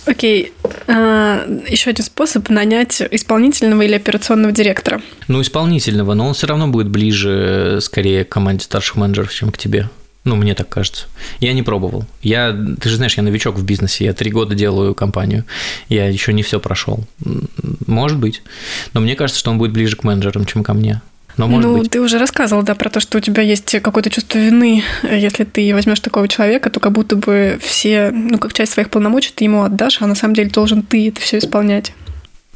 Окей. 0.06 0.52
А, 0.88 1.46
еще 1.68 1.92
один 1.92 2.04
способ 2.04 2.50
нанять 2.50 3.02
исполнительного 3.12 3.84
или 3.84 3.94
операционного 3.94 4.52
директора. 4.52 5.02
Ну, 5.28 5.42
исполнительного, 5.42 6.14
но 6.14 6.28
он 6.28 6.34
все 6.34 6.48
равно 6.48 6.68
будет 6.68 6.88
ближе, 6.90 7.80
скорее, 7.82 8.26
к 8.26 8.30
команде 8.30 8.64
старших 8.66 8.96
менеджеров, 8.98 9.34
чем 9.34 9.52
к 9.52 9.58
тебе. 9.58 9.90
Ну, 10.24 10.36
мне 10.38 10.56
так 10.56 10.70
кажется. 10.70 11.08
Я 11.40 11.54
не 11.54 11.64
пробовал. 11.64 12.06
Я, 12.22 12.58
ты 12.80 12.90
же 12.90 12.96
знаешь, 12.96 13.18
я 13.18 13.24
новичок 13.24 13.58
в 13.58 13.66
бизнесе. 13.66 14.06
Я 14.06 14.14
три 14.14 14.32
года 14.32 14.56
делаю 14.56 14.96
компанию. 14.96 15.44
Я 15.90 16.08
еще 16.08 16.32
не 16.32 16.44
все 16.44 16.60
прошел. 16.62 17.04
Может 17.88 18.18
быть. 18.18 18.42
Но 18.94 19.02
мне 19.02 19.16
кажется, 19.16 19.40
что 19.40 19.52
он 19.52 19.58
будет 19.58 19.74
ближе 19.74 19.98
к 19.98 20.04
менеджерам, 20.04 20.46
чем 20.46 20.64
ко 20.64 20.74
мне. 20.74 21.02
Но 21.36 21.48
может 21.48 21.70
ну, 21.70 21.78
быть. 21.80 21.92
ты 21.92 22.00
уже 22.00 22.20
рассказывал, 22.20 22.64
да, 22.64 22.76
про 22.76 22.90
то, 22.90 23.00
что 23.00 23.18
у 23.18 23.22
тебя 23.22 23.42
есть 23.42 23.80
какое-то 23.82 24.10
чувство 24.10 24.38
вины. 24.38 24.84
Если 25.04 25.44
ты 25.44 25.74
возьмешь 25.74 26.00
такого 26.00 26.28
человека, 26.28 26.70
то 26.70 26.80
как 26.80 26.92
будто 26.92 27.16
бы 27.16 27.60
все, 27.62 28.12
ну, 28.12 28.38
как 28.38 28.54
часть 28.54 28.74
своих 28.74 28.90
полномочий 28.90 29.32
ты 29.34 29.46
ему 29.46 29.64
отдашь, 29.64 30.02
а 30.02 30.08
на 30.08 30.16
самом 30.16 30.36
деле 30.36 30.50
должен 30.50 30.84
ты 30.84 31.10
это 31.10 31.20
все 31.22 31.40
исполнять. 31.40 31.94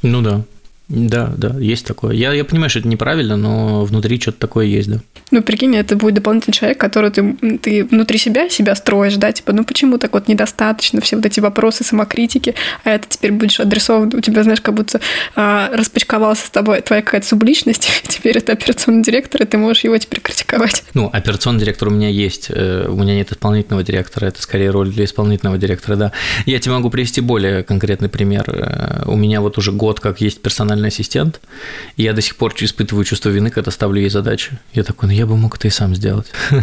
Ну 0.04 0.22
да. 0.22 0.44
Да, 0.90 1.34
да, 1.38 1.56
есть 1.60 1.86
такое. 1.86 2.14
Я, 2.14 2.32
я 2.32 2.46
понимаю, 2.46 2.70
что 2.70 2.80
это 2.80 2.88
неправильно, 2.88 3.36
но 3.36 3.84
внутри 3.84 4.22
что-то 4.22 4.40
такое 4.40 4.68
есть, 4.68 4.90
да. 4.90 5.00
Ну, 5.32 5.42
прикинь, 5.42 5.76
это 5.76 5.98
будет 5.98 6.16
дополнительный 6.16 6.54
человек, 6.54 6.78
который 6.78 7.12
ты, 7.12 7.34
ты 7.62 7.84
внутри 7.84 8.18
себя 8.18 8.50
себя 8.50 8.74
строишь, 8.76 9.18
да, 9.18 9.34
типа, 9.34 9.52
ну 9.52 9.66
почему 9.66 9.98
так 9.98 10.14
вот 10.14 10.30
недостаточно, 10.30 11.02
все 11.02 11.18
вот 11.18 11.26
эти 11.26 11.42
вопросы 11.42 11.84
самокритики, 11.84 12.56
а 12.86 12.92
это 12.92 13.08
теперь 13.10 13.34
будешь 13.34 13.60
адресован, 13.60 14.14
у 14.16 14.22
тебя, 14.22 14.44
знаешь, 14.44 14.62
как 14.62 14.76
будто 14.76 15.02
а, 15.36 15.70
распачковалась 15.74 16.40
с 16.40 16.50
тобой 16.50 16.82
твоя 16.82 17.02
какая-то 17.02 17.28
субличность, 17.28 17.90
теперь 18.08 18.38
это 18.38 18.54
операционный 18.54 19.04
директор, 19.04 19.42
и 19.42 19.46
ты 19.46 19.58
можешь 19.58 19.84
его 19.84 19.98
теперь 19.98 20.22
критиковать. 20.22 20.86
Ну, 20.94 21.10
операционный 21.12 21.60
директор 21.60 21.90
у 21.90 21.92
меня 21.92 22.08
есть, 22.08 22.48
э, 22.50 22.88
у 22.88 22.96
меня 22.96 23.14
нет 23.14 23.30
исполнительного 23.34 23.84
директора, 23.84 24.28
это 24.28 24.42
скорее 24.42 24.70
роль 24.70 24.90
для 24.90 25.04
исполнительного 25.04 25.58
директора, 25.58 25.98
да. 25.98 26.12
Я 26.46 26.60
тебе 26.60 26.76
могу 26.76 26.90
привести 26.90 27.20
более 27.20 27.64
конкретный 27.64 28.08
пример. 28.08 28.46
Э, 28.48 29.04
у 29.06 29.18
меня 29.18 29.42
вот 29.42 29.58
уже 29.58 29.74
год 29.74 30.00
как 30.00 30.22
есть 30.22 30.42
персональный 30.42 30.77
ассистент, 30.86 31.42
и 31.96 32.04
я 32.04 32.14
до 32.14 32.22
сих 32.22 32.36
пор 32.36 32.54
испытываю 32.58 33.04
чувство 33.06 33.30
вины, 33.30 33.50
когда 33.50 33.72
ставлю 33.72 34.00
ей 34.00 34.10
задачи. 34.10 34.60
Я 34.74 34.84
такой, 34.84 35.10
ну 35.10 35.16
я 35.16 35.26
бы 35.26 35.36
мог 35.36 35.58
это 35.58 35.68
и 35.68 35.72
сам 35.72 35.96
сделать. 35.96 36.28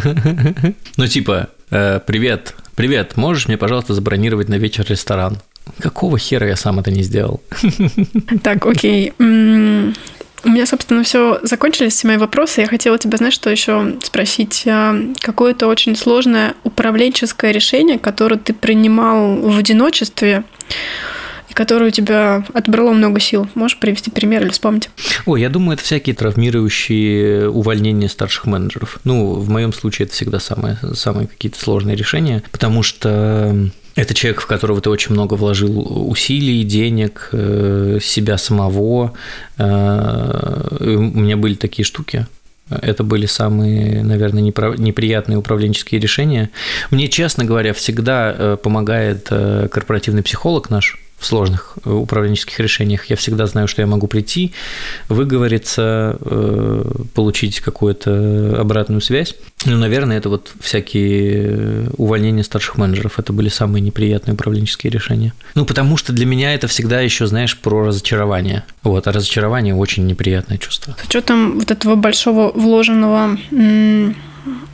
Ну 0.97 1.07
типа, 1.07 1.49
«Э, 1.71 1.99
привет, 2.05 2.55
привет, 2.75 3.17
можешь 3.17 3.47
мне, 3.47 3.57
пожалуйста, 3.57 3.93
забронировать 3.93 4.49
на 4.49 4.55
вечер 4.55 4.85
ресторан? 4.87 5.39
Какого 5.79 6.17
хера 6.17 6.47
я 6.47 6.55
сам 6.55 6.79
это 6.79 6.91
не 6.91 7.03
сделал? 7.03 7.41
Так, 8.43 8.65
окей. 8.65 9.13
У 10.45 10.49
меня, 10.49 10.67
собственно, 10.67 11.03
все 11.03 11.39
закончились 11.41 11.93
все 11.93 12.07
мои 12.07 12.17
вопросы. 12.17 12.61
Я 12.61 12.67
хотела 12.67 12.99
тебя, 12.99 13.17
знаешь, 13.17 13.33
что 13.33 13.49
еще 13.49 13.95
спросить? 14.03 14.63
А, 14.67 14.95
какое-то 15.19 15.67
очень 15.67 15.95
сложное 15.95 16.53
управленческое 16.63 17.51
решение, 17.51 17.97
которое 17.97 18.37
ты 18.37 18.53
принимал 18.53 19.37
в 19.37 19.57
одиночестве, 19.57 20.43
которое 21.55 21.87
у 21.87 21.91
тебя 21.91 22.43
отбрало 22.53 22.91
много 22.91 23.19
сил. 23.19 23.49
Можешь 23.55 23.79
привести 23.79 24.11
пример 24.11 24.43
или 24.43 24.49
вспомнить? 24.49 24.89
О, 25.25 25.37
я 25.37 25.49
думаю, 25.49 25.75
это 25.75 25.83
всякие 25.83 26.15
травмирующие 26.15 27.49
увольнения 27.49 28.09
старших 28.09 28.45
менеджеров. 28.45 28.99
Ну, 29.05 29.33
в 29.33 29.49
моем 29.49 29.73
случае 29.73 30.05
это 30.05 30.13
всегда 30.13 30.39
самые, 30.39 30.77
самые 30.93 31.27
какие-то 31.27 31.57
сложные 31.59 31.95
решения, 31.95 32.43
потому 32.51 32.83
что 32.83 33.55
это 33.95 34.13
человек, 34.13 34.41
в 34.41 34.47
которого 34.47 34.81
ты 34.81 34.89
очень 34.89 35.13
много 35.13 35.35
вложил 35.35 36.09
усилий, 36.09 36.63
денег, 36.65 37.29
э, 37.31 37.99
себя 38.01 38.37
самого. 38.37 39.13
Э, 39.57 40.77
у 40.81 41.19
меня 41.21 41.37
были 41.37 41.55
такие 41.55 41.85
штуки. 41.85 42.27
Это 42.69 43.03
были 43.03 43.27
самые, 43.27 44.03
наверное, 44.03 44.41
неприятные 44.41 45.37
управленческие 45.37 46.01
решения. 46.01 46.49
Мне, 46.91 47.07
честно 47.07 47.45
говоря, 47.45 47.73
всегда 47.73 48.35
э, 48.37 48.57
помогает 48.61 49.29
корпоративный 49.29 50.23
психолог 50.23 50.69
наш, 50.69 50.97
в 51.17 51.25
сложных 51.25 51.77
э, 51.83 51.91
управленческих 51.91 52.59
решениях. 52.59 53.05
Я 53.05 53.15
всегда 53.15 53.45
знаю, 53.45 53.67
что 53.67 53.81
я 53.81 53.87
могу 53.87 54.07
прийти, 54.07 54.53
выговориться, 55.09 56.17
э, 56.19 56.91
получить 57.13 57.61
какую-то 57.61 58.57
обратную 58.59 59.01
связь. 59.01 59.35
Ну, 59.65 59.77
наверное, 59.77 60.17
это 60.17 60.29
вот 60.29 60.51
всякие 60.59 61.89
увольнения 61.97 62.43
старших 62.43 62.77
менеджеров. 62.77 63.17
Это 63.17 63.33
были 63.33 63.49
самые 63.49 63.81
неприятные 63.81 64.35
управленческие 64.35 64.91
решения. 64.91 65.33
Ну, 65.55 65.65
потому 65.65 65.97
что 65.97 66.13
для 66.13 66.25
меня 66.25 66.53
это 66.53 66.67
всегда 66.67 67.01
еще, 67.01 67.25
знаешь, 67.27 67.57
про 67.57 67.85
разочарование. 67.85 68.63
Вот, 68.83 69.07
а 69.07 69.11
разочарование 69.11 69.73
очень 69.73 70.05
неприятное 70.05 70.57
чувство. 70.57 70.95
С 71.01 71.05
учетом 71.05 71.59
вот 71.59 71.71
этого 71.71 71.95
большого 71.95 72.51
вложенного 72.51 73.37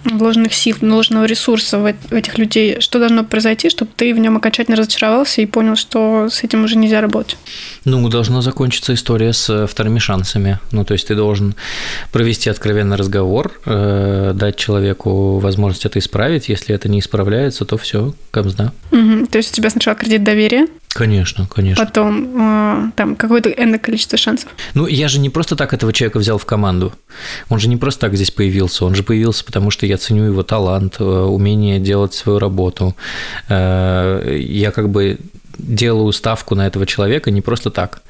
вложенных 0.04 0.54
сил, 0.54 0.78
вложенного 0.82 1.26
ресурса 1.26 1.78
в 1.80 1.86
этих 2.14 2.38
людей, 2.38 2.80
что 2.80 3.00
должно 3.00 3.24
произойти, 3.24 3.70
чтобы 3.70 3.92
ты 3.96 4.14
в 4.14 4.20
нем 4.20 4.38
окончательно 4.38 4.78
разочаровался 4.78 5.42
и 5.42 5.46
понял, 5.46 5.76
что 5.76 6.30
с 6.30 6.44
этим 6.44 6.64
уже 6.64 6.76
нельзя 6.78 7.02
работать? 7.02 7.38
Ну, 7.86 8.08
должна 8.10 8.42
закончиться 8.42 8.94
история 8.94 9.34
с 9.34 9.50
э, 9.50 9.68
вторыми 9.68 10.00
шансами. 10.00 10.60
Ну, 10.72 10.84
то 10.84 10.94
есть 10.94 11.08
ты 11.08 11.16
должен 11.16 11.56
провести 12.12 12.50
откровенный 12.50 12.98
разговор, 12.98 13.52
э, 13.66 14.34
дать 14.36 14.56
человеку 14.58 15.40
возможность 15.40 15.86
это 15.86 16.00
исправить. 16.00 16.50
Если 16.50 16.76
это 16.76 16.90
не 16.90 17.00
исправляется, 17.00 17.66
то 17.66 17.78
все, 17.78 18.14
камзда. 18.32 18.74
Угу. 18.92 19.28
То 19.28 19.38
есть 19.38 19.52
у 19.52 19.56
тебя 19.56 19.70
сначала 19.70 19.96
кредит 19.96 20.24
доверия, 20.24 20.68
Конечно, 20.94 21.48
конечно. 21.48 21.86
Потом 21.86 22.42
э, 22.42 22.92
там 22.96 23.16
какое-то 23.16 23.50
энное 23.50 23.80
количество 23.80 24.18
шансов. 24.18 24.50
Ну, 24.74 24.88
я 24.88 25.08
же 25.08 25.20
не 25.20 25.30
просто 25.30 25.56
так 25.56 25.74
этого 25.74 25.94
человека 25.94 26.20
взял 26.20 26.38
в 26.38 26.46
команду. 26.46 26.94
Он 27.50 27.60
же 27.60 27.70
не 27.70 27.78
просто 27.78 28.02
так 28.02 28.16
здесь 28.16 28.32
появился. 28.32 28.86
Он 28.86 28.94
же 28.94 29.04
появился, 29.04 29.46
потому 29.46 29.72
что 29.72 29.86
я 29.86 29.98
ценю 29.98 30.26
его 30.26 30.44
талант, 30.44 30.98
э, 31.00 31.04
умение 31.04 31.80
делать 31.80 32.14
свою 32.14 32.40
работу. 32.40 32.96
Э, 33.48 34.38
я 34.40 34.72
как 34.72 34.90
бы 34.90 35.18
делаю 35.58 36.12
ставку 36.12 36.56
на 36.56 36.68
этого 36.68 36.86
человека 36.86 37.32
не 37.32 37.42
просто 37.42 37.70
так. 37.70 38.02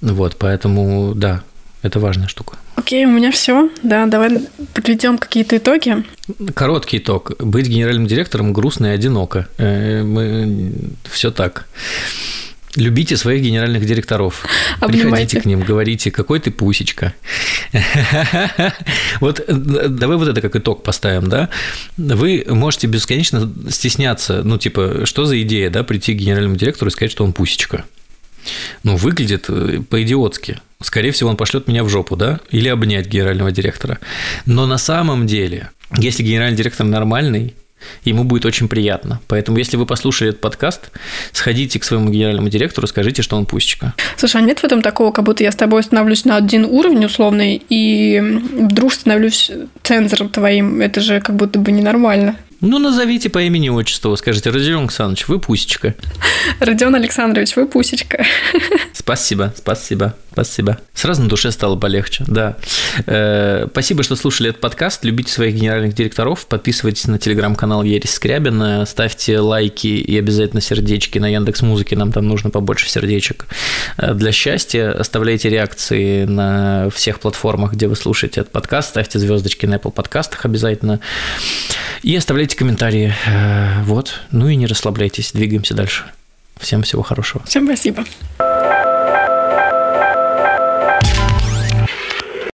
Вот, 0.00 0.36
поэтому, 0.38 1.14
да, 1.14 1.42
это 1.82 1.98
важная 1.98 2.28
штука. 2.28 2.56
Окей, 2.76 3.04
у 3.04 3.10
меня 3.10 3.30
все. 3.30 3.70
Да, 3.82 4.06
давай 4.06 4.40
подведем 4.74 5.18
какие-то 5.18 5.56
итоги. 5.56 6.04
Короткий 6.54 6.98
итог. 6.98 7.32
Быть 7.38 7.66
генеральным 7.66 8.06
директором 8.06 8.52
грустно 8.52 8.86
и 8.86 8.90
одиноко. 8.90 9.48
Э, 9.58 10.02
мы... 10.02 10.72
Все 11.10 11.30
так. 11.30 11.66
Любите 12.74 13.18
своих 13.18 13.42
генеральных 13.42 13.84
директоров. 13.84 14.46
Обнимайте. 14.80 15.02
Приходите 15.02 15.40
к 15.42 15.44
ним, 15.44 15.60
говорите, 15.60 16.10
какой 16.10 16.40
ты 16.40 16.50
пусечка. 16.50 17.12
Вот 19.20 19.40
э, 19.46 19.88
давай 19.88 20.16
вот 20.16 20.28
это 20.28 20.40
как 20.40 20.56
итог 20.56 20.82
поставим, 20.82 21.28
да? 21.28 21.50
Вы 21.98 22.44
можете 22.48 22.86
бесконечно 22.86 23.52
стесняться, 23.68 24.42
ну, 24.42 24.56
типа, 24.56 25.04
что 25.04 25.26
за 25.26 25.40
идея, 25.42 25.68
да, 25.68 25.82
прийти 25.82 26.14
к 26.14 26.18
генеральному 26.18 26.56
директору 26.56 26.88
и 26.88 26.92
сказать, 26.92 27.12
что 27.12 27.24
он 27.24 27.32
пусечка. 27.32 27.84
Ну, 28.82 28.96
выглядит 28.96 29.46
э, 29.48 29.80
по-идиотски. 29.88 30.60
Скорее 30.82 31.12
всего, 31.12 31.30
он 31.30 31.36
пошлет 31.36 31.68
меня 31.68 31.84
в 31.84 31.88
жопу, 31.88 32.16
да? 32.16 32.40
Или 32.50 32.68
обнять 32.68 33.06
генерального 33.06 33.52
директора. 33.52 33.98
Но 34.46 34.66
на 34.66 34.78
самом 34.78 35.26
деле, 35.26 35.70
если 35.96 36.22
генеральный 36.22 36.56
директор 36.56 36.86
нормальный, 36.86 37.54
ему 38.04 38.24
будет 38.24 38.44
очень 38.44 38.68
приятно. 38.68 39.20
Поэтому, 39.28 39.58
если 39.58 39.76
вы 39.76 39.86
послушали 39.86 40.30
этот 40.30 40.40
подкаст, 40.40 40.90
сходите 41.32 41.78
к 41.78 41.84
своему 41.84 42.10
генеральному 42.10 42.48
директору, 42.48 42.86
скажите, 42.86 43.22
что 43.22 43.36
он 43.36 43.46
пусечка. 43.46 43.94
Слушай, 44.16 44.40
а 44.42 44.44
нет 44.44 44.60
в 44.60 44.64
этом 44.64 44.82
такого, 44.82 45.12
как 45.12 45.24
будто 45.24 45.42
я 45.42 45.52
с 45.52 45.56
тобой 45.56 45.82
становлюсь 45.82 46.24
на 46.24 46.36
один 46.36 46.64
уровень 46.64 47.04
условный, 47.04 47.62
и 47.68 48.20
вдруг 48.20 48.92
становлюсь 48.92 49.50
цензором 49.82 50.28
твоим? 50.28 50.80
Это 50.80 51.00
же 51.00 51.20
как 51.20 51.36
будто 51.36 51.58
бы 51.58 51.72
ненормально. 51.72 52.36
Ну, 52.62 52.78
назовите 52.78 53.28
по 53.28 53.42
имени 53.42 53.70
отчеству, 53.70 54.16
скажите, 54.16 54.50
Родион 54.50 54.84
Александрович, 54.84 55.26
вы 55.26 55.40
пусечка. 55.40 55.96
Родион 56.60 56.94
Александрович, 56.94 57.56
вы 57.56 57.66
пусечка. 57.66 58.24
Спасибо, 58.92 59.52
спасибо, 59.56 60.14
спасибо. 60.30 60.78
Сразу 60.94 61.22
на 61.22 61.28
душе 61.28 61.50
стало 61.50 61.74
полегче, 61.74 62.22
да. 62.28 62.56
Э, 63.06 63.66
спасибо, 63.68 64.04
что 64.04 64.14
слушали 64.14 64.50
этот 64.50 64.60
подкаст. 64.60 65.04
Любите 65.04 65.32
своих 65.32 65.56
генеральных 65.56 65.92
директоров, 65.94 66.46
подписывайтесь 66.46 67.08
на 67.08 67.18
телеграм-канал 67.18 67.82
Ересь 67.82 68.14
Скрябина, 68.14 68.86
ставьте 68.86 69.40
лайки 69.40 69.88
и 69.88 70.16
обязательно 70.16 70.60
сердечки 70.60 71.18
на 71.18 71.26
Яндекс 71.26 71.62
Музыке, 71.62 71.96
нам 71.96 72.12
там 72.12 72.28
нужно 72.28 72.50
побольше 72.50 72.88
сердечек. 72.88 73.46
Э, 73.98 74.14
для 74.14 74.30
счастья 74.30 74.92
оставляйте 74.92 75.48
реакции 75.48 76.26
на 76.26 76.90
всех 76.90 77.18
платформах, 77.18 77.72
где 77.72 77.88
вы 77.88 77.96
слушаете 77.96 78.42
этот 78.42 78.52
подкаст, 78.52 78.90
ставьте 78.90 79.18
звездочки 79.18 79.66
на 79.66 79.74
Apple 79.74 79.90
подкастах 79.90 80.44
обязательно. 80.44 81.00
И 82.02 82.14
оставляйте 82.14 82.51
комментарии. 82.54 83.14
Э, 83.26 83.82
вот. 83.82 84.20
Ну 84.30 84.48
и 84.48 84.56
не 84.56 84.66
расслабляйтесь, 84.66 85.32
двигаемся 85.32 85.74
дальше. 85.74 86.04
Всем 86.58 86.82
всего 86.82 87.02
хорошего. 87.02 87.44
Всем 87.46 87.66
спасибо. 87.66 88.04